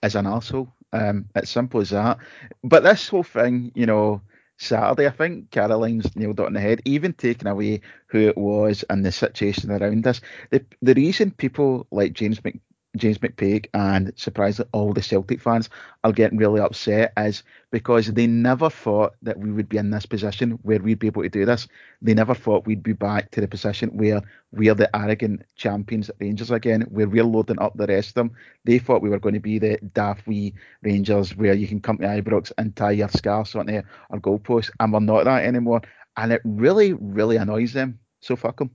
is 0.04 0.16
an 0.16 0.26
arsehole. 0.26 0.72
Um, 0.91 1.26
it's 1.36 1.50
simple 1.50 1.82
as 1.82 1.89
that. 1.89 2.20
But 2.64 2.84
this 2.84 3.08
whole 3.08 3.24
thing, 3.24 3.72
you 3.74 3.86
know, 3.86 4.22
Saturday, 4.58 5.08
I 5.08 5.12
think 5.12 5.50
Caroline's 5.50 6.16
nailed 6.16 6.39
it 6.39 6.46
on 6.46 6.54
the 6.54 6.60
head. 6.60 6.82
Even 6.86 7.14
taking 7.14 7.48
away 7.48 7.82
who 8.08 8.20
it 8.20 8.38
was 8.38 8.84
and 8.89 9.04
the 9.04 9.12
situation 9.12 9.72
around 9.72 10.06
us, 10.06 10.22
the 10.52 10.64
the 10.82 10.94
reason 10.94 11.32
people 11.32 11.88
like 11.91 12.14
James 12.14 12.44
Mc, 12.44 12.60
James 12.96 13.18
McPake 13.18 13.68
and 13.74 14.14
surprisingly 14.16 14.70
all 14.72 14.94
the 14.94 15.02
Celtic 15.02 15.41
fans 15.41 15.70
are 16.04 16.12
getting 16.12 16.38
really 16.38 16.60
upset 16.60 17.12
is 17.18 17.44
because 17.72 18.08
they 18.08 18.28
never 18.28 18.70
thought 18.70 19.16
that 19.24 19.39
we 19.39 19.52
would 19.52 19.68
be 19.68 19.78
in 19.78 19.89
this 19.89 20.06
position 20.06 20.60
where 20.62 20.80
we'd 20.80 21.00
be 21.00 21.08
able 21.08 21.24
to 21.24 21.30
do 21.30 21.46
this. 21.46 21.68
They 22.02 22.14
never 22.14 22.36
thought 22.36 22.68
we'd 22.68 22.84
be 22.84 22.94
back 22.94 23.32
to 23.32 23.41
the 23.41 23.48
position 23.48 23.98
where 23.98 24.22
we're 24.52 24.76
the 24.76 24.96
arrogant 24.96 25.44
champions 25.56 26.10
at 26.10 26.18
Rangers 26.20 26.52
again, 26.52 26.82
where 26.89 27.08
we're 27.08 27.24
loading 27.24 27.60
up 27.60 27.76
the 27.76 27.88
rest 27.88 28.10
of 28.10 28.16
them. 28.16 28.32
They 28.64 28.78
thought 28.78 29.02
we 29.02 29.10
were 29.10 29.20
going 29.20 29.36
to 29.36 29.39
be 29.39 29.58
the 29.58 29.80
daft 29.94 30.28
wee 30.28 30.54
Rangers 30.84 31.36
where 31.36 31.54
you 31.54 31.68
can 31.68 31.82
come 31.82 31.98
to 31.98 32.04
Ibrox 32.04 32.52
and 32.60 32.76
tie 32.76 32.91
your 32.91 33.10
scarves 33.10 33.56
onto 33.56 33.82
our 34.12 34.20
goalpost, 34.20 34.70
and 34.80 34.94
we're 34.94 35.00
not 35.00 35.26
that 35.26 35.46
anymore. 35.46 35.82
And 36.16 36.32
it 36.32 36.41
really, 36.44 36.94
really 36.94 37.38
annoys 37.38 37.74
them. 37.74 38.00
So 38.22 38.36
fuck 38.36 38.58
them 38.58 38.70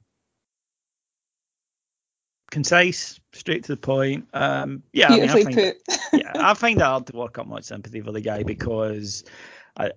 concise, 2.51 3.21
straight 3.33 3.65
to 3.65 3.73
the 3.73 3.81
point. 3.81 4.27
Um, 4.35 4.83
yeah, 4.93 5.09
I, 5.09 5.21
mean, 5.21 5.29
I 5.29 5.43
find 5.43 5.75
yeah, 6.13 6.33
I 6.35 6.55
find 6.55 6.81
it 6.81 6.85
hard 6.85 7.07
to 7.07 7.17
work 7.17 7.39
up 7.39 7.47
much 7.47 7.65
sympathy 7.65 8.01
for 8.01 8.13
the 8.13 8.21
guy 8.21 8.43
because, 8.43 9.25
I, 9.77 9.91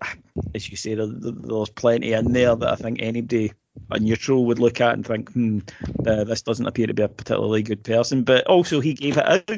as 0.55 0.69
you 0.69 0.77
say, 0.77 0.95
there, 0.95 1.07
there's 1.07 1.69
plenty 1.69 2.13
in 2.13 2.33
there 2.33 2.55
that 2.55 2.69
I 2.69 2.75
think 2.75 3.01
anybody 3.01 3.53
a 3.89 3.99
neutral 3.99 4.45
would 4.45 4.59
look 4.59 4.81
at 4.81 4.93
and 4.93 5.05
think, 5.05 5.31
hmm, 5.31 5.59
uh, 6.05 6.23
this 6.23 6.41
doesn't 6.41 6.65
appear 6.65 6.87
to 6.87 6.93
be 6.93 7.03
a 7.03 7.09
particularly 7.09 7.63
good 7.63 7.83
person. 7.83 8.23
But 8.23 8.45
also, 8.47 8.79
he 8.79 8.93
gave 8.93 9.17
it 9.17 9.25
out, 9.25 9.49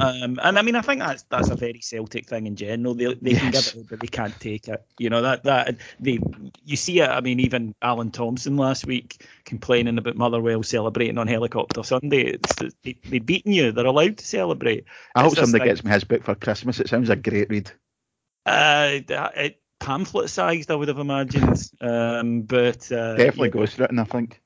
um, 0.00 0.38
and 0.42 0.58
I 0.58 0.62
mean, 0.62 0.76
I 0.76 0.82
think 0.82 1.00
that's 1.00 1.24
that's 1.24 1.50
a 1.50 1.56
very 1.56 1.80
Celtic 1.80 2.26
thing 2.26 2.46
in 2.46 2.56
general. 2.56 2.94
They 2.94 3.14
they 3.14 3.32
yes. 3.32 3.40
can 3.40 3.50
give 3.50 3.60
it 3.60 3.76
out, 3.76 3.90
but 3.90 4.00
they 4.00 4.06
can't 4.06 4.40
take 4.40 4.68
it. 4.68 4.84
You 4.98 5.10
know 5.10 5.22
that 5.22 5.44
that 5.44 5.76
they 6.00 6.18
you 6.64 6.76
see 6.76 7.00
it. 7.00 7.08
I 7.08 7.20
mean, 7.20 7.40
even 7.40 7.74
Alan 7.82 8.10
Thompson 8.10 8.56
last 8.56 8.86
week 8.86 9.26
complaining 9.44 9.98
about 9.98 10.16
Motherwell 10.16 10.62
celebrating 10.62 11.18
on 11.18 11.26
Helicopter 11.26 11.82
Sunday. 11.82 12.38
It's, 12.38 12.74
they, 12.82 12.98
they've 13.08 13.24
beaten 13.24 13.52
you. 13.52 13.72
They're 13.72 13.86
allowed 13.86 14.18
to 14.18 14.26
celebrate. 14.26 14.84
I 15.14 15.24
it's 15.24 15.34
hope 15.34 15.44
somebody 15.44 15.62
thing. 15.62 15.74
gets 15.74 15.84
me 15.84 15.90
his 15.90 16.04
book 16.04 16.24
for 16.24 16.34
Christmas. 16.34 16.80
It 16.80 16.88
sounds 16.88 17.10
a 17.10 17.16
great 17.16 17.50
read. 17.50 17.70
Uh, 18.46 19.00
it, 19.36 19.60
pamphlet 19.80 20.30
sized, 20.30 20.70
I 20.70 20.74
would 20.74 20.88
have 20.88 20.98
imagined. 20.98 21.70
Um, 21.80 22.42
but 22.42 22.90
uh, 22.90 23.14
definitely 23.16 23.48
yeah. 23.48 23.66
ghostwritten, 23.66 24.00
I 24.00 24.04
think. 24.04 24.42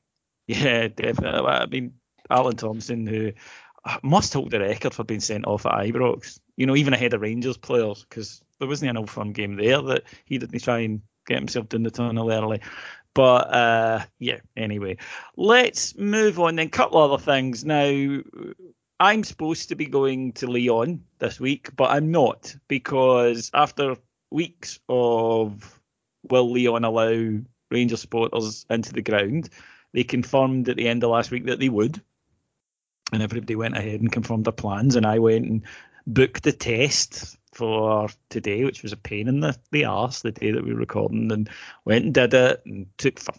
Yeah, 0.46 0.88
definitely. 0.88 1.48
I 1.48 1.66
mean, 1.66 1.94
Alan 2.30 2.56
Thompson, 2.56 3.06
who 3.06 3.32
uh, 3.84 3.98
must 4.02 4.32
hold 4.32 4.50
the 4.50 4.60
record 4.60 4.94
for 4.94 5.04
being 5.04 5.20
sent 5.20 5.46
off 5.46 5.66
at 5.66 5.72
Ibrox. 5.72 6.40
You 6.56 6.66
know, 6.66 6.76
even 6.76 6.94
ahead 6.94 7.14
of 7.14 7.20
Rangers 7.20 7.56
players, 7.56 8.04
because 8.08 8.42
there 8.58 8.68
wasn't 8.68 8.90
an 8.90 8.96
old 8.96 9.10
firm 9.10 9.32
game 9.32 9.56
there 9.56 9.80
that 9.82 10.04
he 10.24 10.38
didn't 10.38 10.60
try 10.60 10.80
and 10.80 11.00
get 11.26 11.38
himself 11.38 11.68
down 11.68 11.82
the 11.82 11.90
tunnel 11.90 12.30
early. 12.30 12.60
But 13.14 13.54
uh, 13.54 14.04
yeah, 14.18 14.38
anyway, 14.56 14.96
let's 15.36 15.96
move 15.96 16.38
on 16.40 16.56
then. 16.56 16.70
Couple 16.70 16.98
other 16.98 17.22
things 17.22 17.64
now. 17.64 18.20
I'm 19.00 19.24
supposed 19.24 19.68
to 19.68 19.74
be 19.74 19.86
going 19.86 20.32
to 20.34 20.46
Lyon 20.46 21.04
this 21.18 21.40
week, 21.40 21.74
but 21.74 21.90
I'm 21.90 22.12
not 22.12 22.54
because 22.68 23.50
after 23.52 23.96
weeks 24.32 24.80
of 24.88 25.80
will 26.28 26.52
Lyon 26.52 26.84
allow 26.84 27.40
Rangers 27.70 28.00
supporters 28.00 28.66
into 28.70 28.92
the 28.92 29.02
ground, 29.02 29.48
they 29.92 30.04
confirmed 30.04 30.68
at 30.68 30.76
the 30.76 30.88
end 30.88 31.02
of 31.04 31.10
last 31.10 31.30
week 31.30 31.46
that 31.46 31.58
they 31.58 31.68
would. 31.68 32.00
And 33.12 33.22
everybody 33.22 33.56
went 33.56 33.76
ahead 33.76 34.00
and 34.00 34.10
confirmed 34.10 34.46
their 34.46 34.52
plans. 34.52 34.96
And 34.96 35.06
I 35.06 35.18
went 35.18 35.46
and 35.46 35.62
booked 36.06 36.44
the 36.44 36.52
test 36.52 37.36
for 37.52 38.08
today, 38.30 38.64
which 38.64 38.82
was 38.82 38.92
a 38.92 38.96
pain 38.96 39.28
in 39.28 39.40
the, 39.40 39.56
the 39.70 39.84
arse 39.84 40.22
the 40.22 40.32
day 40.32 40.50
that 40.50 40.64
we 40.64 40.72
were 40.72 40.80
recording, 40.80 41.30
and 41.30 41.48
went 41.84 42.04
and 42.06 42.14
did 42.14 42.32
it 42.32 42.62
and 42.64 42.86
took 42.96 43.20
for 43.20 43.34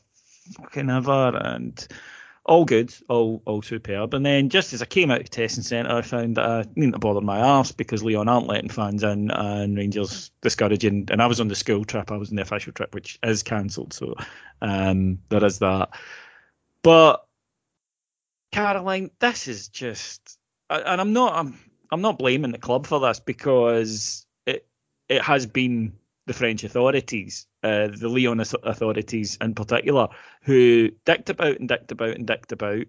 fucking 0.58 0.90
ever. 0.90 1.36
And 1.36 1.88
all 2.46 2.66
good, 2.66 2.94
all 3.08 3.42
all 3.46 3.62
superb. 3.62 4.14
And 4.14 4.26
then 4.26 4.50
just 4.50 4.74
as 4.74 4.82
I 4.82 4.86
came 4.86 5.12
out 5.12 5.22
of 5.22 5.30
testing 5.30 5.64
centre, 5.64 5.92
I 5.92 6.02
found 6.02 6.36
that 6.36 6.46
I 6.46 6.66
needn't 6.76 7.00
bother 7.00 7.22
my 7.22 7.40
arse 7.40 7.72
because 7.72 8.04
Lyon 8.04 8.28
aren't 8.28 8.48
letting 8.48 8.70
fans 8.70 9.04
in 9.04 9.32
and 9.32 9.78
Rangers 9.78 10.30
discouraging. 10.42 11.08
And 11.10 11.22
I 11.22 11.28
was 11.28 11.40
on 11.40 11.48
the 11.48 11.56
school 11.56 11.86
trip, 11.86 12.12
I 12.12 12.18
was 12.18 12.30
on 12.30 12.36
the 12.36 12.42
official 12.42 12.74
trip, 12.74 12.94
which 12.94 13.18
is 13.24 13.44
cancelled. 13.44 13.94
So 13.94 14.16
um, 14.62 15.20
there 15.30 15.44
is 15.46 15.60
that. 15.60 15.90
But 16.82 17.26
Caroline, 18.52 19.10
this 19.20 19.48
is 19.48 19.70
just, 19.70 20.38
and 20.70 21.00
I'm 21.00 21.14
not, 21.14 21.34
I'm, 21.34 21.58
I'm 21.92 22.02
not 22.02 22.20
blaming 22.20 22.52
the 22.52 22.58
club 22.58 22.86
for 22.86 23.00
this 23.00 23.22
because 23.22 24.26
it, 24.46 24.68
it 25.08 25.22
has 25.22 25.46
been 25.46 25.94
the 26.26 26.34
French 26.34 26.64
authorities, 26.66 27.48
uh, 27.64 27.88
the 27.88 28.10
Lyon 28.10 28.40
authorities 28.40 29.38
in 29.42 29.56
particular, 29.56 30.08
who 30.42 30.90
dicked 31.06 31.30
about 31.30 31.60
and 31.60 31.68
dicked 31.68 31.92
about 31.92 32.16
and 32.16 32.28
dicked 32.28 32.52
about, 32.52 32.86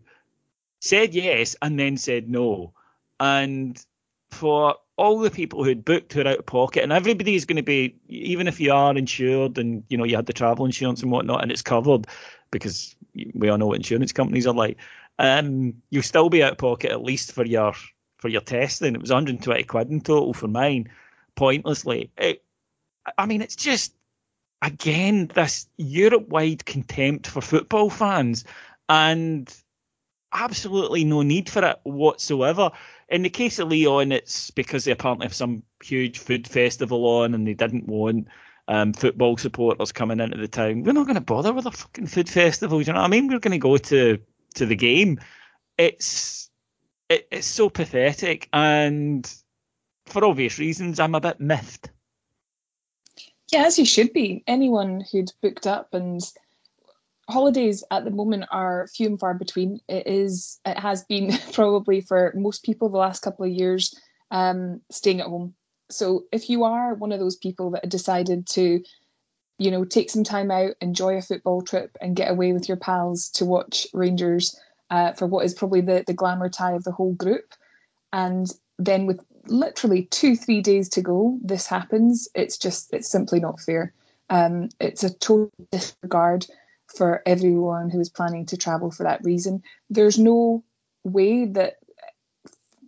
said 0.81 1.14
yes 1.14 1.57
and 1.62 1.79
then 1.79 1.97
said 1.97 2.29
no. 2.29 2.72
And 3.20 3.83
for 4.31 4.77
all 4.97 5.18
the 5.18 5.31
people 5.31 5.64
who'd 5.64 5.85
booked 5.85 6.12
who 6.12 6.22
are 6.22 6.29
out 6.29 6.39
of 6.39 6.47
pocket, 6.47 6.83
and 6.83 6.93
everybody 6.93 7.35
is 7.35 7.45
going 7.45 7.57
to 7.57 7.62
be, 7.62 7.97
even 8.09 8.47
if 8.49 8.61
you 8.61 8.72
are 8.72 8.97
insured 8.97 9.59
and 9.59 9.83
you 9.89 9.97
know 9.97 10.05
you 10.05 10.16
had 10.16 10.27
the 10.27 10.33
travel 10.33 10.64
insurance 10.64 11.03
and 11.03 11.11
whatnot, 11.11 11.43
and 11.43 11.51
it's 11.51 11.62
covered 11.62 12.07
because 12.51 12.95
we 13.35 13.49
all 13.49 13.59
know 13.59 13.66
what 13.66 13.77
insurance 13.77 14.12
companies 14.12 14.47
are 14.47 14.55
like. 14.55 14.77
Um, 15.18 15.75
you'll 15.91 16.03
still 16.03 16.29
be 16.29 16.43
out 16.43 16.53
of 16.53 16.59
pocket 16.59 16.91
at 16.91 17.03
least 17.03 17.33
for 17.33 17.45
your 17.45 17.75
for 18.18 18.29
your 18.29 18.41
testing. 18.41 18.95
It 18.95 19.01
was 19.01 19.11
120 19.11 19.64
quid 19.64 19.91
in 19.91 20.01
total 20.01 20.33
for 20.33 20.49
mine, 20.49 20.91
pointlessly. 21.37 22.11
It, 22.16 22.43
I 23.18 23.27
mean, 23.27 23.43
it's 23.43 23.57
just 23.57 23.95
again 24.65 25.31
this 25.35 25.69
Europe-wide 25.77 26.65
contempt 26.65 27.27
for 27.27 27.41
football 27.41 27.91
fans, 27.91 28.45
and 28.89 29.55
absolutely 30.33 31.05
no 31.05 31.23
need 31.23 31.49
for 31.49 31.65
it 31.65 31.79
whatsoever. 31.85 32.71
In 33.11 33.23
the 33.23 33.31
case 33.31 33.59
of 33.59 33.71
Lyon, 33.71 34.11
it's 34.11 34.51
because 34.51 34.85
they 34.85 34.93
apparently 34.93 35.27
have 35.27 35.35
some 35.35 35.62
huge 35.83 36.19
food 36.19 36.49
festival 36.49 37.07
on, 37.07 37.35
and 37.35 37.47
they 37.47 37.55
didn't 37.55 37.87
want 37.87 38.27
um, 38.69 38.95
football 38.95 39.37
supporters 39.37 39.93
coming 39.93 40.21
into 40.21 40.39
the 40.39 40.49
town. 40.49 40.83
We're 40.83 40.93
not 40.93 41.07
going 41.07 41.15
to 41.17 41.21
bother 41.21 41.53
with 41.53 41.67
a 41.67 41.71
fucking 41.71 42.07
food 42.07 42.29
festival. 42.29 42.81
You 42.81 42.93
know 42.93 43.01
what 43.01 43.05
I 43.05 43.09
mean? 43.09 43.29
We're 43.29 43.39
going 43.39 43.53
to 43.53 43.59
go 43.59 43.77
to 43.77 44.19
to 44.55 44.67
the 44.67 44.77
game. 44.77 45.21
It's 45.77 46.51
it, 47.11 47.29
it's 47.31 47.47
so 47.47 47.69
pathetic, 47.69 48.49
and 48.53 49.31
for 50.07 50.25
obvious 50.25 50.59
reasons, 50.59 50.99
I'm 50.99 51.15
a 51.15 51.21
bit 51.21 51.39
miffed. 51.41 51.91
Yeah, 53.53 53.65
as 53.67 53.79
you 53.79 53.85
should 53.85 54.13
be. 54.13 54.43
Anyone 54.47 55.05
who'd 55.11 55.33
booked 55.43 55.67
up 55.67 55.95
and 55.95 56.21
holidays 57.29 57.85
at 57.91 58.05
the 58.05 58.11
moment 58.11 58.45
are 58.51 58.89
few 58.89 59.07
and 59.07 59.19
far 59.19 59.35
between. 59.35 59.81
It 59.89 60.07
is 60.07 60.61
it 60.65 60.79
has 60.79 61.05
been 61.05 61.33
probably 61.53 62.01
for 62.01 62.33
most 62.37 62.65
people 62.65 62.89
the 62.89 62.99
last 62.99 63.23
couple 63.23 63.45
of 63.45 63.53
years 63.53 63.95
um, 64.31 64.81
staying 64.91 65.21
at 65.21 65.27
home. 65.27 65.55
So 65.91 66.25
if 66.33 66.49
you 66.49 66.65
are 66.65 66.95
one 66.95 67.13
of 67.13 67.21
those 67.21 67.37
people 67.37 67.71
that 67.71 67.89
decided 67.89 68.47
to, 68.49 68.83
you 69.59 69.71
know, 69.71 69.85
take 69.85 70.11
some 70.11 70.25
time 70.25 70.51
out, 70.51 70.75
enjoy 70.81 71.17
a 71.17 71.23
football 71.23 71.63
trip, 71.63 71.97
and 72.01 72.17
get 72.17 72.31
away 72.31 72.53
with 72.53 72.69
your 72.69 72.79
pals 72.79 73.29
to 73.31 73.45
watch 73.45 73.87
Rangers 73.93 74.59
uh, 74.91 75.13
for 75.13 75.27
what 75.27 75.45
is 75.45 75.55
probably 75.55 75.81
the 75.81 76.03
the 76.07 76.15
glamour 76.15 76.49
tie 76.49 76.73
of 76.73 76.85
the 76.85 76.93
whole 76.93 77.15
group, 77.15 77.55
and 78.13 78.51
then 78.79 79.07
with 79.07 79.21
literally 79.47 80.05
two, 80.05 80.37
three 80.37 80.61
days 80.61 80.89
to 80.91 81.03
go, 81.03 81.39
this 81.43 81.67
happens. 81.67 82.29
It's 82.35 82.57
just, 82.59 82.93
it's 82.93 83.11
simply 83.11 83.41
not 83.41 83.61
fair. 83.61 83.93
Um, 84.31 84.69
it's 84.81 85.05
a 85.05 85.13
total 85.13 85.51
disregard 85.71 86.47
for 86.87 87.23
everyone 87.27 87.91
who 87.91 88.01
is 88.01 88.09
planning 88.09 88.47
to 88.47 88.57
travel 88.57 88.91
for 88.91 89.03
that 89.03 89.25
reason. 89.25 89.63
There's 89.91 90.19
no 90.19 90.65
way 91.03 91.47
that, 91.47 91.77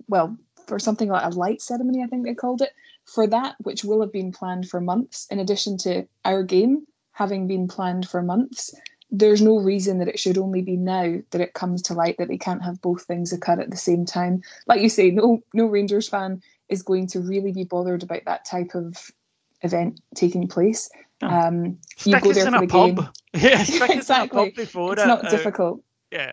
well, 0.09 0.37
for 0.67 0.79
something 0.79 1.09
like 1.09 1.25
a 1.25 1.37
light 1.37 1.63
ceremony, 1.63 2.03
I 2.03 2.07
think 2.07 2.25
they 2.25 2.35
called 2.35 2.63
it, 2.63 2.73
for 3.05 3.27
that, 3.29 3.57
which 3.61 3.85
will 3.85 4.01
have 4.01 4.13
been 4.13 4.33
planned 4.33 4.69
for 4.69 4.81
months, 4.81 5.27
in 5.31 5.39
addition 5.39 5.79
to 5.79 6.07
our 6.25 6.43
game 6.43 6.87
having 7.13 7.47
been 7.47 7.69
planned 7.69 8.09
for 8.09 8.21
months, 8.21 8.75
there's 9.11 9.41
no 9.41 9.59
reason 9.59 9.99
that 9.99 10.09
it 10.09 10.19
should 10.19 10.39
only 10.39 10.63
be 10.63 10.77
now 10.77 11.17
that 11.31 11.41
it 11.41 11.55
comes 11.55 11.83
to 11.83 11.95
light 11.95 12.17
that 12.19 12.29
they 12.29 12.39
can't 12.39 12.65
have 12.65 12.81
both 12.81 13.05
things 13.05 13.33
occur 13.33 13.61
at 13.61 13.71
the 13.71 13.77
same 13.77 14.05
time. 14.05 14.43
Like 14.67 14.81
you 14.81 14.89
say, 14.89 15.11
no 15.11 15.43
no 15.55 15.67
Rangers 15.67 16.09
fan 16.09 16.43
is 16.69 16.83
going 16.83 17.07
to 17.09 17.21
really 17.21 17.53
be 17.53 17.65
bothered 17.65 18.03
about 18.03 18.25
that 18.27 18.45
type 18.45 18.75
of 18.75 19.11
event 19.63 20.01
taking 20.15 20.49
place. 20.49 20.91
Oh. 21.23 21.29
Um, 21.29 21.79
you 22.05 22.21
go 22.21 22.33
there 22.33 22.51
for 22.51 22.61
the 22.61 22.67
pub. 22.67 22.97
game. 22.97 23.09
Yeah, 23.35 23.61
exactly. 23.91 24.51
before 24.51 24.95
it's 24.95 25.05
not 25.05 25.27
uh, 25.27 25.31
difficult. 25.31 25.83
Yeah. 26.11 26.33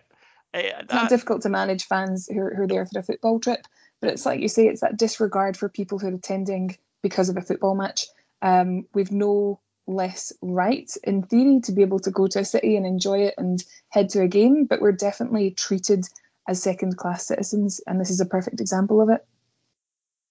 Uh, 0.54 0.60
it's 0.80 0.94
not 0.94 1.10
difficult 1.10 1.42
to 1.42 1.50
manage 1.50 1.84
fans 1.84 2.28
who 2.32 2.40
are, 2.40 2.54
who 2.54 2.62
are 2.62 2.66
there 2.66 2.86
for 2.86 3.00
a 3.00 3.02
football 3.02 3.38
trip, 3.38 3.66
but 4.00 4.08
it's 4.08 4.24
like 4.24 4.40
you 4.40 4.48
say, 4.48 4.68
it's 4.68 4.80
that 4.80 4.96
disregard 4.96 5.54
for 5.56 5.68
people 5.68 5.98
who 5.98 6.08
are 6.08 6.14
attending 6.14 6.78
because 7.02 7.28
of 7.28 7.36
a 7.36 7.42
football 7.42 7.74
match. 7.74 8.06
Um, 8.40 8.86
we've 8.94 9.12
no 9.12 9.60
less 9.86 10.32
right 10.40 10.90
in 11.04 11.22
theory 11.22 11.60
to 11.64 11.72
be 11.72 11.82
able 11.82 12.00
to 12.00 12.10
go 12.10 12.26
to 12.26 12.40
a 12.40 12.44
city 12.44 12.76
and 12.76 12.86
enjoy 12.86 13.18
it 13.18 13.34
and 13.36 13.62
head 13.88 14.08
to 14.10 14.22
a 14.22 14.28
game, 14.28 14.64
but 14.64 14.80
we're 14.80 14.92
definitely 14.92 15.50
treated 15.50 16.06
as 16.48 16.62
second 16.62 16.96
class 16.96 17.26
citizens, 17.26 17.80
and 17.86 18.00
this 18.00 18.10
is 18.10 18.20
a 18.20 18.26
perfect 18.26 18.60
example 18.60 19.00
of 19.00 19.08
it. 19.08 19.24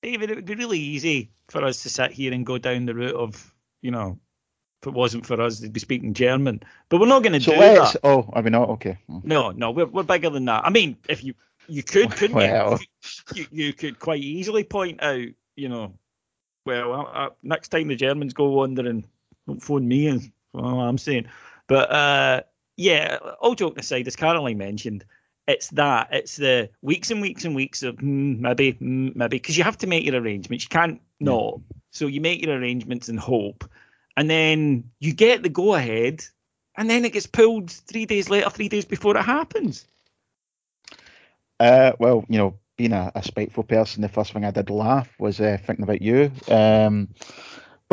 David, 0.02 0.30
it 0.30 0.36
would 0.36 0.46
be 0.46 0.56
really 0.56 0.80
easy 0.80 1.32
for 1.50 1.64
us 1.64 1.84
to 1.84 1.90
sit 1.90 2.12
here 2.12 2.34
and 2.34 2.46
go 2.46 2.58
down 2.58 2.86
the 2.86 2.94
route 2.94 3.16
of, 3.16 3.54
you 3.82 3.90
know, 3.90 4.20
if 4.82 4.88
it 4.88 4.94
wasn't 4.94 5.26
for 5.26 5.42
us, 5.42 5.60
they'd 5.60 5.72
be 5.72 5.80
speaking 5.80 6.14
German. 6.14 6.62
But 6.90 7.00
we're 7.00 7.08
not 7.08 7.24
going 7.24 7.34
to 7.34 7.42
so 7.42 7.54
do 7.54 7.60
that. 7.60 7.96
Oh, 8.04 8.30
are 8.34 8.42
we 8.42 8.50
not? 8.50 8.70
Okay. 8.70 8.98
No, 9.08 9.52
no, 9.52 9.72
we're, 9.72 9.86
we're 9.86 10.04
bigger 10.04 10.30
than 10.30 10.46
that. 10.46 10.66
I 10.66 10.70
mean, 10.70 10.98
if 11.08 11.24
you 11.24 11.34
you 11.70 11.84
could, 11.84 12.12
couldn't 12.12 12.36
Well. 12.36 12.80
you? 12.80 13.16
you? 13.36 13.48
You 13.52 13.74
could 13.74 13.98
quite 13.98 14.22
easily 14.22 14.66
point 14.66 15.02
out, 15.02 15.26
you 15.56 15.70
know, 15.70 15.94
well, 16.66 16.94
uh, 16.94 17.04
uh, 17.04 17.30
next 17.42 17.70
time 17.70 17.88
the 17.88 17.96
Germans 17.96 18.34
go 18.34 18.50
wandering, 18.50 19.06
don't 19.48 19.62
phone 19.62 19.88
me, 19.88 20.08
and 20.08 20.32
I'm 20.54 20.98
saying. 20.98 21.26
But 21.68 21.92
uh, 21.92 22.42
yeah, 22.78 23.18
all 23.40 23.56
joking 23.56 23.80
aside, 23.80 24.08
as 24.08 24.16
Caroline 24.16 24.58
mentioned, 24.58 25.06
it's 25.48 25.70
that 25.72 26.10
it's 26.12 26.38
the 26.38 26.70
weeks 26.82 27.12
and 27.12 27.22
weeks 27.22 27.46
and 27.46 27.56
weeks 27.56 27.84
of 27.84 27.96
mm, 27.98 28.40
maybe, 28.40 28.74
mm, 28.74 29.16
maybe, 29.16 29.38
because 29.38 29.58
you 29.58 29.64
have 29.64 29.78
to 29.80 29.88
make 29.88 30.06
your 30.06 30.20
arrangements. 30.22 30.66
You 30.66 30.70
can't 30.70 31.02
not. 31.20 31.60
So 31.92 32.08
you 32.08 32.22
make 32.22 32.44
your 32.44 32.58
arrangements 32.58 33.10
and 33.10 33.20
hope, 33.20 33.70
and 34.18 34.30
then 34.30 34.90
you 35.00 35.14
get 35.14 35.44
the 35.44 35.50
go 35.50 35.76
ahead, 35.76 36.26
and 36.76 36.90
then 36.90 37.06
it 37.06 37.14
gets 37.14 37.28
pulled 37.28 37.70
three 37.70 38.06
days 38.06 38.30
later, 38.30 38.50
three 38.50 38.70
days 38.70 38.86
before 38.86 39.16
it 39.18 39.24
happens. 39.24 39.86
Uh, 41.60 41.94
well, 42.00 42.26
you 42.30 42.38
know, 42.38 42.56
being 42.78 42.94
a, 42.94 43.12
a 43.16 43.24
spiteful 43.24 43.64
person, 43.64 44.02
the 44.02 44.10
first 44.10 44.34
thing 44.34 44.44
I 44.44 44.52
did 44.52 44.70
laugh 44.70 45.14
was 45.20 45.40
uh, 45.40 45.58
thinking 45.64 45.84
about 45.84 46.02
you. 46.02 46.32
Um, 46.50 47.10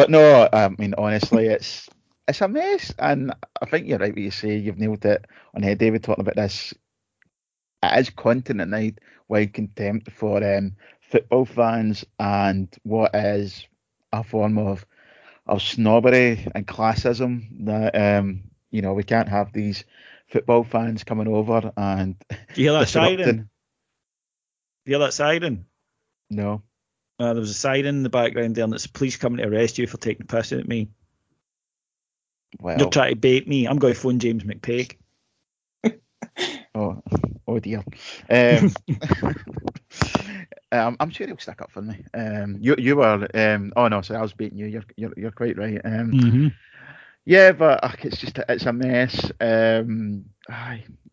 but 0.01 0.09
no, 0.09 0.49
I 0.51 0.71
mean 0.79 0.95
honestly, 0.97 1.49
it's 1.49 1.87
it's 2.27 2.41
a 2.41 2.49
mess, 2.49 2.95
and 2.99 3.35
I 3.61 3.67
think 3.67 3.87
you're 3.87 3.99
right 3.99 4.15
when 4.15 4.25
you 4.25 4.31
say 4.31 4.57
you've 4.57 4.79
nailed 4.79 5.05
it 5.05 5.27
on 5.55 5.63
head, 5.63 5.77
David, 5.77 6.03
talking 6.03 6.23
about 6.23 6.37
this. 6.37 6.73
It 7.83 7.99
is 7.99 8.09
continent 8.09 8.99
wide 9.29 9.53
contempt 9.53 10.11
for 10.11 10.43
um, 10.43 10.77
football 11.03 11.45
fans 11.45 12.07
and 12.19 12.75
what 12.83 13.15
is 13.15 13.67
a 14.11 14.25
form 14.25 14.57
of 14.57 14.87
of 15.47 15.61
snobbery 15.61 16.47
and 16.55 16.67
classism 16.67 17.67
that 17.67 17.95
um, 17.95 18.45
you 18.71 18.81
know 18.81 18.95
we 18.95 19.03
can't 19.03 19.29
have 19.29 19.53
these 19.53 19.85
football 20.29 20.65
fans 20.65 21.05
coming 21.05 21.29
over 21.29 21.73
and 21.77 22.17
Do 22.31 22.63
you 22.63 22.71
hear 22.71 22.79
that 22.79 22.89
siren? 22.89 23.19
Do 23.27 24.93
you 24.93 24.97
hear 24.97 24.99
that 25.01 25.13
siren? 25.13 25.67
No. 26.31 26.63
Uh, 27.21 27.35
there 27.35 27.41
was 27.41 27.51
a 27.51 27.55
siren 27.55 27.85
in 27.85 28.03
the 28.03 28.09
background 28.09 28.55
there, 28.55 28.64
and 28.64 28.73
it's 28.73 28.87
police 28.87 29.18
coming 29.18 29.37
to 29.39 29.47
arrest 29.47 29.77
you 29.77 29.87
for 29.87 29.99
taking 29.99 30.27
piss 30.27 30.55
out 30.55 30.61
of 30.61 30.68
me. 30.68 30.89
Well, 32.59 32.79
You're 32.79 32.89
trying 32.89 33.12
to 33.12 33.21
bait 33.21 33.47
me. 33.47 33.66
I'm 33.66 33.79
going 33.79 33.93
to 33.93 34.01
phone 34.01 34.18
James 34.18 34.43
McPake. 34.43 34.97
oh, 36.75 37.03
oh 37.47 37.59
dear. 37.59 37.85
Um, 38.31 38.75
um, 40.73 40.97
I'm 40.99 41.11
sure 41.11 41.27
he'll 41.27 41.37
stick 41.37 41.61
up 41.61 41.71
for 41.71 41.83
me. 41.83 42.03
Um, 42.14 42.57
you 42.59 42.75
you 42.79 42.97
were 42.97 43.29
um, 43.35 43.75
oh 43.77 43.89
no, 43.89 44.01
sorry, 44.01 44.18
I 44.18 44.23
was 44.23 44.33
beating 44.33 44.59
you. 44.59 44.66
You're 44.66 44.85
you're, 44.97 45.12
you're 45.14 45.31
quite 45.31 45.59
right. 45.59 45.81
Um, 45.85 46.12
Mm-hmm. 46.12 46.49
yeah, 47.27 47.53
but 47.53 47.85
uh, 47.85 47.93
it's 48.03 48.16
just 48.16 48.39
it's 48.49 48.64
a 48.64 48.73
mess. 48.73 49.31
Um, 49.41 50.25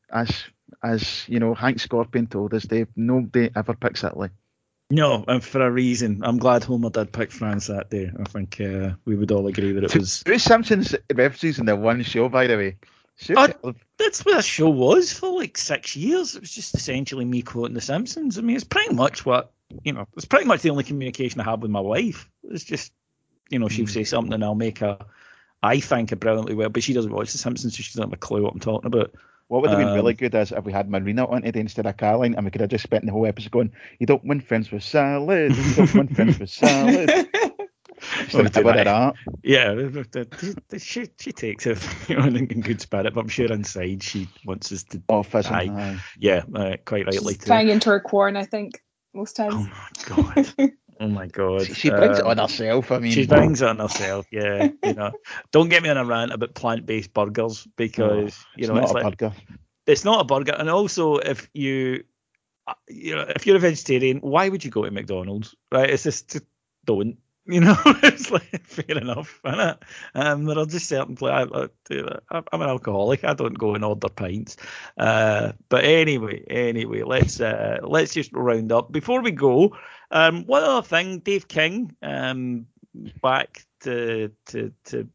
as 0.09 0.45
as 0.81 1.27
you 1.27 1.39
know, 1.39 1.53
Hank 1.53 1.81
Scorpio 1.81 2.23
told 2.25 2.53
us, 2.53 2.63
Dave, 2.63 2.87
nobody 2.95 3.49
ever 3.53 3.73
picks 3.73 4.05
Italy. 4.05 4.29
No, 4.89 5.25
and 5.27 5.43
for 5.43 5.65
a 5.65 5.69
reason. 5.69 6.21
I'm 6.23 6.37
glad 6.37 6.63
Homer 6.63 6.89
did 6.89 7.11
pick 7.11 7.31
France 7.31 7.67
that 7.67 7.89
day. 7.89 8.09
I 8.17 8.23
think 8.23 8.61
uh, 8.61 8.91
we 9.05 9.15
would 9.15 9.31
all 9.31 9.47
agree 9.47 9.73
that 9.73 9.83
it 9.83 9.95
was. 9.95 10.23
Bruce 10.23 10.43
Simpson's 10.43 10.95
references 11.13 11.59
in 11.59 11.65
the 11.65 11.75
one 11.75 12.03
show, 12.03 12.29
by 12.29 12.47
the 12.47 12.55
way. 12.55 12.77
Oh, 13.35 13.47
Superb. 13.47 13.77
That's 13.97 14.23
what 14.23 14.35
the 14.35 14.41
show 14.43 14.69
was 14.69 15.11
for 15.11 15.29
like 15.39 15.57
six 15.57 15.95
years. 15.95 16.35
It 16.35 16.41
was 16.41 16.51
just 16.51 16.75
essentially 16.75 17.25
me 17.25 17.41
quoting 17.41 17.73
The 17.73 17.81
Simpsons. 17.81 18.37
I 18.37 18.41
mean, 18.41 18.55
it's 18.55 18.63
pretty 18.63 18.93
much 18.93 19.25
what 19.25 19.51
you 19.83 19.91
know. 19.91 20.07
It's 20.15 20.25
pretty 20.25 20.45
much 20.45 20.61
the 20.61 20.69
only 20.69 20.83
communication 20.83 21.41
I 21.41 21.45
have 21.45 21.61
with 21.61 21.71
my 21.71 21.81
wife. 21.81 22.29
It's 22.43 22.63
just, 22.63 22.93
you 23.49 23.59
know, 23.59 23.67
she'll 23.67 23.87
say 23.87 24.05
something 24.05 24.33
and 24.33 24.43
I'll 24.43 24.55
make 24.55 24.81
a, 24.81 25.05
I 25.61 25.79
think, 25.81 26.13
a 26.13 26.15
brilliantly 26.15 26.55
well, 26.55 26.69
but 26.69 26.83
she 26.83 26.93
doesn't 26.93 27.11
watch 27.11 27.31
The 27.31 27.39
Simpsons, 27.39 27.75
so 27.75 27.81
she 27.81 27.91
doesn't 27.91 28.03
have 28.03 28.13
a 28.13 28.17
clue 28.17 28.43
what 28.43 28.53
I'm 28.53 28.59
talking 28.59 28.87
about. 28.87 29.13
What 29.47 29.61
would 29.61 29.69
have 29.69 29.79
been 29.79 29.87
Um, 29.89 29.95
really 29.95 30.13
good 30.13 30.35
is 30.35 30.51
if 30.51 30.63
we 30.65 30.73
had 30.73 30.89
Marina 30.89 31.25
on 31.25 31.41
today 31.43 31.61
instead 31.61 31.85
of 31.85 31.95
Caroline, 31.97 32.35
and 32.35 32.43
we 32.45 32.51
could 32.51 32.61
have 32.61 32.69
just 32.69 32.83
spent 32.83 33.05
the 33.05 33.11
whole 33.13 33.25
episode 33.25 33.51
going, 33.51 33.71
"You 33.99 34.05
don't 34.05 34.25
win 34.25 34.41
friends 34.41 34.71
with 34.71 34.83
salad. 34.83 35.55
You 35.55 35.73
don't 35.75 35.93
win 35.95 36.07
friends 36.09 36.37
with 36.39 36.49
salad." 36.49 37.09
Instead 38.19 38.45
of 38.45 38.51
do 38.51 38.59
about 38.61 38.75
that. 38.75 38.83
that. 38.83 39.13
Yeah, 39.43 40.77
she 40.77 41.07
she 41.19 41.31
takes 41.31 41.65
it 41.65 41.79
you 42.09 42.17
know, 42.17 42.25
in 42.25 42.35
in 42.35 42.61
good 42.61 42.81
spirit, 42.81 43.13
but 43.13 43.21
I'm 43.21 43.27
sure 43.29 43.51
inside 43.51 44.03
she 44.03 44.27
wants 44.45 44.71
us 44.71 44.83
to. 44.85 45.01
Oh, 45.09 45.23
fizzing. 45.23 45.53
Aye. 45.53 45.69
aye. 45.93 45.99
Yeah, 46.19 46.43
uh, 46.53 46.75
quite 46.85 47.05
rightly 47.05 47.33
She's 47.35 47.43
too. 47.43 47.49
bang 47.49 47.69
into 47.69 47.89
her 47.89 47.99
corn, 48.01 48.35
I 48.35 48.43
think, 48.43 48.83
most 49.13 49.35
times. 49.37 49.55
Oh 49.57 49.67
times. 50.15 50.53
my 50.57 50.65
god! 50.65 50.71
Oh 50.99 51.07
my 51.07 51.27
god! 51.27 51.67
She, 51.75 51.89
brings 51.89 52.19
it 52.19 52.25
Um, 52.25 52.31
on 52.31 52.37
herself. 52.37 52.91
I 52.91 52.99
mean, 52.99 53.11
She 53.11 53.25
brings 53.25 53.61
it 53.61 53.67
on 53.67 53.79
herself, 53.79 54.27
yeah. 54.31 54.69
You 54.83 54.93
know, 54.93 55.11
don't 55.51 55.69
get 55.69 55.83
me 55.83 55.89
on 55.89 55.97
a 55.97 56.05
rant 56.05 56.31
about 56.31 56.55
plant-based 56.55 57.13
burgers 57.13 57.67
because 57.75 58.47
you 58.55 58.65
it's 58.65 58.67
know 58.67 58.75
not 58.75 58.83
it's 58.83 58.91
a 58.91 58.93
like 58.93 59.03
burger. 59.03 59.33
it's 59.85 60.03
not 60.05 60.21
a 60.21 60.23
burger. 60.25 60.53
And 60.57 60.69
also, 60.69 61.17
if 61.17 61.49
you, 61.53 62.03
uh, 62.67 62.73
you 62.87 63.15
know, 63.15 63.25
if 63.35 63.45
you're 63.45 63.55
a 63.57 63.59
vegetarian, 63.59 64.19
why 64.19 64.49
would 64.49 64.63
you 64.63 64.71
go 64.71 64.83
to 64.85 64.91
McDonald's? 64.91 65.55
Right? 65.71 65.89
It's 65.89 66.03
just 66.03 66.39
don't. 66.85 67.17
You 67.47 67.61
know, 67.61 67.77
it's 68.03 68.29
like 68.29 68.61
fair 68.65 68.97
enough, 68.97 69.39
isn't 69.45 69.59
it? 69.59 69.83
Um, 70.15 70.45
there 70.45 70.57
are 70.59 70.65
just 70.65 70.89
certain 70.89 71.15
places. 71.15 71.49
I'm 72.29 72.61
an 72.61 72.69
alcoholic. 72.69 73.23
I 73.23 73.33
don't 73.33 73.57
go 73.57 73.73
and 73.73 73.85
order 73.85 74.09
pints. 74.09 74.57
Uh, 74.97 75.53
but 75.69 75.85
anyway, 75.85 76.43
anyway, 76.49 77.03
let's 77.03 77.39
uh, 77.39 77.79
let's 77.83 78.13
just 78.13 78.33
round 78.33 78.71
up 78.71 78.91
before 78.91 79.21
we 79.21 79.31
go. 79.31 79.75
Um, 80.11 80.45
one 80.45 80.63
other 80.63 80.85
thing, 80.85 81.19
Dave 81.19 81.47
King, 81.47 81.95
um, 82.01 82.67
back 83.21 83.65
to 83.81 84.31
to 84.47 84.73
to 84.85 85.07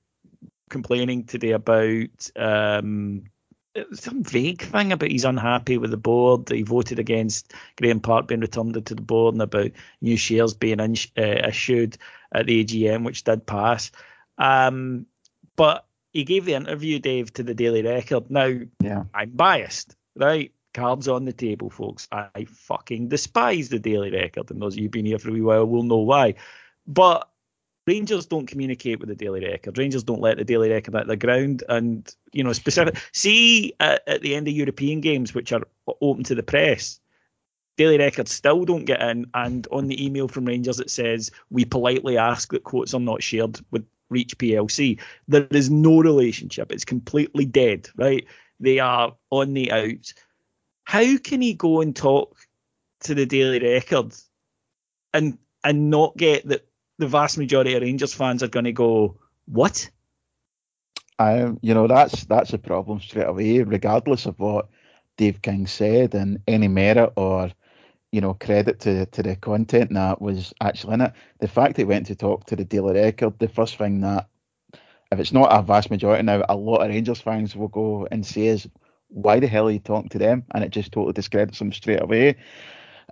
complaining 0.71 1.25
today 1.25 1.51
about 1.51 2.31
um 2.37 3.25
some 3.93 4.23
vague 4.23 4.63
thing 4.63 4.93
about 4.93 5.11
he's 5.11 5.25
unhappy 5.25 5.79
with 5.79 5.91
the 5.91 5.97
board. 5.97 6.49
He 6.49 6.63
voted 6.63 6.99
against 6.99 7.55
Graeme 7.81 8.01
Park 8.01 8.29
being 8.29 8.41
returned 8.41 8.75
to 8.75 8.95
the 8.95 9.03
board 9.03 9.35
and 9.35 9.43
about 9.43 9.71
new 10.01 10.17
shares 10.17 10.53
being 10.55 10.81
in, 10.81 10.95
uh, 11.17 11.49
issued 11.49 11.97
at 12.35 12.47
the 12.47 12.65
AGM, 12.65 13.05
which 13.05 13.25
did 13.25 13.47
pass. 13.47 13.91
Um, 14.39 15.07
but 15.57 15.87
he 16.13 16.25
gave 16.25 16.45
the 16.45 16.55
interview, 16.55 16.99
Dave, 16.99 17.33
to 17.35 17.43
the 17.43 17.55
Daily 17.55 17.83
Record. 17.83 18.31
Now, 18.31 18.53
Yeah. 18.83 19.05
I'm 19.15 19.31
biased, 19.31 19.97
right? 20.17 20.53
Cards 20.75 21.09
on 21.09 21.25
the 21.25 21.33
table, 21.33 21.71
folks. 21.71 22.09
I 22.11 22.47
fucking 22.49 23.09
despise 23.09 23.69
the 23.69 23.79
Daily 23.79 24.11
Record, 24.11 24.51
and 24.51 24.61
those 24.61 24.75
of 24.75 24.79
you 24.79 24.85
who've 24.85 24.91
been 24.91 25.07
here 25.07 25.19
for 25.19 25.29
a 25.29 25.33
wee 25.33 25.41
while 25.43 25.67
will 25.67 25.83
know 25.83 25.99
why. 25.99 26.35
But 26.87 27.29
Rangers 27.87 28.27
don't 28.27 28.47
communicate 28.47 29.01
with 29.01 29.09
the 29.09 29.15
Daily 29.15 29.45
Record. 29.45 29.77
Rangers 29.77 30.05
don't 30.05 30.21
let 30.21 30.39
the 30.39 30.45
Daily 30.45 30.71
Record 30.71 30.95
out 30.95 31.09
the 31.09 31.17
ground, 31.17 31.65
and 31.69 32.15
you 32.33 32.45
know, 32.45 32.53
specific. 32.53 32.97
See, 33.13 33.75
at, 33.81 34.03
at 34.07 34.23
the 34.23 34.35
end 34.35 34.49
of 34.49 34.55
European 34.55 35.01
games, 35.01 35.35
which 35.35 35.53
are 35.53 35.63
open 36.01 36.25
to 36.25 36.35
the 36.35 36.43
press, 36.43 37.01
Daily 37.77 37.99
Record 37.99 38.29
still 38.29 38.65
don't 38.65 38.85
get 38.85 39.01
in. 39.01 39.27
And 39.35 39.67
on 39.73 39.89
the 39.89 40.05
email 40.05 40.29
from 40.29 40.45
Rangers, 40.45 40.81
it 40.81 40.91
says 40.91 41.31
we 41.51 41.65
politely 41.65 42.19
ask 42.19 42.53
that 42.53 42.65
quotes 42.65 42.95
are 42.95 43.01
not 43.01 43.23
shared 43.23 43.61
with 43.71 43.85
Reach 44.11 44.37
PLC. 44.37 45.01
There 45.29 45.47
is 45.51 45.71
no 45.71 46.01
relationship. 46.01 46.71
It's 46.71 46.85
completely 46.85 47.47
dead. 47.47 47.89
Right? 47.97 48.27
They 48.61 48.79
are 48.79 49.15
on 49.31 49.55
the 49.55 49.73
out. 49.73 50.13
How 50.85 51.17
can 51.19 51.41
he 51.41 51.55
go 51.55 51.81
and 51.81 51.95
talk 51.97 52.37
to 53.01 53.15
the 53.15 53.27
Daily 53.27 53.59
Record 53.59 54.15
and 55.15 55.39
and 55.65 55.91
not 55.91 56.17
get 56.17 56.47
that 56.49 56.67
the 56.99 57.07
vast 57.07 57.39
majority 57.39 57.75
of 57.75 57.83
Rangers 57.83 58.15
fans 58.15 58.43
are 58.43 58.49
going 58.49 58.65
to 58.65 58.73
go, 58.73 59.17
what? 59.47 59.89
Um, 61.19 61.59
you 61.63 61.75
know, 61.75 61.87
that's 61.87 62.25
that's 62.25 62.53
a 62.53 62.59
problem 62.59 63.01
straight 63.01 63.29
away, 63.29 63.63
regardless 63.63 64.27
of 64.27 64.39
what 64.39 64.69
Dave 65.17 65.43
King 65.43 65.67
said 65.67 66.15
and 66.15 66.41
any 66.47 66.69
merit 66.69 67.13
or 67.17 67.51
you 68.13 68.21
know 68.21 68.35
credit 68.35 68.79
to 68.81 69.07
to 69.07 69.23
the 69.23 69.35
content 69.37 69.93
that 69.95 70.21
was 70.21 70.53
actually 70.61 70.95
in 70.95 71.01
it. 71.01 71.13
The 71.41 71.49
fact 71.49 71.79
he 71.79 71.85
went 71.85 72.07
to 72.07 72.15
talk 72.15 72.45
to 72.47 72.57
the 72.57 72.65
Daily 72.65 72.95
Record, 72.95 73.39
the 73.39 73.49
first 73.49 73.77
thing 73.77 74.01
that 74.03 74.29
if 75.11 75.19
it's 75.19 75.33
not 75.33 75.49
a 75.51 75.63
vast 75.63 75.91
majority 75.91 76.23
now, 76.23 76.45
a 76.49 76.57
lot 76.57 76.83
of 76.83 76.89
Rangers 76.89 77.21
fans 77.21 77.57
will 77.57 77.69
go 77.69 78.07
and 78.11 78.25
say 78.25 78.47
is 78.47 78.69
why 79.09 79.41
the 79.41 79.47
hell 79.47 79.69
are 79.69 79.73
you 79.73 79.79
talking 79.79 80.09
to 80.11 80.19
them? 80.19 80.45
And 80.55 80.65
it 80.65 80.71
just 80.71 80.93
totally 80.93 81.13
discredits 81.13 81.59
them 81.59 81.73
straight 81.73 82.03
away. 82.03 82.37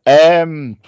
Um, 0.07 0.79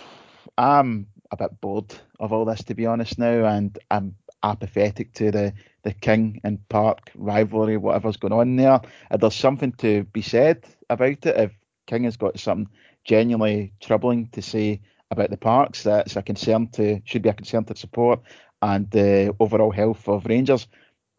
I'm 0.57 1.07
a 1.31 1.37
bit 1.37 1.61
bored 1.61 1.95
of 2.21 2.33
all 2.33 2.45
this 2.45 2.65
to 2.65 2.75
be 2.75 2.87
honest 2.87 3.19
now, 3.19 3.45
and 3.47 3.79
I'm 3.91 4.15
apathetic 4.43 5.13
to 5.15 5.31
the 5.31 5.55
the 5.85 5.93
King 5.93 6.41
and 6.45 6.67
Park 6.69 7.11
rivalry, 7.15 7.77
whatever's 7.77 8.17
going 8.17 8.33
on 8.33 8.57
there. 8.57 8.81
If 9.11 9.21
there's 9.21 9.35
something 9.35 9.73
to 9.79 10.05
be 10.05 10.23
said 10.23 10.65
about 10.89 11.27
it, 11.27 11.37
if 11.37 11.53
King 11.87 12.05
has 12.05 12.17
got 12.17 12.39
something 12.39 12.73
genuinely 13.05 13.73
troubling 13.81 14.29
to 14.29 14.43
say 14.43 14.81
about 15.11 15.31
the 15.31 15.37
parks, 15.37 15.83
that's 15.83 16.17
a 16.17 16.23
concern 16.23 16.69
to 16.69 17.01
should 17.05 17.23
be 17.23 17.29
a 17.29 17.35
concern 17.35 17.65
to 17.65 17.77
support 17.77 18.21
and 18.63 18.91
the 18.91 19.35
overall 19.41 19.71
health 19.71 20.09
of 20.09 20.27
Rangers. 20.27 20.69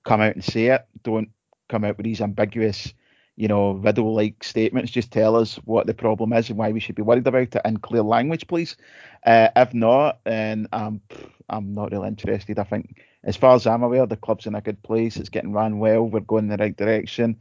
Come 0.05 0.21
out 0.21 0.35
and 0.35 0.43
say 0.43 0.67
it. 0.67 0.85
Don't 1.03 1.29
come 1.69 1.83
out 1.83 1.97
with 1.97 2.05
these 2.05 2.21
ambiguous, 2.21 2.93
you 3.35 3.47
know, 3.47 3.71
riddle-like 3.71 4.43
statements. 4.43 4.91
Just 4.91 5.11
tell 5.11 5.35
us 5.35 5.55
what 5.65 5.87
the 5.87 5.93
problem 5.93 6.33
is 6.33 6.49
and 6.49 6.57
why 6.57 6.71
we 6.71 6.79
should 6.79 6.95
be 6.95 7.01
worried 7.01 7.27
about 7.27 7.55
it 7.55 7.61
in 7.65 7.77
clear 7.77 8.01
language, 8.01 8.47
please. 8.47 8.75
Uh, 9.25 9.49
if 9.55 9.73
not, 9.73 10.19
then 10.25 10.67
I'm 10.73 11.01
I'm 11.49 11.73
not 11.73 11.91
really 11.91 12.07
interested. 12.07 12.59
I 12.59 12.63
think, 12.63 13.01
as 13.23 13.37
far 13.37 13.55
as 13.55 13.67
I'm 13.67 13.83
aware, 13.83 14.05
the 14.05 14.17
club's 14.17 14.45
in 14.45 14.55
a 14.55 14.61
good 14.61 14.81
place. 14.83 15.17
It's 15.17 15.29
getting 15.29 15.53
run 15.53 15.79
well. 15.79 16.03
We're 16.03 16.21
going 16.21 16.45
in 16.45 16.49
the 16.49 16.57
right 16.57 16.75
direction. 16.75 17.39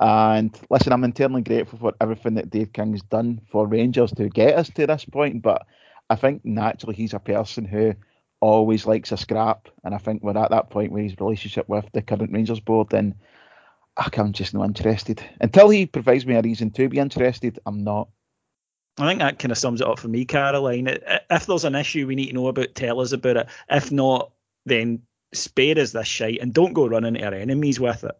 And 0.00 0.58
listen, 0.70 0.92
I'm 0.92 1.04
internally 1.04 1.42
grateful 1.42 1.78
for 1.78 1.94
everything 2.00 2.34
that 2.34 2.50
Dave 2.50 2.72
King's 2.72 3.02
done 3.02 3.40
for 3.50 3.66
Rangers 3.66 4.12
to 4.12 4.28
get 4.28 4.54
us 4.54 4.68
to 4.70 4.86
this 4.86 5.04
point. 5.04 5.42
But 5.42 5.66
I 6.10 6.16
think 6.16 6.44
naturally 6.44 6.96
he's 6.96 7.14
a 7.14 7.18
person 7.18 7.64
who 7.64 7.94
always 8.40 8.86
likes 8.86 9.12
a 9.12 9.16
scrap. 9.16 9.68
And 9.84 9.94
I 9.94 9.98
think 9.98 10.22
we're 10.22 10.36
at 10.36 10.50
that 10.50 10.70
point 10.70 10.92
where 10.92 11.02
his 11.02 11.18
relationship 11.18 11.68
with 11.68 11.86
the 11.92 12.02
current 12.02 12.32
Rangers 12.32 12.60
board, 12.60 12.90
then 12.90 13.14
I'm 13.96 14.32
just 14.32 14.54
not 14.54 14.64
interested. 14.64 15.22
Until 15.40 15.68
he 15.68 15.86
provides 15.86 16.26
me 16.26 16.34
a 16.34 16.42
reason 16.42 16.70
to 16.72 16.88
be 16.88 16.98
interested, 16.98 17.60
I'm 17.64 17.84
not. 17.84 18.08
I 18.98 19.08
think 19.08 19.20
that 19.20 19.38
kind 19.38 19.52
of 19.52 19.58
sums 19.58 19.80
it 19.80 19.86
up 19.86 19.98
for 19.98 20.08
me, 20.08 20.24
Caroline. 20.24 20.88
If 21.30 21.46
there's 21.46 21.64
an 21.64 21.74
issue 21.76 22.06
we 22.06 22.16
need 22.16 22.28
to 22.28 22.34
know 22.34 22.48
about, 22.48 22.74
tell 22.74 23.00
us 23.00 23.12
about 23.12 23.36
it. 23.36 23.48
If 23.70 23.90
not, 23.90 24.32
then 24.66 25.02
spare 25.32 25.78
us 25.78 25.92
this 25.92 26.06
shite 26.06 26.40
and 26.40 26.52
don't 26.52 26.74
go 26.74 26.86
running 26.86 27.14
to 27.14 27.24
our 27.24 27.34
enemies 27.34 27.78
with 27.80 28.04
it. 28.04 28.16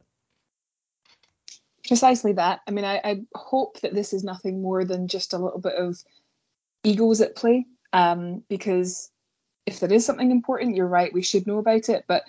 Precisely 1.86 2.32
that. 2.32 2.60
I 2.66 2.70
mean, 2.70 2.84
I, 2.84 3.00
I 3.04 3.20
hope 3.34 3.80
that 3.80 3.94
this 3.94 4.12
is 4.12 4.24
nothing 4.24 4.62
more 4.62 4.84
than 4.84 5.08
just 5.08 5.32
a 5.32 5.38
little 5.38 5.60
bit 5.60 5.74
of 5.74 6.02
egos 6.82 7.20
at 7.20 7.36
play. 7.36 7.66
Um, 7.92 8.42
because 8.48 9.10
if 9.66 9.80
there 9.80 9.92
is 9.92 10.04
something 10.04 10.30
important, 10.30 10.76
you're 10.76 10.86
right, 10.86 11.12
we 11.12 11.22
should 11.22 11.46
know 11.46 11.58
about 11.58 11.88
it. 11.88 12.04
But 12.08 12.24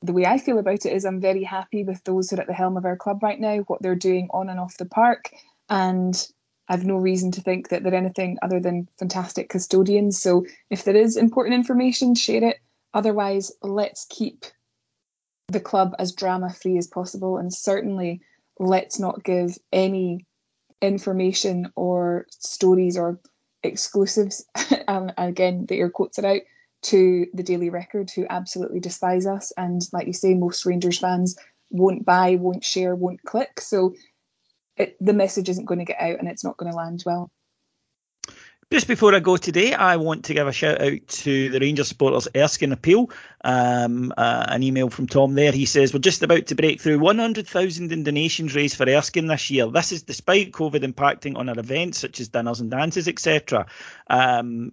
the 0.00 0.12
way 0.12 0.26
I 0.26 0.38
feel 0.38 0.58
about 0.58 0.84
it 0.84 0.92
is 0.92 1.04
I'm 1.04 1.20
very 1.20 1.44
happy 1.44 1.84
with 1.84 2.02
those 2.04 2.30
who 2.30 2.36
are 2.36 2.40
at 2.40 2.46
the 2.46 2.52
helm 2.52 2.76
of 2.76 2.84
our 2.84 2.96
club 2.96 3.22
right 3.22 3.38
now, 3.38 3.58
what 3.58 3.82
they're 3.82 3.94
doing 3.94 4.28
on 4.32 4.48
and 4.48 4.58
off 4.58 4.76
the 4.78 4.84
park. 4.84 5.30
And 5.68 6.26
I've 6.68 6.84
no 6.84 6.96
reason 6.96 7.30
to 7.32 7.40
think 7.40 7.68
that 7.68 7.82
they're 7.82 7.94
anything 7.94 8.38
other 8.42 8.58
than 8.58 8.88
fantastic 8.98 9.48
custodians. 9.48 10.20
So 10.20 10.44
if 10.70 10.84
there 10.84 10.96
is 10.96 11.16
important 11.16 11.54
information, 11.54 12.14
share 12.14 12.42
it. 12.42 12.58
Otherwise, 12.94 13.52
let's 13.62 14.06
keep 14.10 14.44
the 15.48 15.60
club 15.60 15.94
as 15.98 16.12
drama 16.12 16.52
free 16.52 16.78
as 16.78 16.86
possible. 16.86 17.36
And 17.36 17.52
certainly, 17.52 18.20
let's 18.62 18.98
not 18.98 19.24
give 19.24 19.58
any 19.72 20.26
information 20.80 21.70
or 21.76 22.26
stories 22.30 22.96
or 22.96 23.18
exclusives, 23.62 24.44
um, 24.88 25.10
again, 25.18 25.66
the 25.66 25.78
air 25.78 25.90
quotes 25.90 26.18
are 26.18 26.26
out, 26.26 26.42
to 26.82 27.26
the 27.32 27.44
Daily 27.44 27.70
Record, 27.70 28.10
who 28.10 28.26
absolutely 28.28 28.80
despise 28.80 29.24
us. 29.24 29.52
And 29.56 29.82
like 29.92 30.08
you 30.08 30.12
say, 30.12 30.34
most 30.34 30.66
Rangers 30.66 30.98
fans 30.98 31.36
won't 31.70 32.04
buy, 32.04 32.36
won't 32.36 32.64
share, 32.64 32.96
won't 32.96 33.22
click. 33.22 33.60
So 33.60 33.94
it, 34.76 34.96
the 35.00 35.12
message 35.12 35.48
isn't 35.48 35.66
going 35.66 35.78
to 35.78 35.84
get 35.84 36.00
out 36.00 36.18
and 36.18 36.28
it's 36.28 36.42
not 36.42 36.56
going 36.56 36.70
to 36.72 36.76
land 36.76 37.04
well. 37.06 37.30
Just 38.72 38.88
before 38.88 39.14
I 39.14 39.20
go 39.20 39.36
today, 39.36 39.74
I 39.74 39.96
want 39.96 40.24
to 40.24 40.32
give 40.32 40.48
a 40.48 40.52
shout 40.52 40.80
out 40.80 41.06
to 41.06 41.50
the 41.50 41.60
Rangers 41.60 41.88
supporters 41.88 42.26
Erskine 42.34 42.72
Appeal. 42.72 43.10
Um, 43.44 44.14
uh, 44.16 44.46
an 44.48 44.62
email 44.62 44.88
from 44.88 45.06
Tom 45.06 45.34
there. 45.34 45.52
He 45.52 45.66
says, 45.66 45.92
We're 45.92 46.00
just 46.00 46.22
about 46.22 46.46
to 46.46 46.54
break 46.54 46.80
through 46.80 46.98
100,000 47.00 47.92
in 47.92 48.02
donations 48.02 48.54
raised 48.54 48.78
for 48.78 48.88
Erskine 48.88 49.26
this 49.26 49.50
year. 49.50 49.66
This 49.66 49.92
is 49.92 50.04
despite 50.04 50.52
COVID 50.52 50.90
impacting 50.90 51.36
on 51.36 51.50
our 51.50 51.58
events 51.58 51.98
such 51.98 52.18
as 52.18 52.28
dinners 52.28 52.60
and 52.60 52.70
dances, 52.70 53.08
etc. 53.08 53.66
Um, 54.08 54.72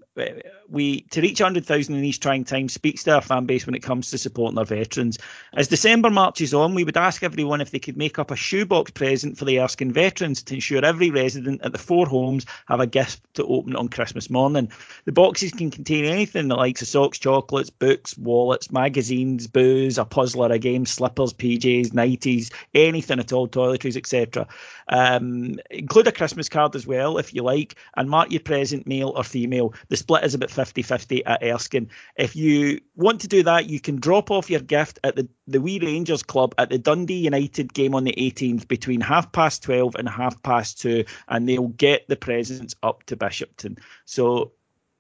we 0.70 1.02
To 1.02 1.22
reach 1.22 1.40
100,000 1.40 1.96
in 1.96 2.02
these 2.02 2.18
trying 2.18 2.44
times 2.44 2.74
speaks 2.74 3.04
to 3.04 3.16
our 3.16 3.22
fan 3.22 3.46
base 3.46 3.66
when 3.66 3.76
it 3.76 3.84
comes 3.84 4.10
to 4.12 4.18
supporting 4.18 4.58
our 4.58 4.66
veterans. 4.66 5.18
As 5.54 5.68
December 5.68 6.10
marches 6.10 6.54
on, 6.54 6.76
we 6.76 6.84
would 6.84 6.98
ask 6.98 7.24
everyone 7.24 7.62
if 7.62 7.72
they 7.72 7.80
could 7.80 7.98
make 7.98 8.20
up 8.20 8.32
a 8.32 8.36
shoebox 8.36 8.92
present 8.92 9.38
for 9.38 9.46
the 9.46 9.60
Erskine 9.60 9.92
veterans 9.92 10.44
to 10.44 10.56
ensure 10.56 10.86
every 10.86 11.10
resident 11.10 11.62
at 11.64 11.72
the 11.72 11.78
four 11.78 12.06
homes 12.06 12.46
have 12.68 12.80
a 12.80 12.88
gift 12.88 13.22
to 13.34 13.46
open 13.46 13.76
on 13.76 13.90
Christmas 13.90 14.30
morning. 14.30 14.72
The 15.06 15.12
boxes 15.12 15.52
can 15.52 15.72
contain 15.72 16.06
anything 16.06 16.48
the 16.48 16.56
likes 16.56 16.82
of 16.82 16.88
socks, 16.88 17.18
chocolates, 17.18 17.70
books, 17.70 18.18
wallets, 18.18 18.72
magazines, 18.72 19.48
booze, 19.48 19.98
a 19.98 20.06
puzzler, 20.06 20.52
a 20.52 20.60
game, 20.60 20.86
slippers, 20.86 21.34
PJs, 21.34 21.90
nighties, 21.90 22.52
anything 22.74 23.20
at 23.20 23.34
all, 23.34 23.48
toiletries, 23.48 23.98
etc. 23.98 24.48
Um, 24.90 25.60
include 25.70 26.08
a 26.08 26.12
Christmas 26.12 26.50
card 26.50 26.76
as 26.76 26.86
well, 26.86 27.18
if 27.18 27.34
you 27.34 27.44
like, 27.44 27.76
and 27.96 28.10
mark 28.10 28.32
your 28.32 28.42
present, 28.42 28.88
male 28.88 29.14
or 29.16 29.24
female. 29.24 29.74
The 29.90 29.98
split 29.98 30.24
is 30.24 30.34
about 30.34 30.50
50 30.60 30.82
50 30.82 31.26
at 31.26 31.42
Erskine. 31.42 31.90
If 32.18 32.36
you 32.36 32.82
want 32.98 33.22
to 33.22 33.30
do 33.30 33.44
that, 33.44 33.70
you 33.70 33.80
can 33.80 33.96
drop 33.96 34.30
off 34.30 34.50
your 34.50 34.60
gift 34.60 35.00
at 35.06 35.16
the, 35.16 35.30
the 35.48 35.62
Wee 35.62 35.80
Rangers 35.80 36.22
Club 36.22 36.54
at 36.58 36.70
the 36.70 36.78
Dundee 36.78 37.14
United 37.14 37.74
game 37.74 37.96
on 37.96 38.04
the 38.04 38.14
18th 38.18 38.68
between 38.68 39.00
half 39.00 39.32
past 39.32 39.64
12 39.64 39.96
and 39.96 40.10
half 40.10 40.44
past 40.44 40.82
2, 40.82 41.06
and 41.30 41.48
they'll 41.48 41.70
get 41.70 42.06
the 42.10 42.18
presents 42.18 42.76
up 42.84 43.04
to 43.04 43.16
Bishopton. 43.16 43.80
So 44.04 44.52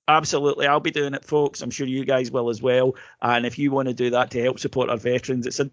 absolutely 0.07 0.65
i'll 0.65 0.79
be 0.79 0.89
doing 0.89 1.13
it 1.13 1.23
folks 1.23 1.61
i'm 1.61 1.69
sure 1.69 1.85
you 1.85 2.03
guys 2.03 2.31
will 2.31 2.49
as 2.49 2.63
well 2.63 2.95
and 3.21 3.45
if 3.45 3.59
you 3.59 3.69
want 3.69 3.87
to 3.87 3.93
do 3.93 4.09
that 4.09 4.31
to 4.31 4.41
help 4.41 4.57
support 4.57 4.89
our 4.89 4.97
veterans 4.97 5.45
it's 5.45 5.59
a 5.59 5.69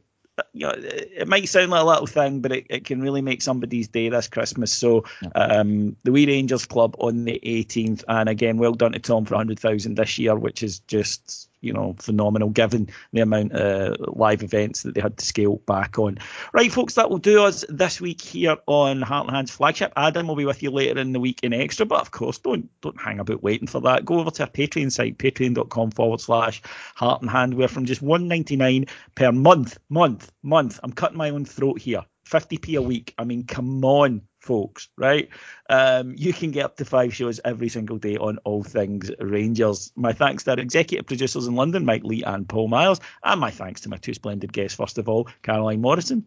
you 0.53 0.67
know, 0.67 0.75
it 0.77 1.29
might 1.29 1.49
sound 1.49 1.71
like 1.71 1.83
a 1.83 1.87
little 1.87 2.07
thing, 2.07 2.41
but 2.41 2.53
it, 2.53 2.67
it 2.69 2.85
can 2.85 3.01
really 3.01 3.23
make 3.23 3.43
somebody's 3.43 3.89
day 3.89 4.09
this 4.09 4.29
Christmas. 4.29 4.73
So, 4.73 5.05
um, 5.35 5.97
the 6.05 6.13
Wee 6.13 6.27
Rangers 6.27 6.67
Club 6.67 6.95
on 6.99 7.25
the 7.25 7.41
18th, 7.45 8.05
and 8.09 8.29
again, 8.29 8.59
well 8.59 8.75
done 8.75 8.93
to 8.93 8.99
Tom 8.99 9.25
for 9.25 9.35
100,000 9.35 9.95
this 9.95 10.19
year, 10.19 10.37
which 10.37 10.63
is 10.63 10.81
just 10.81 11.49
you 11.67 11.73
know, 11.73 11.95
phenomenal 11.99 12.49
given 12.51 12.89
the 13.13 13.21
amount 13.21 13.53
of 13.53 13.97
live 14.17 14.43
events 14.43 14.83
that 14.83 14.95
they 14.95 15.01
had 15.01 15.19
to 15.19 15.25
scale 15.25 15.57
back 15.67 15.99
on. 15.99 16.19
Right, 16.53 16.73
folks, 16.73 16.95
that 16.95 17.11
will 17.11 17.19
do 17.19 17.43
us 17.43 17.65
this 17.69 18.01
week 18.01 18.21
here 18.21 18.57
on 18.67 19.03
Heart 19.03 19.27
and 19.27 19.37
Hands 19.37 19.51
flagship. 19.51 19.93
Adam 19.97 20.29
will 20.29 20.37
be 20.37 20.45
with 20.45 20.63
you 20.63 20.71
later 20.71 21.01
in 21.01 21.13
the 21.13 21.21
week 21.21 21.41
in 21.43 21.53
extra, 21.53 21.85
but 21.85 22.01
of 22.01 22.11
course, 22.11 22.39
don't 22.39 22.71
don't 22.81 23.01
hang 23.01 23.19
about 23.19 23.43
waiting 23.43 23.69
for 23.69 23.81
that. 23.83 24.05
Go 24.05 24.21
over 24.21 24.31
to 24.31 24.45
our 24.45 24.51
Patreon 24.51 24.93
site, 24.93 25.19
patreon.com 25.19 25.91
forward 25.91 26.21
slash 26.21 26.63
Heart 26.95 27.23
and 27.23 27.31
Hand, 27.31 27.55
where 27.55 27.69
from 27.69 27.85
just 27.85 28.03
199 28.03 28.87
per 29.15 29.33
month, 29.33 29.79
month, 29.89 30.33
month, 30.43 30.81
I'm 30.83 30.93
cutting 30.93 31.19
my 31.19 31.31
own 31.31 31.45
throat 31.45 31.81
here. 31.81 32.05
50p 32.27 32.77
a 32.77 32.83
week. 32.83 33.15
I 33.19 33.25
mean, 33.25 33.45
come 33.45 33.85
on, 33.85 34.23
folks, 34.47 34.89
right? 34.97 35.29
Um, 35.69 36.15
you 36.17 36.33
can 36.33 36.53
get 36.53 36.65
up 36.65 36.77
to 36.77 36.85
five 36.85 37.15
shows 37.15 37.41
every 37.45 37.69
single 37.69 37.99
day 37.99 38.17
on 38.17 38.39
all 38.39 38.63
things 38.63 39.11
Rangers. 39.21 39.93
My 39.97 40.13
thanks 40.13 40.45
to 40.45 40.53
our 40.53 40.61
executive 40.61 41.07
producers 41.07 41.47
in 41.47 41.55
London, 41.55 41.85
Mike 41.85 42.05
Lee 42.05 42.23
and 42.23 42.49
Paul 42.49 42.69
Miles, 42.69 43.01
and 43.25 43.41
my 43.41 43.51
thanks 43.51 43.83
to 43.83 43.89
my 43.89 43.97
two 43.97 44.15
splendid 44.15 44.53
guests, 44.53 44.77
first 44.77 44.99
of 44.99 45.09
all, 45.09 45.29
Caroline 45.43 45.81
Morrison. 45.81 46.25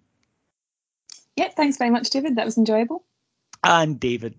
Yeah, 1.35 1.49
thanks 1.49 1.77
very 1.77 1.89
much, 1.89 2.09
David. 2.09 2.35
That 2.35 2.45
was 2.45 2.57
enjoyable. 2.57 3.05
And 3.63 3.99
David 3.99 4.35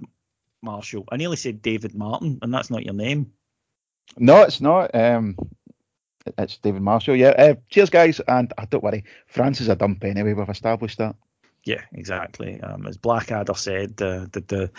Marshall. 0.63 1.07
I 1.11 1.17
nearly 1.17 1.37
said 1.37 1.63
David 1.63 1.95
Martin, 1.95 2.39
and 2.43 2.53
that's 2.53 2.71
not 2.71 2.85
your 2.85 2.95
name. 2.95 3.33
No, 4.19 4.43
it's 4.43 4.61
not. 4.61 4.95
Um, 4.95 5.37
it's 6.37 6.59
David 6.59 6.83
Marshall. 6.83 7.17
Yeah. 7.17 7.31
Uh, 7.31 7.55
cheers, 7.71 7.91
guys. 7.91 8.21
And 8.29 8.53
uh, 8.59 8.67
don't 8.69 8.85
worry, 8.85 9.05
France 9.27 9.61
is 9.61 9.69
a 9.69 9.77
dump 9.77 10.05
anyway. 10.05 10.35
We've 10.35 10.49
established 10.49 10.99
that. 10.99 11.17
Yeah, 11.65 11.83
exactly. 11.93 12.61
Um, 12.63 12.87
as 12.87 12.97
Blackadder 12.97 13.55
said, 13.55 14.01
uh, 14.01 14.27
did 14.27 14.49
the 14.49 14.71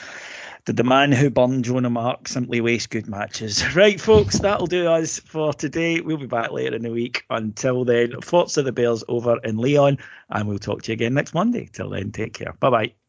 did 0.66 0.78
the 0.78 0.84
man 0.84 1.12
who 1.12 1.30
burned 1.30 1.66
Joan 1.66 1.86
of 1.86 1.96
Arc 1.96 2.28
simply 2.28 2.60
waste 2.60 2.90
good 2.90 3.08
matches? 3.08 3.64
Right, 3.76 4.02
folks, 4.02 4.40
that'll 4.40 4.68
do 4.68 4.88
us 4.88 5.20
for 5.20 5.54
today. 5.54 6.02
We'll 6.02 6.18
be 6.18 6.26
back 6.26 6.52
later 6.52 6.76
in 6.76 6.82
the 6.82 6.92
week. 6.92 7.24
Until 7.30 7.86
then, 7.86 8.20
thoughts 8.22 8.58
of 8.58 8.66
the 8.66 8.72
Bears 8.72 9.04
over 9.08 9.38
in 9.44 9.58
Lyon, 9.58 9.98
and 10.30 10.48
we'll 10.48 10.60
talk 10.60 10.82
to 10.84 10.92
you 10.92 10.94
again 10.94 11.14
next 11.14 11.34
Monday. 11.34 11.70
Till 11.72 11.90
then, 11.90 12.12
take 12.12 12.34
care. 12.34 12.54
Bye 12.60 12.70
bye. 12.70 13.01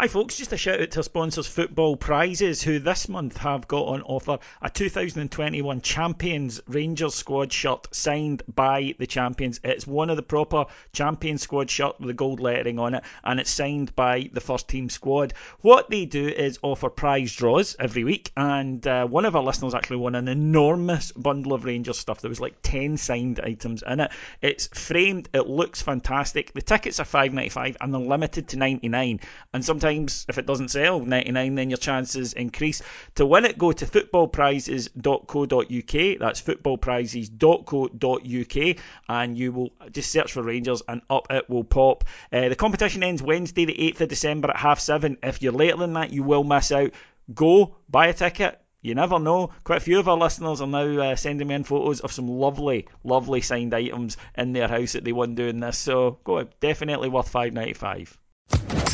Hi, 0.00 0.06
folks. 0.06 0.36
Just 0.36 0.52
a 0.52 0.56
shout 0.56 0.80
out 0.80 0.92
to 0.92 1.00
our 1.00 1.02
sponsors, 1.02 1.48
Football 1.48 1.96
Prizes, 1.96 2.62
who 2.62 2.78
this 2.78 3.08
month 3.08 3.36
have 3.38 3.66
got 3.66 3.88
on 3.88 4.02
offer 4.02 4.38
a 4.62 4.70
2021 4.70 5.80
Champions 5.80 6.60
Rangers 6.68 7.16
squad 7.16 7.52
shirt 7.52 7.92
signed 7.92 8.44
by 8.46 8.94
the 8.96 9.08
champions. 9.08 9.58
It's 9.64 9.88
one 9.88 10.08
of 10.08 10.14
the 10.14 10.22
proper 10.22 10.66
Champions 10.92 11.42
squad 11.42 11.68
shirt 11.68 11.98
with 11.98 12.06
the 12.06 12.14
gold 12.14 12.38
lettering 12.38 12.78
on 12.78 12.94
it, 12.94 13.02
and 13.24 13.40
it's 13.40 13.50
signed 13.50 13.96
by 13.96 14.30
the 14.32 14.40
first 14.40 14.68
team 14.68 14.88
squad. 14.88 15.34
What 15.62 15.90
they 15.90 16.04
do 16.04 16.28
is 16.28 16.60
offer 16.62 16.90
prize 16.90 17.34
draws 17.34 17.74
every 17.76 18.04
week, 18.04 18.30
and 18.36 18.86
uh, 18.86 19.04
one 19.04 19.24
of 19.24 19.34
our 19.34 19.42
listeners 19.42 19.74
actually 19.74 19.96
won 19.96 20.14
an 20.14 20.28
enormous 20.28 21.10
bundle 21.10 21.54
of 21.54 21.64
Rangers 21.64 21.98
stuff. 21.98 22.20
There 22.20 22.28
was 22.28 22.40
like 22.40 22.62
10 22.62 22.98
signed 22.98 23.40
items 23.40 23.82
in 23.84 23.98
it. 23.98 24.12
It's 24.42 24.68
framed, 24.68 25.28
it 25.34 25.48
looks 25.48 25.82
fantastic. 25.82 26.52
The 26.52 26.62
tickets 26.62 27.00
are 27.00 27.04
5.95 27.04 27.78
and 27.80 27.92
they're 27.92 28.00
limited 28.00 28.50
to 28.50 28.58
99, 28.58 29.18
and 29.52 29.64
sometimes 29.64 29.87
times. 29.88 30.26
If 30.28 30.38
it 30.38 30.46
doesn't 30.46 30.68
sell 30.68 31.00
99 31.00 31.54
then 31.54 31.70
your 31.70 31.78
chances 31.78 32.32
increase. 32.32 32.82
To 33.16 33.26
win 33.26 33.44
it 33.44 33.58
go 33.58 33.72
to 33.72 33.86
footballprizes.co.uk 33.86 36.18
that's 36.18 36.42
footballprizes.co.uk 36.42 38.76
and 39.08 39.38
you 39.38 39.52
will 39.52 39.72
just 39.90 40.12
search 40.12 40.32
for 40.32 40.42
Rangers 40.42 40.82
and 40.88 41.02
up 41.08 41.28
it 41.30 41.48
will 41.48 41.64
pop. 41.64 42.04
Uh, 42.32 42.48
the 42.48 42.56
competition 42.56 43.02
ends 43.02 43.22
Wednesday 43.22 43.64
the 43.64 43.74
8th 43.74 44.02
of 44.02 44.08
December 44.08 44.50
at 44.50 44.56
half 44.56 44.80
seven. 44.80 45.16
If 45.22 45.42
you're 45.42 45.52
later 45.52 45.78
than 45.78 45.94
that 45.94 46.12
you 46.12 46.22
will 46.22 46.44
miss 46.44 46.70
out. 46.72 46.92
Go 47.34 47.76
buy 47.88 48.08
a 48.08 48.14
ticket. 48.14 48.60
You 48.80 48.94
never 48.94 49.18
know. 49.18 49.50
Quite 49.64 49.78
a 49.78 49.80
few 49.80 49.98
of 49.98 50.08
our 50.08 50.16
listeners 50.16 50.60
are 50.60 50.66
now 50.66 51.10
uh, 51.10 51.16
sending 51.16 51.48
me 51.48 51.56
in 51.56 51.64
photos 51.64 52.00
of 52.00 52.12
some 52.12 52.28
lovely, 52.28 52.86
lovely 53.02 53.40
signed 53.40 53.74
items 53.74 54.16
in 54.36 54.52
their 54.52 54.68
house 54.68 54.92
that 54.92 55.04
they 55.04 55.12
won 55.12 55.34
doing 55.34 55.60
this. 55.60 55.78
So 55.78 56.18
go, 56.22 56.44
definitely 56.60 57.08
worth 57.08 57.28
five 57.28 57.52
ninety 57.52 57.74
five. 57.74 58.16